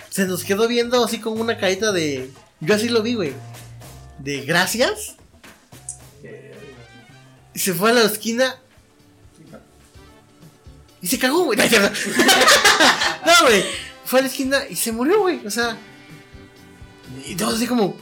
[0.09, 2.31] Se nos quedó viendo así con una carita de.
[2.61, 3.33] Yo así lo vi, güey.
[4.19, 5.15] De gracias.
[7.53, 8.55] Y se fue a la esquina.
[11.01, 11.59] Y se cagó, güey.
[13.25, 13.65] No, güey.
[14.05, 15.45] Fue a la esquina y se murió, güey.
[15.45, 15.77] O sea.
[17.25, 17.97] Y todos así como.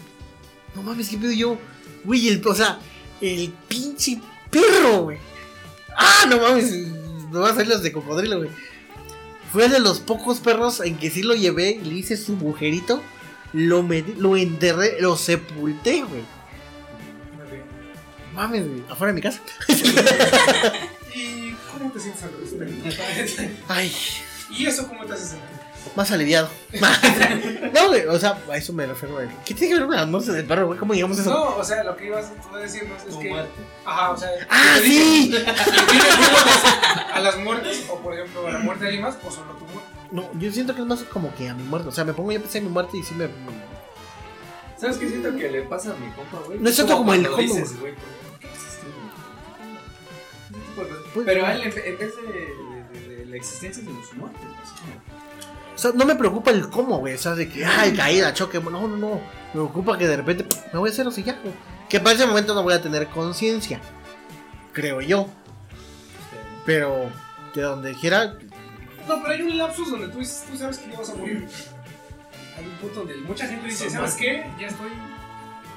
[0.76, 1.58] No mames, ¿qué pedo yo?
[2.04, 2.80] Güey, el, o sea,
[3.22, 4.20] el pinche
[4.50, 5.18] perro, güey.
[5.96, 6.72] Ah, no mames.
[6.72, 8.50] Me va a salir los de cocodrilo, güey.
[9.52, 13.02] Fue de los pocos perros en que sí lo llevé, le hice su agujerito,
[13.54, 16.24] lo, metí- lo enterré, lo sepulté, güey.
[18.34, 18.84] Mames, güey.
[18.90, 19.40] Afuera de mi casa.
[21.16, 23.04] ¿Y cómo te sientes al respecto?
[23.68, 23.92] Ay.
[24.50, 25.63] ¿Y eso cómo te hace sentir?
[25.96, 26.50] Más aliviado.
[27.74, 29.28] no, güey, o sea, a eso me refiero, güey.
[29.46, 30.80] ¿Qué tiene que ver con la muerte del perro, güey?
[30.80, 31.30] ¿Cómo llegamos a eso?
[31.30, 33.30] No, o sea, lo que ibas tú a decirnos es que.
[33.30, 33.52] muerte.
[33.86, 34.30] Ajá, o sea.
[34.50, 35.30] ¡Ah, sí!
[35.32, 39.18] te dije, ¿tú a las muertes, o por ejemplo, a la muerte de alguien más,
[39.24, 39.90] o solo tu muerte.
[40.12, 41.90] No, yo siento que es más como que a mi muerte.
[41.90, 43.28] O sea, me pongo yo a pensar en mi muerte y sí me.
[44.78, 46.60] ¿Sabes qué siento que le pasa a mi compa, güey?
[46.60, 47.98] No es tanto como el cuando cómo, dices, güey, de.
[51.14, 54.40] Pues, Pero a él, en vez de, de- de- de la existencia, sino su muerte.
[54.64, 55.23] así como-
[55.76, 57.16] O sea, no me preocupa el cómo, güey.
[57.16, 58.60] O sea, de que, ay, caída, choque.
[58.60, 59.16] No, no, no.
[59.16, 61.54] Me preocupa que de repente me voy a hacer así ya, güey.
[61.90, 63.80] Que para ese momento no voy a tener conciencia.
[64.72, 65.28] Creo yo.
[66.66, 67.10] Pero
[67.54, 68.36] de donde quiera.
[69.08, 71.48] No, pero hay un lapsus donde tú, dices- tú sabes que ya vas a morir.
[72.58, 74.46] Hay un punto donde mucha gente dice, ¿sabes qué?
[74.60, 74.90] Ya estoy.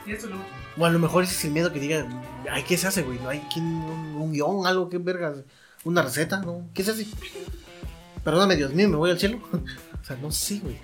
[0.07, 0.45] Ya estoy loco.
[0.79, 2.07] O a lo mejor ese es el miedo que diga,
[2.51, 3.19] ay, ¿qué se hace, güey?
[3.19, 5.39] No hay quien, un, un guion, algo, qué vergas.
[5.85, 6.69] Una receta, ¿no?
[6.75, 7.07] ¿Qué se hace?
[8.23, 9.41] Perdóname, Dios mío, me voy al cielo.
[10.07, 10.77] O sea, no sé, güey.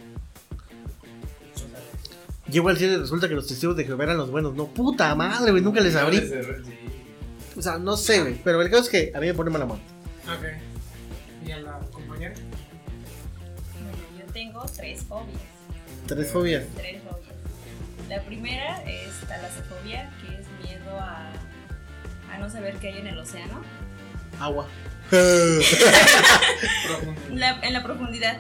[2.51, 4.55] Llego al cielo y resulta que los testigos de Jehová eran los buenos.
[4.57, 6.21] No, puta madre, güey, nunca les abrí.
[7.57, 8.35] O sea, no sé, güey.
[8.43, 9.85] Pero el caso es que a mí me pone mala muerte.
[10.27, 11.47] Ok.
[11.47, 12.35] ¿Y a la compañera?
[12.35, 15.39] Bueno, yo tengo tres fobias.
[16.09, 16.65] Tres fobias.
[16.77, 17.23] Tres fobias.
[18.09, 21.31] La primera es talasofobia, que es miedo a,
[22.33, 23.63] a no saber qué hay en el océano.
[24.41, 24.67] Agua.
[27.31, 28.37] La- en la profundidad.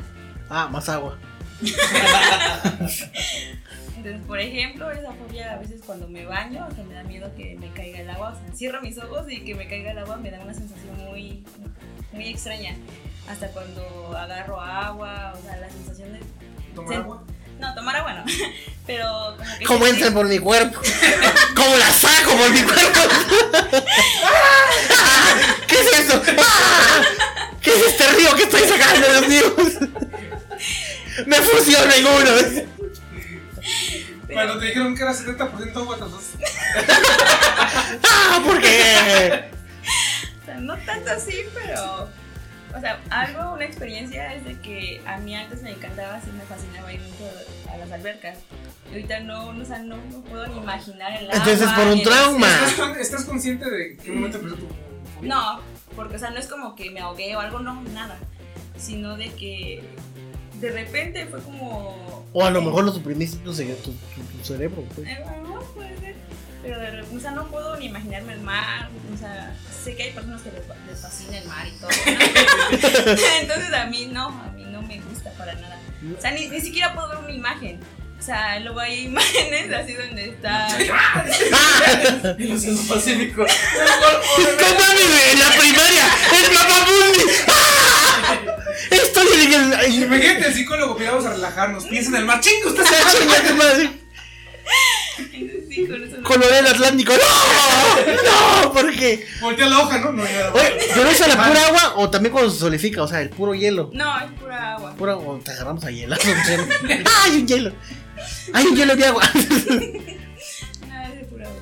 [0.52, 1.18] Ah, más agua.
[3.96, 7.30] Entonces, por ejemplo, esa fobia a veces cuando me baño, o sea, me da miedo
[7.36, 8.30] que me caiga el agua.
[8.30, 10.96] O sea, cierro mis ojos y que me caiga el agua me da una sensación
[11.04, 11.44] muy,
[12.12, 12.74] muy extraña.
[13.28, 16.20] Hasta cuando agarro agua, o sea, la sensación de...
[16.74, 17.22] ¿Tomar agua?
[17.60, 18.24] No, tomar agua no.
[18.86, 19.64] Pero como que...
[19.64, 20.80] ¿Cómo entran por mi cuerpo?
[21.54, 23.00] ¿Cómo la saco por mi cuerpo?
[25.68, 26.20] ¿Qué es eso?
[27.60, 29.54] ¿Qué es este río que estoy sacando, Dios mío?
[31.26, 32.64] Me fusiona en uno.
[34.32, 35.98] Cuando te dijeron que era 70% agua.
[38.02, 38.40] ¡Ah!
[38.44, 39.44] ¿Por qué?
[40.42, 42.08] O sea, no tanto así, pero.
[42.74, 46.42] O sea, algo, una experiencia es de que a mí antes me encantaba, sí me
[46.44, 47.30] fascinaba ir mucho
[47.70, 48.38] a las albercas.
[48.90, 51.36] Y ahorita no, no, o sea, no, no puedo ni imaginar el agua.
[51.36, 52.48] Entonces, por un trauma.
[52.48, 54.68] ¿Estás, con- estás consciente de qué momento empezó tu.
[55.20, 55.60] No,
[55.94, 58.18] porque, o sea, no es como que me ahogué o algo, no, nada.
[58.78, 59.82] Sino de que
[60.62, 62.24] de repente fue como.
[62.32, 64.82] O a lo mejor lo suprimiste tu, tu, tu- cerebro.
[64.94, 65.06] pues.
[65.08, 66.14] Eh, bueno, puede ser.
[66.62, 68.88] Pero de repente, o sea, no puedo ni imaginarme el mar.
[69.12, 71.90] O sea, sé que hay personas que les, les fascina el mar y todo.
[71.90, 73.16] ¿no?
[73.40, 75.78] Entonces a mí no, a mí no me gusta para nada.
[76.16, 77.80] O sea, ni, ni siquiera puedo ver una imagen.
[78.18, 80.68] O sea, luego hay imágenes así donde está.
[80.92, 81.24] ¡Ah!
[82.38, 83.44] El Océano Pacífico.
[83.44, 86.06] ¡En la primaria!
[86.32, 87.51] ¡Es Mapamundi!
[88.32, 88.56] ¡Ah!
[88.90, 89.74] Estoy en el.
[89.74, 91.84] ay, Imagínate el psicólogo, que vamos a relajarnos.
[91.84, 92.94] Piensa en el mar, chingo, usted se.
[95.18, 97.12] Entonces, sí, con eso no- Color del Atlántico.
[97.12, 98.62] ¡No!
[98.62, 98.72] ¡No!
[98.72, 99.26] ¿Por qué?
[99.40, 100.12] Voltea la hoja, ¿no?
[100.12, 100.52] No nada.
[100.54, 103.02] Oye, ¿pero es a la pura agua o también cuando se solidifica?
[103.02, 103.90] O sea, el puro hielo.
[103.92, 104.94] No, es pura agua.
[104.96, 106.14] Pura, o te agarramos a hielo.
[106.16, 107.72] ¡Ah, hay un hielo!
[108.54, 109.22] ¡Hay un hielo de agua!
[110.88, 111.60] Nada, es de pura agua.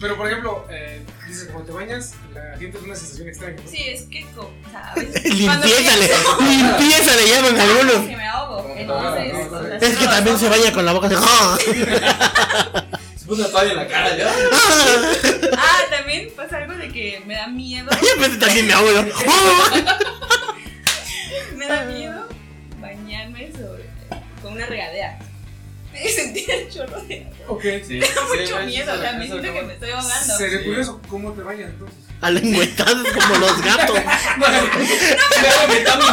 [0.00, 3.56] Pero por ejemplo, eh, dices, cuando te bañas, la sientes una sensación extraña.
[3.64, 3.70] ¿no?
[3.70, 5.44] Sí, es que, co- o sea, a veces.
[5.44, 8.06] cuando limpieza, le, llaman algunos.
[8.08, 8.74] Que me ahogo.
[8.76, 9.32] Entonces.
[9.34, 11.16] no, no, o sea, Es que también se baña con la boca de.
[11.18, 11.58] ¡Ah!
[13.16, 14.32] Se puso una toalla en la cara ya.
[15.58, 17.90] Ah, también pasa algo de que me da miedo.
[17.90, 19.04] Yo pensé también me ahogo.
[19.28, 19.98] ¡Ah!
[21.56, 22.26] Me da miedo
[22.80, 23.84] bañarme sobre,
[24.42, 25.18] con una regadera.
[26.04, 27.32] Y sentir el chorro de agua.
[27.48, 27.64] Ok.
[27.86, 28.00] Sí,
[28.38, 30.36] mucho miedo, o sea, me eso siento que me estoy ahogando.
[30.36, 31.98] Sería curioso cómo te vayas entonces.
[32.20, 33.96] A lengüetadas como los gatos.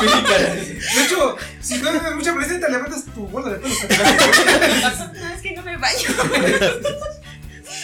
[0.02, 0.54] Mi jícara.
[0.54, 3.78] De hecho, si no tienes mucha presión, te levantas tu bola de pelos.
[3.82, 6.10] No, es que no me baño.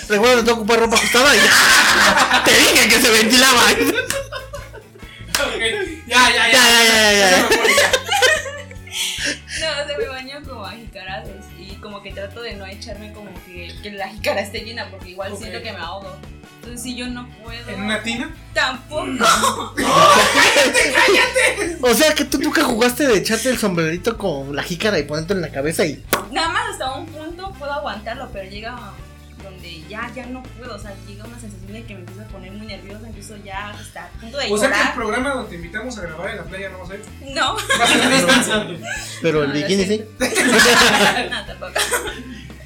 [0.08, 2.44] Recuerda que tengo que ocupar ropa ajustada y ¡ya!
[2.44, 3.62] Te dije que se ventilaba.
[5.42, 5.62] Ok,
[6.08, 6.52] Ya, ya, ya.
[6.52, 8.11] Ya, ya, ya, ya,
[12.02, 15.38] como que trato de no echarme como que, que la jícara esté llena porque igual
[15.38, 16.16] siento que me ahogo.
[16.56, 18.34] Entonces si yo no puedo, ¿En una tina?
[18.54, 19.06] tampoco.
[21.84, 25.34] O sea que tú nunca jugaste de echarte el sombrerito con la jícara y ponerte
[25.34, 26.04] en la cabeza y.
[26.32, 28.94] Nada más hasta un punto puedo aguantarlo, pero llega
[29.62, 30.76] donde ya, ya no puedo.
[30.76, 33.70] O sea, llega una sensación de que me empiezo a poner muy nerviosa, empiezo ya
[33.70, 34.96] hasta a punto de O sea que el llorar.
[34.96, 37.02] programa donde te invitamos a grabar en la playa no vas a ir.
[37.36, 38.68] No, a a.
[39.22, 40.04] Pero el bikini sí.
[41.30, 41.74] no, tampoco.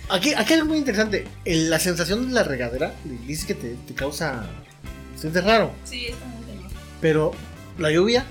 [0.10, 1.28] Aquí, aquí algo muy interesante.
[1.46, 4.46] El- la sensación de la regadera dice que te, te causa.
[5.16, 5.72] Sientes raro.
[5.84, 6.72] Sí, es como un temor.
[7.02, 7.32] Pero
[7.78, 8.26] la lluvia.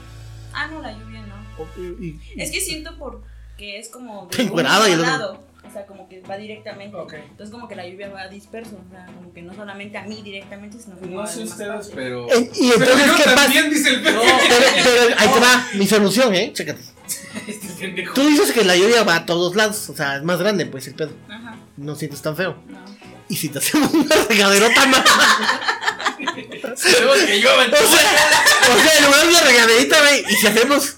[0.52, 1.34] Ah, no, la lluvia no.
[1.62, 1.68] o-
[2.00, 5.43] y- y- Es que siento porque es como de un y el solo otro- lado.
[5.74, 6.96] O sea, como que va directamente.
[6.96, 8.76] Entonces como que la lluvia va disperso.
[8.86, 11.90] O sea, como que no solamente a mí directamente, sino como No a sé ustedes,
[11.92, 12.32] pero.
[12.32, 13.34] en- y Pero entonces, yo ¿qué pasa?
[13.36, 14.10] también, dice el No,
[14.48, 16.52] Pero, pero ahí te va mi solución, ¿eh?
[16.54, 16.80] Chécate.
[17.48, 18.04] Este.
[18.14, 19.90] Tú dices que la lluvia va a todos lados.
[19.90, 21.10] O sea, es más grande, pues el pedo.
[21.28, 22.56] Ajá, No sientes tan feo.
[22.68, 22.84] no.
[23.28, 25.02] Y si te hacemos una regaderota más.
[26.76, 28.10] Sabemos que llueve en O tu sea,
[28.74, 30.24] o sea, en lugar de una regaderita, güey.
[30.28, 30.96] Y si hacemos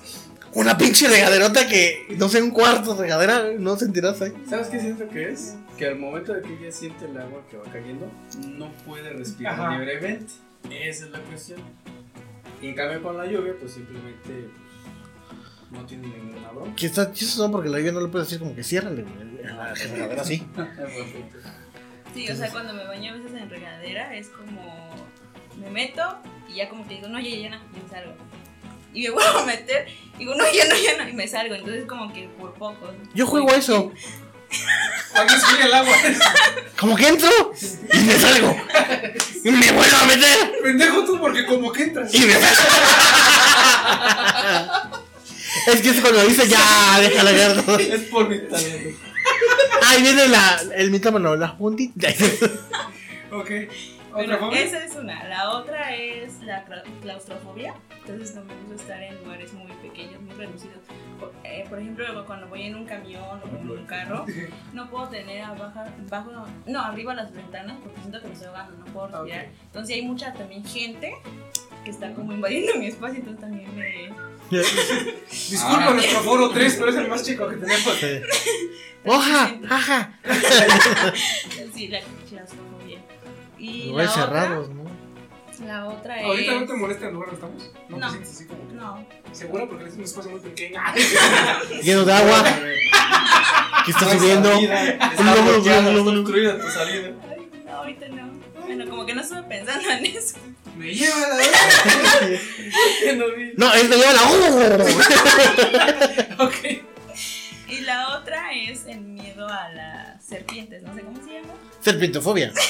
[0.56, 4.32] una pinche regaderota que, no sé, un cuarto de regadera, no sentirás ahí.
[4.48, 5.54] ¿Sabes qué siento que es?
[5.76, 8.10] Que al momento de que ella siente el agua que va cayendo,
[8.48, 9.78] no puede respirar Ajá.
[9.78, 10.32] libremente.
[10.70, 11.60] Esa es la cuestión.
[12.62, 14.48] Y en cambio con la lluvia, pues simplemente
[15.28, 16.74] pues, no tiene ninguna broma.
[16.74, 17.52] Que está chistoso, ¿no?
[17.52, 19.04] Porque la lluvia no le puedes decir como que ciérrale.
[19.44, 20.42] A la regadera sí.
[22.14, 24.88] Sí, o sea, cuando me baño a veces en regadera es como
[25.60, 26.02] me meto
[26.48, 28.14] y ya como que digo, no, ya, ya, no, y me salgo.
[28.94, 29.86] Y me vuelvo a meter
[30.16, 31.54] y digo, no, ya no, ya no, y me salgo.
[31.54, 32.92] Entonces como que por poco.
[33.14, 33.92] Yo juego a eso.
[35.12, 35.94] Cuando escurre el agua.
[36.78, 37.52] Como que entro
[37.92, 38.56] y me salgo.
[39.44, 42.14] Y me vuelvo a meter Pendejo tú, porque como que entras.
[42.14, 42.62] y me salgo.
[45.66, 47.78] Es que es cuando dice ya, déjala ver todo.
[47.78, 48.98] Es por mi talento.
[49.82, 52.08] Ahí viene la, el mitómano, la puntita.
[53.32, 53.50] Ok.
[54.16, 54.62] Bueno, ¿Otra fobia?
[54.62, 55.24] esa es una.
[55.28, 57.74] La otra es la cla- claustrofobia.
[58.00, 60.78] Entonces no me gusta estar en lugares muy pequeños, muy reducidos.
[61.20, 64.24] Por, eh, por ejemplo, cuando voy en un camión o en un carro,
[64.72, 66.30] no puedo tener abajo, bajo,
[66.66, 69.46] no, arriba las ventanas porque siento que me estoy ahogando, no puedo respirar.
[69.66, 71.14] Entonces hay mucha también gente
[71.84, 74.10] que está como invadiendo mi espacio, entonces también me...
[74.50, 75.94] Disculpa Ah.
[75.94, 77.98] nuestro foro 3, pero es el más chico que tenemos.
[79.04, 80.12] Hoja, ajá.
[81.74, 82.85] Sí, la claustrofobia.
[83.58, 84.84] Y la Lugares otra, cerrados, ¿no?
[85.66, 86.24] la otra es...
[86.24, 87.70] ¿Ahorita no te molesta el lugar donde estamos?
[87.88, 88.06] No, No.
[88.06, 88.74] te sientes así como que.
[88.74, 89.66] No, ¿Segura?
[89.66, 90.80] Porque es un espacio muy pequeño.
[91.82, 92.44] Lleno de agua
[93.84, 94.50] que está subiendo.
[94.52, 95.34] Está
[96.20, 97.10] obstruida tu salida.
[97.30, 98.26] Ay, no, ahorita no.
[98.66, 100.36] Bueno, como que no estuve pensando en eso.
[100.76, 101.36] Me lleva la
[103.00, 103.24] ¿Qué no?
[103.56, 104.22] No, es me lleva la.
[106.44, 106.54] Ok.
[107.68, 109.25] Y la otra es el miedo
[109.64, 111.54] a las serpientes, no sé cómo se llama.
[111.80, 112.52] Serpentofobia.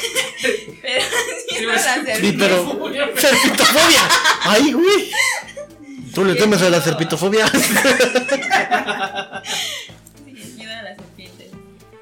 [0.82, 1.04] Pero
[1.52, 2.48] miedo a las Sí, serpientes.
[2.48, 2.56] pero.
[3.16, 4.00] Serpentofobia.
[4.42, 5.10] Ay, güey.
[6.14, 7.46] ¿Tú le temes a la serpentofobia?
[7.48, 7.74] Sí,
[10.56, 11.48] miedo a las serpientes.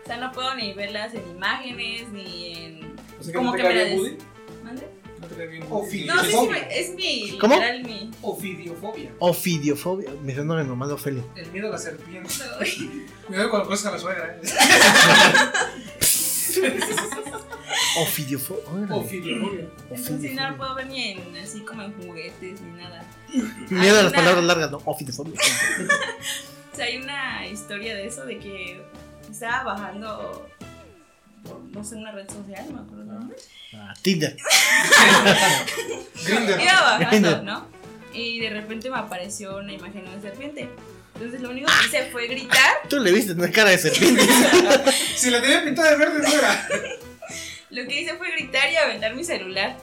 [0.03, 2.97] O sea, no puedo ni verlas en imágenes ni en.
[3.21, 4.17] O sea, que no te que me bien la Woody.
[4.63, 4.87] ¿Mande?
[5.25, 6.05] No te cae bien O Woody.
[6.05, 6.37] No, sí,
[6.71, 7.39] es mi.
[7.39, 7.55] ¿Cómo?
[7.55, 8.11] Literal, mi.
[8.21, 9.11] Ofidiofobia.
[9.19, 10.11] Ofidiofobia.
[10.23, 11.23] Me suena nomás de Ofelia.
[11.35, 12.29] El miedo a la serpiente.
[13.27, 14.37] Cuidado con cosas a la suegra.
[14.37, 14.41] ¿eh?
[18.03, 18.95] Ofidiofobia.
[18.95, 19.67] Ofidiofobia.
[19.91, 23.03] Entonces, no lo puedo ver ni en, así como en juguetes ni nada.
[23.71, 24.83] Miedo a las palabras largas, no.
[24.85, 25.41] Ofidiofobia.
[26.73, 28.83] O sea, hay una historia de eso, de que
[29.31, 30.45] estaba bajando,
[31.45, 33.37] por, no sé, una red social, no me acuerdo el nombre.
[33.75, 34.37] Ah, Tinder.
[36.27, 36.61] Grinder.
[36.61, 37.43] Iba bajando, Grindr.
[37.45, 37.67] ¿no?
[38.13, 40.69] Y de repente me apareció una imagen de una serpiente.
[41.15, 42.75] Entonces lo único que hice fue gritar.
[42.89, 44.23] Tú le viste una cara de serpiente.
[45.17, 46.69] Si la tenía pintada de verde, no era.
[47.71, 49.77] Lo que hice fue gritar y aventar mi celular.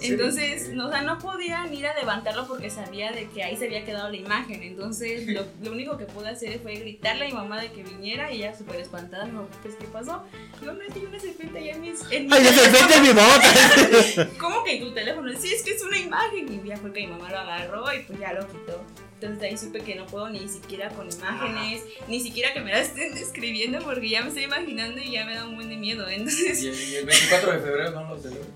[0.00, 3.66] Entonces, no, o sea, no podían ir a levantarlo porque sabía de que ahí se
[3.66, 4.62] había quedado la imagen.
[4.62, 8.30] Entonces, lo, lo único que pude hacer fue gritarle a mi mamá de que viniera
[8.32, 9.24] y ella súper espantada.
[9.24, 10.24] Me dijo, pues, ¿qué pasó?
[10.62, 12.00] Yo no es que hay una serpiente allá en mis.
[12.10, 14.28] En mi Ay, la serpiente es mi mamota.
[14.38, 15.32] ¿Cómo que en tu teléfono?
[15.38, 16.52] Sí, es que es una imagen.
[16.52, 18.82] Y ya fue que mi mamá lo agarró y pues ya lo quitó.
[19.14, 22.70] Entonces de ahí supe que no puedo ni siquiera con imágenes, ni siquiera que me
[22.70, 25.76] las estén describiendo porque ya me estoy imaginando y ya me da un buen de
[25.76, 26.08] miedo.
[26.08, 28.46] Entonces, Y el, y el 24 de febrero no lo celebro.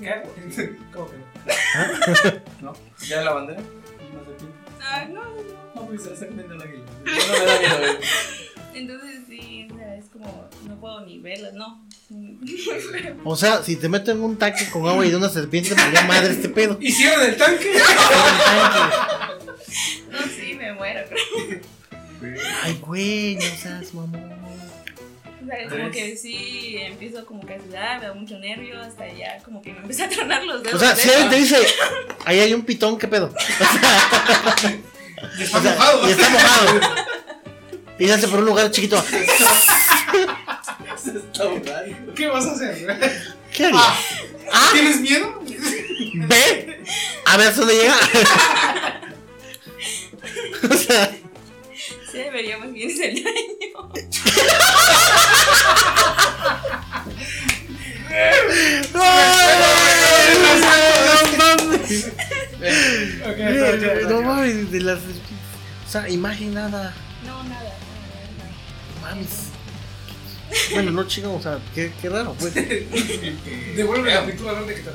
[0.00, 0.22] ¿Qué?
[0.92, 1.24] ¿Cómo que no?
[2.60, 2.72] ¿No?
[3.06, 3.60] ¿Ya la bandera?
[3.60, 4.44] No pinta.
[4.82, 5.62] ah, no, no.
[5.74, 6.84] No, pues exactamente el águila.
[7.04, 7.98] No me da miedo.
[8.74, 11.86] Entonces sí, o sea, es como, no puedo ni verlas, no.
[13.24, 15.92] O sea, si te meten en un tanque con agua y de una serpiente, me
[15.92, 16.78] da madre este pedo.
[16.80, 17.72] ¿Hicieron el tanque?
[20.10, 21.60] No, sí, me muero, creo.
[22.62, 24.41] Ay, güey, no seas mamón.
[25.68, 29.60] Como que sí, empiezo como que a sudar, me da mucho nervio, hasta ya como
[29.60, 30.76] que me empieza a tronar los dedos.
[30.76, 31.58] O sea, si alguien te dice,
[32.24, 33.32] ahí hay un pitón, ¿qué pedo?
[35.38, 36.08] Y está O sea, mojado.
[36.08, 36.80] y está mojado.
[37.98, 39.00] Y se hace por un lugar chiquito.
[40.96, 42.14] Se está ahogando.
[42.14, 42.98] ¿Qué vas a hacer?
[43.52, 43.80] ¿Qué haría?
[44.52, 45.42] Ah, ¿Tienes miedo?
[46.14, 46.82] Ve,
[47.24, 47.94] a ver hasta dónde llega.
[50.70, 51.10] o sea,
[52.12, 53.90] Sí, deberíamos bien el año.
[64.08, 64.70] No mames.
[64.70, 64.98] De las.
[64.98, 66.94] O sea, imagen nada.
[67.26, 67.74] No, nada, nada,
[69.02, 69.28] Mames.
[70.72, 72.52] Bueno, no chico, o sea, qué, qué raro, pues.
[72.54, 74.90] Devuelve la pintura verde que te.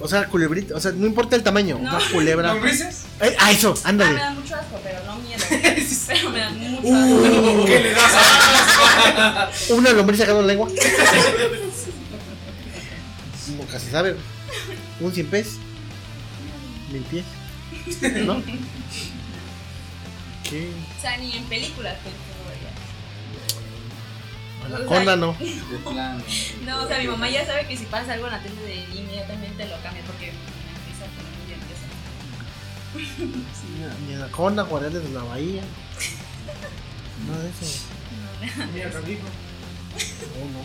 [0.00, 1.96] O sea, culebrita, o sea, no importa el tamaño, No.
[1.96, 2.52] una culebra.
[2.52, 3.04] ¿Lombrices?
[3.22, 4.18] Eh, ah, eso, Ah, me ándale.
[4.20, 5.42] da mucho asco, pero no miedo.
[6.32, 6.94] Pero me da mucho Uh.
[6.96, 7.64] asco.
[7.66, 10.68] ¿Qué le das a Una lombriz sacando lengua.
[13.56, 14.16] Nunca se sabe.
[15.00, 15.58] Un cien pies.
[16.90, 17.24] Mil pies.
[18.24, 18.42] ¿No?
[20.48, 20.70] ¿Qué?
[20.98, 22.10] O sea, ni en películas no
[22.50, 22.70] vería.
[24.78, 25.34] Anaconda no.
[25.38, 25.60] De.
[26.64, 28.76] No, o sea, mi mamá ya sabe que si pasa algo en la tele de
[28.98, 31.86] inmediatamente lo cambia porque me empieza a poner muy nerviosa.
[34.08, 35.62] Ni anaconda, guardianes de la bahía.
[37.28, 37.66] Nada de eso.
[38.58, 38.90] No, Mira.
[40.34, 40.58] No, no,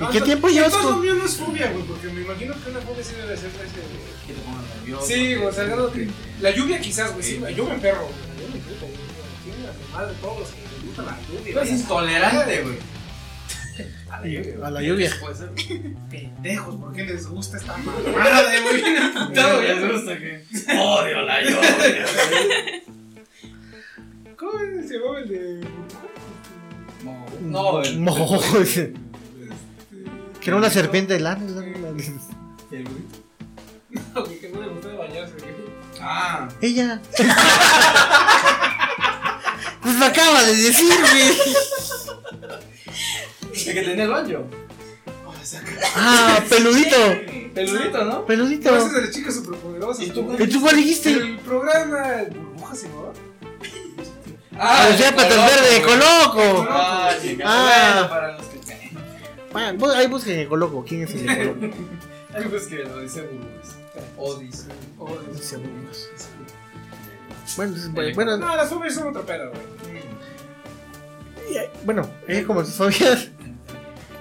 [0.00, 0.08] no.
[0.08, 2.80] ¿Y qué tiempo llevas con- mío no es fobia, güey, porque me imagino que una
[2.80, 4.26] fobia sí debe ser ese de...
[4.26, 5.06] Que te pongan nervioso.
[5.06, 6.08] Sí, güey, o sea, que- algo que-
[6.40, 8.14] La lluvia quizás, güey, sí, yo me emperro, güey.
[8.40, 8.98] Yo me emperro, güey.
[9.44, 11.52] Tiene la madre de todos los que les gusta la lluvia.
[11.52, 12.78] Tú eres intolerante, güey.
[14.12, 14.66] A la lluvia.
[14.66, 15.10] A la lluvia.
[16.10, 18.82] Pendejos, ¿por qué les gusta esta mamada, güey?
[18.82, 19.92] Bien emputado, ¿Les güey.
[19.92, 20.44] gusta que?
[20.78, 22.06] Odio la lluvia.
[24.36, 24.52] ¿Cómo
[24.86, 25.60] se llamaba el de...
[27.04, 27.98] No, no, el.
[27.98, 28.92] Mojojojo, dice.
[30.40, 31.44] Que era una serpiente de lana.
[31.44, 31.60] ¿no?
[31.60, 33.18] El burrito.
[33.90, 35.52] No, güey, que no le gustaba bañarse, güey.
[36.00, 37.00] Ah, Ella.
[39.82, 41.32] Pues lo acaba de decir, güey.
[43.66, 44.44] el que tenía el baño.
[45.26, 45.70] Ah, saca.
[45.96, 46.96] Ah, peludito.
[47.54, 48.24] Peludito, ¿no?
[48.26, 48.74] Peludito.
[48.76, 50.06] Ese es de las chicas superpoderosas.
[50.06, 50.36] ¿Y tú.
[50.38, 51.10] ¿Y tú cuál dijiste?
[51.12, 53.12] El programa Burbuja se llamaba.
[54.58, 55.82] Ah, el decía de patas Coloco, verde, güey.
[55.82, 56.66] coloco.
[56.70, 57.44] Ah, chica.
[57.46, 57.92] Ah.
[58.02, 58.98] Bueno, para los que caen.
[59.52, 60.84] Bueno, bu- ahí busquen el coloco.
[60.84, 61.76] ¿Quién es el de coloco?
[62.34, 63.76] Ay, pues que lo dice burbujas.
[64.16, 64.66] Odis.
[65.34, 66.08] Dice burbujas.
[67.56, 69.60] Bueno, entonces, bueno, No, las fobias son otra pera, güey.
[71.84, 73.28] bueno, es como sus fobias.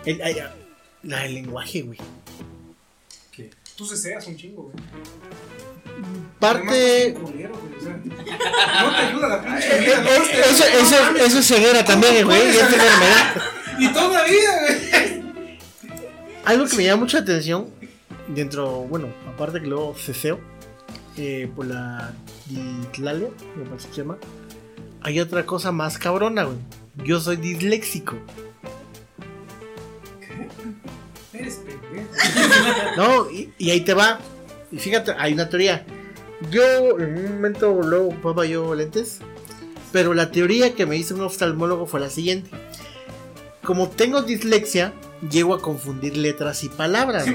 [0.05, 0.51] El, ah,
[1.03, 1.99] la del lenguaje, güey.
[3.75, 4.75] Tú se seas un chingo, güey.
[6.39, 6.67] Parte.
[6.67, 7.97] Además, estás un culero, güey, o sea,
[8.83, 9.97] No te ayuda la pinche vida.
[10.01, 12.45] no te- Eso, eso, eso es ceguera también, güey.
[12.45, 13.35] Y es enfermedad.
[13.79, 15.21] Y todavía, güey.
[16.45, 17.67] Algo que me llama mucha atención,
[18.27, 20.39] dentro, bueno, aparte que luego ceseo,
[21.17, 22.13] eh, por la
[22.47, 24.17] ditlalia, me parece que se llama,
[25.01, 26.57] hay otra cosa más cabrona, güey.
[27.05, 28.17] Yo soy disléxico,
[31.41, 32.07] Eres pendejo.
[32.97, 33.31] ¿no?
[33.31, 34.19] Y, y ahí te va.
[34.71, 35.85] Y fíjate, hay una teoría.
[36.49, 39.19] Yo en un momento luego ocupaba yo lentes,
[39.91, 42.49] pero la teoría que me hizo un oftalmólogo fue la siguiente.
[43.63, 44.93] Como tengo dislexia,
[45.29, 47.25] llego a confundir letras y palabras.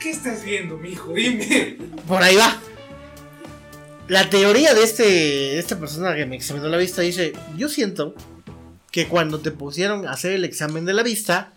[0.00, 1.12] ¿Qué estás viendo, mijo?
[1.12, 1.78] Dime.
[2.06, 2.60] Por ahí va.
[4.08, 8.14] La teoría de este de esta persona que me examinó la vista dice, yo siento
[8.96, 11.52] que cuando te pusieron a hacer el examen de la vista,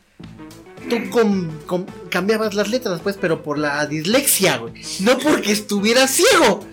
[0.90, 4.74] tú com- com- cambiabas las letras, pues, pero por la dislexia, güey.
[5.00, 6.66] No porque estuvieras ciego.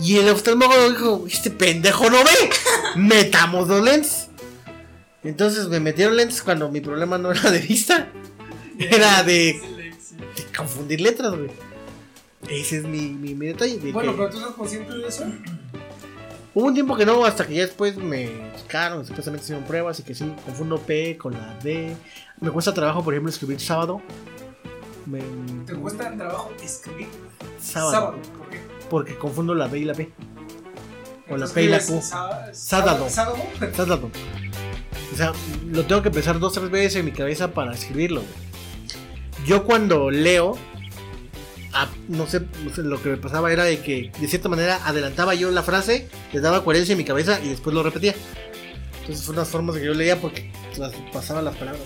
[0.00, 2.50] Y el oftalmólogo dijo, este pendejo no ve.
[2.96, 4.28] Metamos los lentes.
[5.22, 8.08] Entonces me metieron lentes cuando mi problema no era de vista.
[8.78, 9.60] Era de,
[10.36, 11.50] de confundir letras, güey.
[12.48, 13.76] Ese es mi, mi, mi detalle.
[13.76, 15.24] de Bueno, que- pero tú estás consciente de eso.
[16.54, 20.02] Hubo un tiempo que no, hasta que ya después me checaron, supuestamente hicieron pruebas y
[20.02, 21.94] que sí, confundo P con la D.
[22.40, 24.02] Me cuesta trabajo, por ejemplo, escribir sábado.
[25.06, 25.20] Me-
[25.66, 27.08] ¿Te cuesta trabajo escribir
[27.60, 28.58] sábado, ¿Por qué?
[28.88, 30.10] Porque confundo la D y la P.
[31.30, 32.08] O la P y la ¿escribes Q.
[32.10, 33.08] sá- Sábado.
[33.08, 33.40] Sábado.
[33.76, 34.10] Sábado.
[35.12, 35.32] O sea,
[35.70, 38.22] lo tengo que pensar dos o tres veces en mi cabeza para escribirlo.
[38.22, 39.46] güey.
[39.46, 40.56] Yo cuando leo,
[42.08, 45.34] no, sé, no sé, lo que me pasaba era de que de cierta manera adelantaba
[45.34, 48.14] yo la frase, le daba coherencia en mi cabeza y después lo repetía.
[49.00, 51.82] Entonces fue unas formas de que yo leía porque las pasaba las palabras.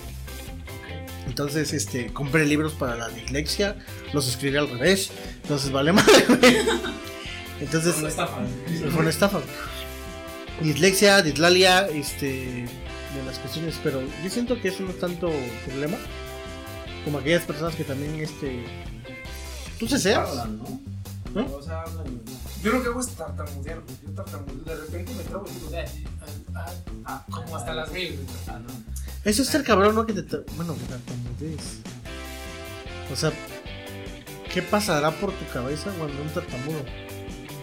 [1.26, 3.76] Entonces, este, compré libros para la dislexia,
[4.12, 5.10] los escribí al revés.
[5.42, 6.24] Entonces, vale madre.
[7.60, 8.90] Entonces, está fácil.
[8.90, 9.40] fue una estafa.
[10.60, 15.32] Dislexia, dislalia, este, de las cuestiones, pero yo siento que eso no es tanto
[15.66, 15.96] problema
[17.04, 18.64] como aquellas personas que también, este,
[19.78, 20.28] tú se seas.
[20.28, 21.40] Hablan, ¿no?
[21.40, 21.46] ¿Eh?
[21.52, 22.20] O sea, hablan.
[22.62, 23.96] Yo lo que hago es tartamudear, güey.
[24.06, 24.64] Yo tartamudeo.
[24.64, 25.84] De repente me trabo y digo, "Ah,
[26.54, 26.72] ah,
[27.04, 28.12] ah", como hasta las mil.
[28.14, 28.26] güey.
[28.48, 28.72] Ah, no.
[29.24, 30.06] Eso es ser cabrón, ¿no?
[30.06, 31.78] Que te, bueno, que tartamudees.
[33.12, 33.32] O sea,
[34.52, 36.84] ¿qué pasará por tu cabeza cuando un tartamudo?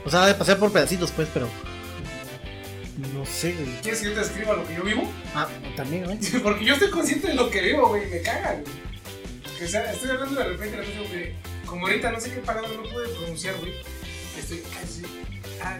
[0.05, 1.47] O sea, de pasar por pedacitos, pues, pero
[3.13, 3.81] no sé, güey.
[3.81, 5.03] ¿Quieres que yo te escriba lo que yo vivo?
[5.33, 6.17] Ah, también, güey.
[6.43, 8.09] Porque yo estoy consciente de lo que vivo, güey.
[8.09, 8.65] Me caga, güey.
[9.57, 11.33] Que, o sea, estoy hablando de repente de cosa, güey.
[11.71, 13.71] Como ahorita no sé qué palabra no pude pronunciar, güey.
[14.37, 15.03] Estoy casi.
[15.63, 15.79] Ah,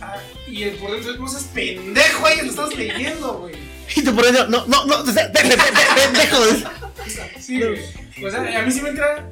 [0.00, 0.16] ah,
[0.48, 3.54] y el por dentro no seas pendejo, ahí lo estás leyendo, güey.
[3.94, 5.56] Y tú por eso, no, no, no, de- de- de- de- de-
[5.94, 6.38] pendejo.
[7.40, 7.78] Sí, güey.
[8.26, 9.30] O sea, a mí sí me entra.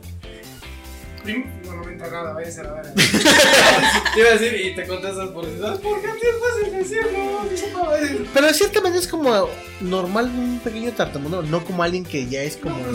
[1.24, 2.94] No, no me entra nada, vaya a ser a ver.
[2.94, 5.66] Te iba a decir, y te contestas por eso.
[5.66, 8.28] "Ah, ¿Por qué es fácil decirlo?
[8.32, 9.48] Pero de cierta manera es como
[9.80, 12.92] normal un pequeño tartamudo, no como alguien que ya es como No, pero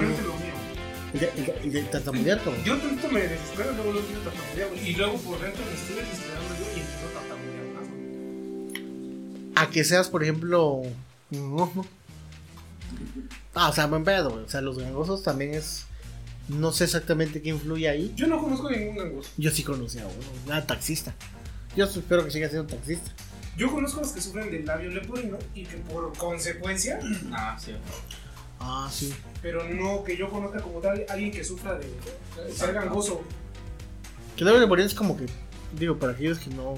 [0.00, 0.16] mío.
[1.14, 2.64] El de, el de- el de tartamudear, cabrón.
[2.64, 4.88] Yo tanto me desespero, luego lo quiero tartamudear, güey.
[4.90, 9.52] Y luego por dentro me estoy desesperando yo y empiezo a tartamudear más, güey.
[9.56, 10.82] A que seas, por ejemplo,
[11.30, 11.86] no, no.
[13.54, 14.44] Ah, o sea, buen pedo, güey.
[14.44, 15.84] O sea, los gangosos también es.
[16.48, 18.12] No sé exactamente qué influye ahí.
[18.16, 19.30] Yo no conozco ningún gangoso.
[19.36, 20.16] Yo sí conocía a uno,
[20.46, 21.14] una taxista.
[21.76, 23.10] Yo espero que siga siendo taxista.
[23.56, 26.98] Yo conozco a los que sufren del labio leporino y que por consecuencia,
[27.32, 27.72] Ah, sí.
[28.64, 29.12] Ah, sí.
[29.40, 31.88] pero no que yo conozca como tal alguien que sufra de
[32.52, 33.22] ser gangoso.
[34.36, 35.26] Que luego le es como que.
[35.78, 36.76] Digo, para aquellos que no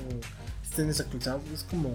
[0.62, 1.94] estén desactualizados, es como.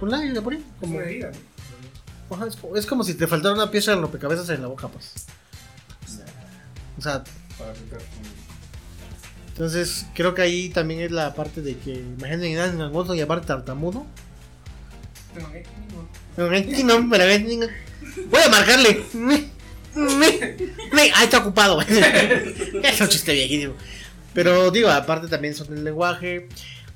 [0.00, 0.96] Un labio de Es como.
[0.96, 1.30] una herida.
[1.30, 2.36] ¿no?
[2.36, 4.88] Ajá, es, como, es como si te faltara una pieza de rompecabezas en la boca,
[4.88, 5.26] pues.
[6.98, 7.24] O sea,
[7.56, 7.72] Para
[9.48, 13.20] entonces creo que ahí también es la parte de que imagínate a alguien gangoso y
[13.20, 14.06] aparte tartamudo.
[15.38, 16.08] No.
[16.36, 16.48] Pero
[18.30, 19.04] Voy a marcarle.
[21.14, 21.80] Ah, está ocupado.
[22.82, 23.74] Es un chiste viejísimo.
[24.32, 26.48] Pero digo, aparte también son el lenguaje.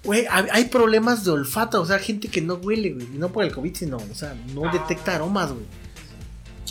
[0.04, 3.06] Güey, hay problemas de olfato, o sea, gente que no huele, güey.
[3.14, 4.72] No por el COVID, sino, o sea, no Ah.
[4.72, 5.64] detecta aromas, güey.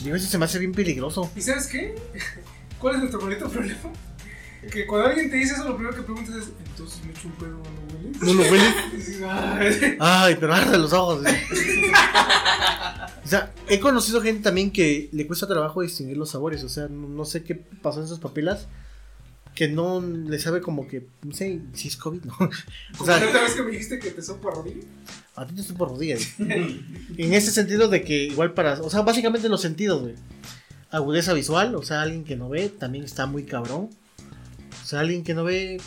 [0.03, 1.31] Digo, eso se me hace bien peligroso.
[1.35, 1.95] ¿Y sabes qué?
[2.80, 3.80] ¿Cuál es nuestro bonito problema?
[4.72, 7.34] Que cuando alguien te dice eso, lo primero que preguntas es: ¿entonces me echo un
[7.34, 8.18] pedo o no huele?
[8.22, 9.98] ¿No lo huele?
[9.99, 10.38] "Ay".
[10.40, 11.23] Pero arde los ojos.
[13.23, 16.64] O sea, he conocido gente también que le cuesta trabajo distinguir los sabores.
[16.64, 18.68] O sea, no, no sé qué pasó en sus papilas.
[19.56, 22.34] Que no le sabe como que, no sé si es COVID, ¿no?
[22.99, 24.81] O la sea, otra vez que me dijiste que te sopo a rodillo.
[25.35, 26.34] a ti te estoy por rodillas.
[26.40, 30.15] En ese sentido de que igual para, o sea, básicamente los sentidos, güey.
[30.90, 33.90] Agudeza visual, o sea, alguien que no ve también está muy cabrón.
[34.84, 35.80] O sea, alguien que no ve,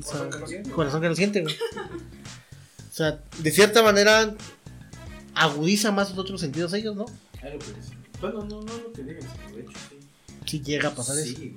[0.00, 0.70] o sea, Corazón que no siente.
[0.70, 1.54] corazón que no siente, güey.
[1.54, 4.34] O sea, de cierta manera
[5.34, 7.04] agudiza más los otros sentidos ellos, ¿no?
[7.42, 7.98] Es lo que dicen.
[8.20, 9.98] Bueno, no, no lo que digan, sino de hecho sí.
[10.46, 11.38] Si llega a pasar sí, eso.
[11.38, 11.56] güey.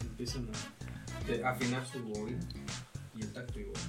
[0.00, 0.48] Empiezan
[1.44, 2.38] a afinar su oído
[3.16, 3.82] y el tacto igual.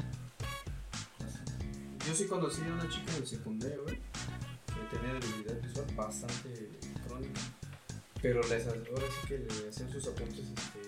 [2.05, 6.69] Yo sí conocí a una chica en el secundario, güey, que tenía debilidad visual bastante
[7.07, 7.41] crónica.
[8.21, 10.79] Pero les, ahora sí que le hacían sus apuntes este,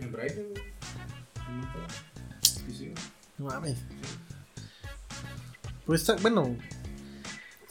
[0.00, 0.62] en braille, güey.
[1.48, 1.86] Y no puedo.
[2.68, 2.92] Y sí.
[3.38, 3.78] No mames.
[5.86, 6.56] Pues está, bueno.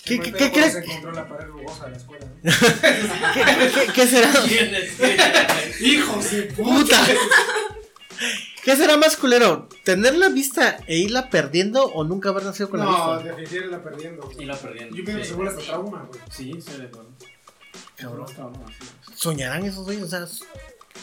[0.04, 2.26] ¿Qué, crees- se encontró la pared rugosa de la escuela.
[2.42, 2.52] ¿no?
[3.34, 4.32] qué- qué- qué será?
[5.82, 7.06] ¡Hijos de ¡Puta!
[8.64, 9.68] ¿Qué será más culero?
[9.84, 13.24] ¿Tener la vista e irla perdiendo o nunca haber nacido con la No, vista?
[13.36, 14.24] definitivamente la perdiendo.
[14.24, 14.44] güey.
[14.44, 14.96] Y la perdiendo.
[14.96, 15.30] Yo pienso que sí.
[15.30, 16.20] se vuelve hasta trauma, güey.
[16.32, 17.10] Sí, estoy de acuerdo.
[17.98, 18.26] Cabrón.
[18.38, 18.76] No, no, así
[19.14, 19.20] es.
[19.20, 20.04] ¿Soñarán esos güeyes?
[20.04, 20.26] O sea,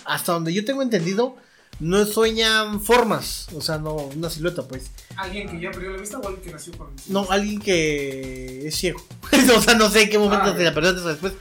[0.05, 1.37] hasta donde yo tengo entendido,
[1.81, 3.49] no sueñan formas.
[3.55, 4.91] O sea, no una silueta, pues.
[5.17, 8.75] ¿Alguien que ya perdió la vista o alguien que nació con No, alguien que es
[8.77, 9.05] ciego.
[9.57, 11.33] o sea, no sé en qué momento Ah, se la perdió antes o después.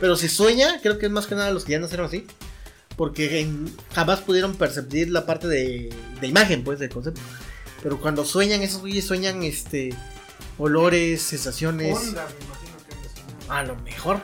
[0.00, 2.26] Pero si sueña, creo que es más que nada los que ya nacieron así.
[2.96, 5.90] Porque en- jamás pudieron percibir la parte de,
[6.20, 7.20] de imagen, pues, del concepto.
[7.82, 9.94] Pero cuando sueñan, esos güeyes sueñan este
[10.58, 11.96] olores, sensaciones.
[11.96, 13.52] Ondas, me imagino que.
[13.52, 14.20] A lo mejor.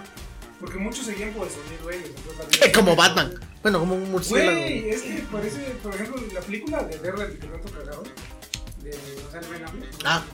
[0.61, 3.33] Porque muchos seguían por el sonido vida- Como Batman.
[3.63, 4.59] Bueno, como un murciélago.
[4.59, 8.03] Güey, es que parece, por ejemplo, la película de Daredevil que tanto cagado,
[8.83, 9.95] de o sea, el Ben Affleck.
[10.05, 10.25] Ah.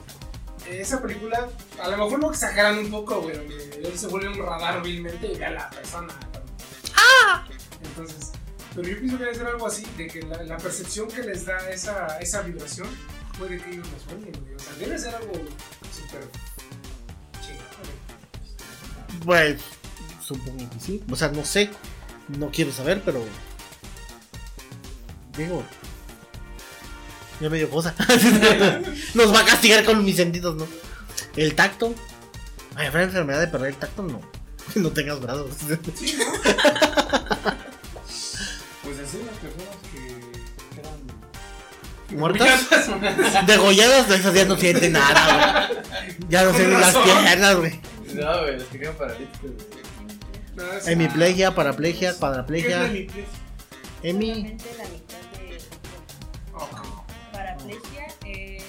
[0.69, 1.49] Esa película,
[1.81, 5.27] a lo mejor lo exageran un poco, güey, donde él se vuelve un radar vilmente
[5.27, 6.13] y ve a la persona.
[6.95, 7.45] ¡Ah!
[7.83, 8.31] Entonces,
[8.75, 11.45] pero yo pienso que debe ser algo así, de que la, la percepción que les
[11.45, 12.87] da esa, esa vibración
[13.37, 14.55] puede que ellos lo sueñen, güey.
[14.55, 15.33] O sea, debe ser algo
[15.93, 16.27] súper
[17.41, 17.65] chingón,
[19.23, 19.55] güey.
[19.55, 19.61] Pues,
[20.21, 21.03] supongo que sí.
[21.09, 21.69] O sea, no sé.
[22.27, 23.23] No quiero saber, pero.
[25.37, 25.63] Digo.
[27.41, 27.93] Ya me dio cosa.
[29.13, 30.65] Nos va a castigar con mis sentidos, ¿no?
[31.35, 31.93] El tacto.
[32.75, 34.21] Ay, habrá enfermedad de perder el tacto, no.
[34.75, 35.49] No tengas brazos.
[35.95, 36.25] Sí, ¿no?
[38.83, 39.99] Pues así las personas que
[40.79, 42.19] eran.
[42.19, 43.47] ¿Muertas?
[43.47, 45.79] Degolladas, de esas ya no sienten nada, güey.
[46.29, 47.81] Ya no sienten las piernas, güey.
[48.13, 49.41] No, güey, las que quedan paralíticas.
[49.41, 49.74] güey.
[50.85, 52.85] Hemiplegia, paraplegia, ¿Qué es cuadraplegia.
[54.03, 54.57] Hemi.
[54.57, 55.57] Solamente la mitad de
[56.53, 56.87] Ok.
[57.31, 58.63] paraplegia es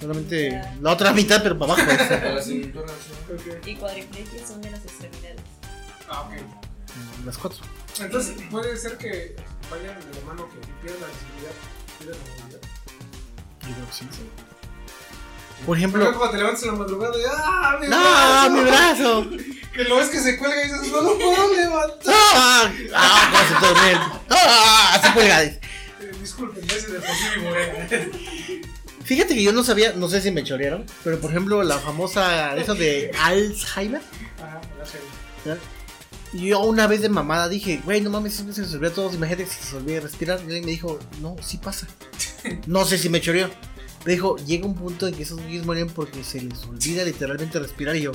[0.00, 1.90] Solamente la otra mitad, pero para abajo.
[3.34, 3.66] Ok.
[3.66, 5.40] y cuadriplegia son de las extremidades.
[6.08, 6.34] Ah, ok.
[7.24, 7.60] Las cuatro.
[8.00, 9.34] Entonces, puede ser que
[9.70, 11.52] vayan de la mano que pierdan la visibilidad,
[11.98, 12.60] pierdan la movilidad.
[13.62, 14.04] Yo creo que sí.
[15.64, 16.04] Por Por ejemplo.
[16.18, 18.50] cuando te levantas en la madrugada y ¡ah, mi ¡No, brazo!
[18.50, 19.30] mi brazo!
[19.72, 22.14] Que lo ves que se cuelga y dices, no lo puedo levantar.
[22.14, 22.70] ¡Ah!
[22.94, 23.30] ¡Ah!
[23.32, 23.98] ¿Cómo se puede ver?
[24.30, 25.00] ¡Ah!
[25.02, 25.42] Se cuelga.
[25.42, 25.60] Eh,
[26.20, 27.88] disculpen, por mi morena.
[29.04, 32.56] Fíjate que yo no sabía, no sé si me chorearon, pero por ejemplo, la famosa.
[32.56, 34.02] Eso de Alzheimer.
[34.38, 34.60] Ajá.
[36.32, 39.14] Y Yo una vez de mamada dije, güey, no mames, se a todos.
[39.14, 40.40] Imagínate si se olvida respirar.
[40.40, 41.86] Y alguien me dijo, no, sí pasa.
[42.66, 43.48] No sé si me choreó.
[44.06, 47.96] Dijo, llega un punto en que esos güeyes mueren porque se les olvida literalmente respirar.
[47.96, 48.12] Y yo,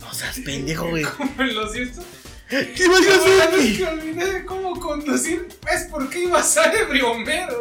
[0.00, 1.04] no seas pendejo, güey.
[1.16, 2.02] ¿Cómo lo siento?
[2.48, 3.58] ¿Qué vas a hacer?
[3.58, 7.60] vez que olvidé cómo conducir es porque iba a ser ebrio mero.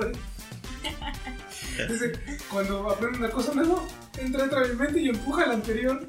[1.89, 2.13] Dice,
[2.51, 3.83] cuando aprende una cosa nueva,
[4.17, 6.07] entra, mi mente y empuja la anterior.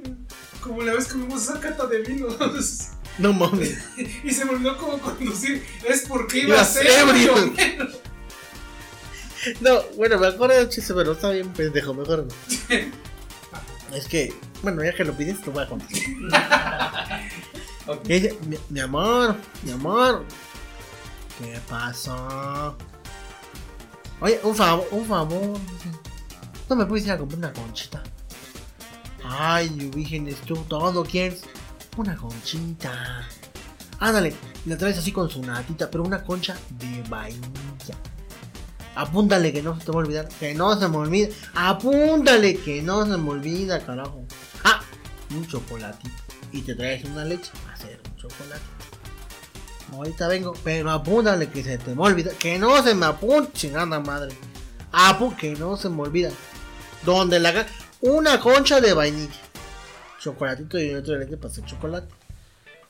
[0.61, 2.29] Como la vez que vimos esa cata de vino.
[3.19, 3.79] No mames.
[4.25, 5.65] y se me olvidó cómo conducir.
[5.89, 7.35] Es porque iba, Iba a ser ebrio.
[9.61, 12.35] No, bueno, me acuerdo de chiste, pero está bien pendejo, mejor no.
[13.95, 15.89] Es que, bueno, ya que lo pides, te voy a contar.
[17.89, 18.09] Ok.
[18.09, 20.25] Y ella, mi, mi amor, mi amor.
[21.39, 22.77] ¿Qué pasó?
[24.21, 25.59] Oye, un favor, un favor.
[26.69, 28.03] No me puedes ir a comprar una conchita.
[29.25, 31.43] Ay, vírgenes, tú todo quieres.
[31.97, 33.25] Una conchita.
[34.01, 34.35] Ándale,
[34.67, 37.97] la traes así con su natita, pero una concha de vainilla.
[38.97, 40.29] Apúntale que no se te va a olvidar.
[40.41, 41.29] Que no se me olvida.
[41.55, 44.25] Apúntale que no se me olvida, carajo.
[44.65, 44.81] Ah,
[45.31, 46.15] un chocolatito.
[46.51, 48.63] Y te traes una leche hacer un chocolate.
[49.93, 52.33] Ahorita vengo, pero apúntale que se te me olvida.
[52.39, 54.35] Que no se me apunte, chingada madre.
[54.93, 56.31] Apu, que no se me olvida.
[57.05, 57.67] Donde la
[58.01, 59.35] una concha de vainilla.
[60.19, 62.09] Chocolatito y otro de leche para hacer chocolate.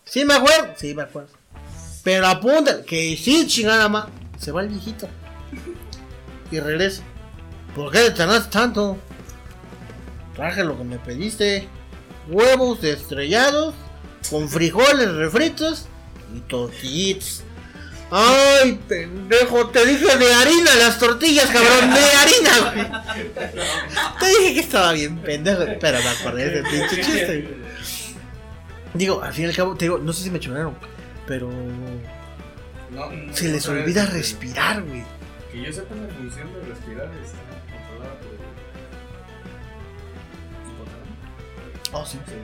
[0.05, 0.73] ¿Sí me acuerdo?
[0.77, 1.31] Sí me acuerdo.
[2.05, 4.13] Pero apúntale, que sí, chingada madre.
[4.39, 5.09] Se va el viejito.
[6.51, 7.03] Y regresa.
[7.75, 8.99] ¿Por qué te tardaste tanto?
[10.35, 11.69] Traje lo que me pediste.
[12.29, 13.75] Huevos estrellados.
[14.31, 15.87] Con frijoles refritos.
[16.35, 17.43] Y tortillitas.
[18.11, 22.87] Ay, pendejo, te dije de harina las tortillas, cabrón, de harina, güey.
[24.21, 27.57] Te dije que estaba bien pendejo, pero me acordé de pinche chiste.
[28.95, 30.77] Digo, al fin y al cabo, te digo, no sé si me choraron,
[31.27, 31.51] pero
[32.91, 35.05] No, no, se les olvida respirar, güey.
[35.57, 37.39] Que yo sepa la función de respirar está
[37.73, 38.37] controlada por el
[41.93, 42.19] Oh, sí.
[42.27, 42.35] Sí.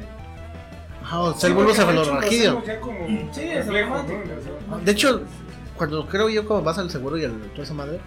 [1.02, 2.62] Ajá, o sea, el bulbo cefalorraquídeo.
[2.80, 3.66] como Sí, es.
[3.66, 5.24] De hecho,
[5.76, 8.00] cuando creo yo cuando vas al seguro y al toda esa madre,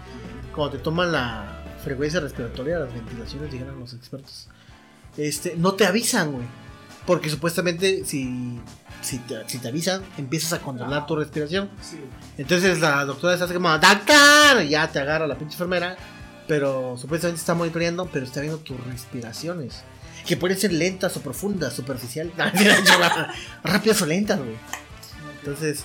[0.52, 4.48] cuando te toman la frecuencia respiratoria, las ventilaciones, dijeron los expertos,
[5.16, 6.46] este, no te avisan, güey.
[7.06, 8.58] Porque supuestamente si,
[9.06, 11.70] si, te, si te avisan, empiezas a controlar tu respiración.
[11.82, 12.00] Sí.
[12.38, 14.62] Entonces la doctora se hace como, ¡Doctor!
[14.64, 15.96] Y ya te agarra la pinche enfermera.
[16.48, 19.82] Pero supuestamente está monitoreando, pero está viendo tus respiraciones.
[20.26, 22.32] Que pueden ser lentas o profundas, superficiales.
[23.64, 24.56] Rápidas o lentas, güey.
[25.40, 25.84] Entonces,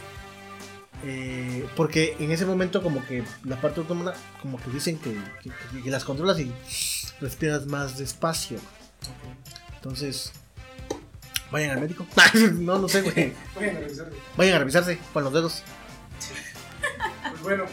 [1.03, 5.81] eh, porque en ese momento como que la parte autónoma, como que dicen que, que-
[5.83, 6.51] que las controlas y
[7.19, 8.59] respiras más despacio.
[9.75, 10.31] Entonces,
[11.51, 12.05] vayan al médico.
[12.53, 13.33] no, no sé, güey.
[13.55, 14.09] Vayan a revisar.
[14.37, 15.63] Vayan a revisarse con los dedos.
[17.29, 17.65] Pues bueno,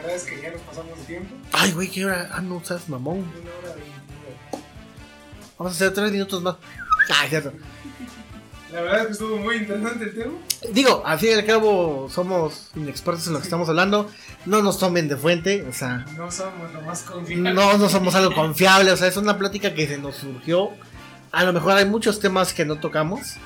[0.00, 1.34] verdad es que ya nos pasamos de tiempo.
[1.52, 2.30] Ay, güey, ¿qué hora?
[2.32, 3.18] Ah, no, seas mamón.
[3.18, 4.64] Una hora veintinueve.
[5.58, 6.56] Vamos a hacer tres minutos más.
[7.12, 7.52] Ah, cierto.
[8.72, 10.32] La verdad es que estuvo muy interesante el tema.
[10.70, 14.08] Digo, al fin y al cabo, somos inexpertos en lo que estamos hablando.
[14.46, 17.52] No nos tomen de fuente, o sea, No somos lo más confiables.
[17.52, 18.92] no, no somos algo confiable.
[18.92, 20.70] O sea, es una plática que se nos surgió.
[21.32, 23.36] A lo mejor hay muchos temas que no tocamos.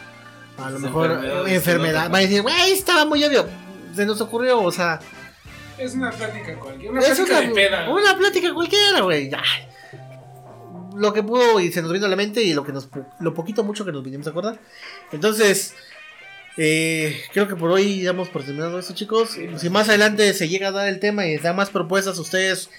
[0.58, 1.10] A lo mejor
[1.48, 2.06] enfermedad.
[2.06, 3.46] no Va a decir, güey, estaba muy obvio.
[3.94, 5.00] Se nos ocurrió, o sea,
[5.78, 6.92] Es una plática cualquiera.
[6.92, 7.90] Una es plática una, de peda.
[7.90, 9.30] una plática cualquiera, güey.
[9.30, 9.42] ya.
[10.96, 12.88] Lo que pudo y se nos vino a la mente y lo que nos
[13.18, 14.60] lo poquito mucho que nos vinimos a acordar.
[15.10, 15.74] Entonces,
[16.56, 19.36] eh, creo que por hoy damos por terminado esto, chicos.
[19.56, 22.70] Si más adelante se llega a dar el tema y da más propuestas a ustedes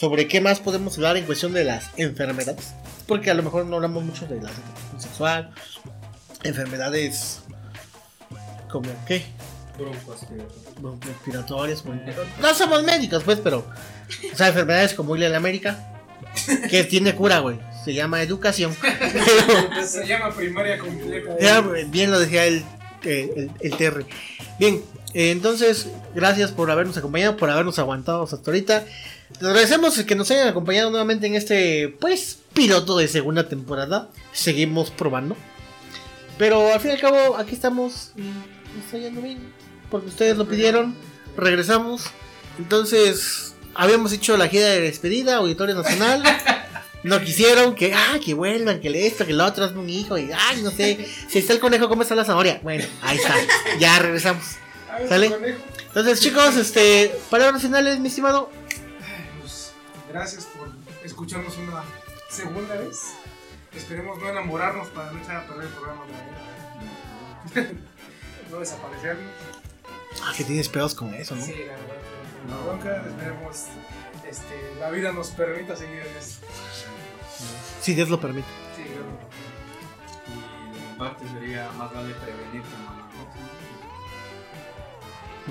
[0.00, 2.72] sobre qué más podemos hablar en cuestión de las enfermedades,
[3.06, 4.50] porque a lo mejor no hablamos mucho de la
[4.98, 5.50] sexual,
[6.42, 7.40] enfermedades
[8.70, 9.24] como qué,
[9.76, 10.98] como-
[12.40, 13.66] no somos médicos, pues, pero
[14.32, 15.86] o sea, enfermedades como en América,
[16.70, 17.58] que tiene cura, güey.
[17.84, 18.76] Se llama educación.
[18.82, 21.30] Pero, Se llama primaria completa.
[21.40, 22.62] ya, bien lo decía el,
[23.04, 24.04] eh, el, el TR.
[24.58, 24.82] Bien,
[25.14, 28.84] entonces, gracias por habernos acompañado, por habernos aguantado hasta ahorita.
[29.34, 34.08] Les agradecemos que nos hayan acompañado nuevamente en este, pues, piloto de segunda temporada.
[34.32, 35.36] Seguimos probando.
[36.38, 39.38] Pero al fin y al cabo, aquí estamos y nos está yendo bien.
[39.90, 40.94] Porque ustedes lo pidieron,
[41.36, 42.04] regresamos.
[42.58, 46.22] Entonces, habíamos hecho la gira de despedida, Auditorio Nacional.
[47.02, 50.30] No quisieron que, ah, que vuelvan, que esto, que lo otro es un hijo, y
[50.32, 52.60] ay, no sé, si está el conejo, ¿cómo está la zanahoria?
[52.62, 53.34] Bueno, ahí está,
[53.78, 54.44] ya regresamos.
[55.08, 55.34] ¿Sale?
[55.86, 58.50] Entonces, chicos, este, palabras finales, mi estimado.
[60.12, 60.68] Gracias por
[61.04, 61.82] escucharnos una
[62.28, 63.14] segunda vez.
[63.74, 66.02] Esperemos no enamorarnos para no echar a perder el programa.
[66.06, 67.72] la verdad.
[68.50, 69.30] no desaparecernos.
[70.22, 71.44] Ah, que tienes pedos con eso, ¿no?
[71.44, 71.96] Sí, la verdad.
[72.48, 72.64] No.
[72.64, 73.64] Bronca, esperemos
[74.28, 76.46] este, la vida nos permita seguir en esto.
[77.80, 78.48] Si Dios lo permite.
[78.76, 79.20] Sí, yo lo-
[80.34, 83.00] Y de mi parte sería más vale prevenir que mamar.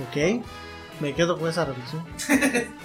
[0.10, 0.44] Ok,
[0.99, 2.06] me quedo con esa reflexión.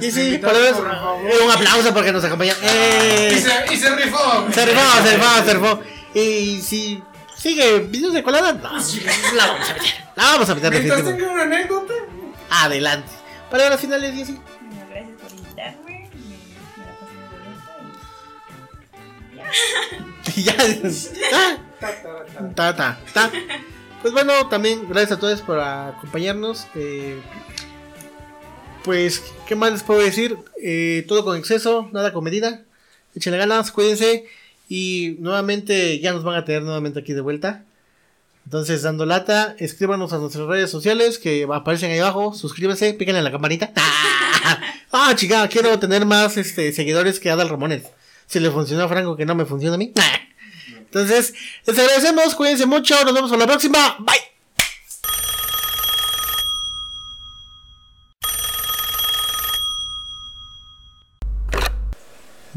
[0.00, 0.72] Y sí, por eh,
[1.44, 2.54] un aplauso porque nos acompaña.
[2.60, 3.40] Y ¡Eh!
[3.68, 4.46] se, y se rifó.
[4.52, 5.80] Se rifó, se rifó, se rifó.
[6.14, 7.02] Y si
[7.36, 9.94] sigue videos de colada, no, la vamos a meter.
[10.16, 11.12] La vamos a meter Mientras definitivamente.
[11.12, 11.94] tenga una anécdota,
[12.50, 13.12] Adelante.
[13.50, 14.32] Palabras finales, Jessy.
[14.32, 16.10] Bueno, gracias por invitarme.
[16.10, 17.36] Me, me la pasé muy
[19.36, 20.54] bonita y Y ya.
[21.32, 22.54] Ah, ta, ta, ta.
[22.54, 23.30] ta, ta, ta.
[24.02, 26.66] Pues bueno, también gracias a todos por acompañarnos.
[26.74, 27.20] eh,
[28.86, 30.38] pues, ¿qué más les puedo decir?
[30.62, 32.62] Eh, todo con exceso, nada con medida.
[33.16, 34.26] Échenle ganas, cuídense.
[34.68, 37.64] Y nuevamente ya nos van a tener nuevamente aquí de vuelta.
[38.44, 42.32] Entonces, dando lata, escríbanos a nuestras redes sociales que aparecen ahí abajo.
[42.32, 43.72] Suscríbanse, píquenle a la campanita.
[44.92, 47.82] Ah, chica, quiero tener más este, seguidores que Adal Ramones.
[48.26, 49.92] Si le funcionó a Franco, que no me funciona a mí.
[50.78, 51.34] Entonces,
[51.66, 53.96] les agradecemos, cuídense mucho, nos vemos para la próxima.
[53.98, 54.35] Bye.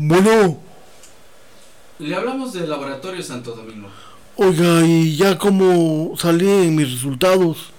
[0.01, 0.57] Bueno,
[1.99, 3.89] Le hablamos del laboratorio Santo Domingo.
[4.37, 7.71] oiga, y ya como salí en mis resultados.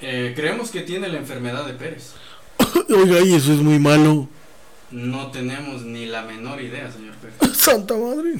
[0.00, 2.12] Eh, creemos que tiene la enfermedad de Pérez.
[2.90, 4.28] Oiga, y eso es muy malo.
[4.92, 7.56] No tenemos ni la menor idea, señor Pérez.
[7.58, 8.34] Santa madre.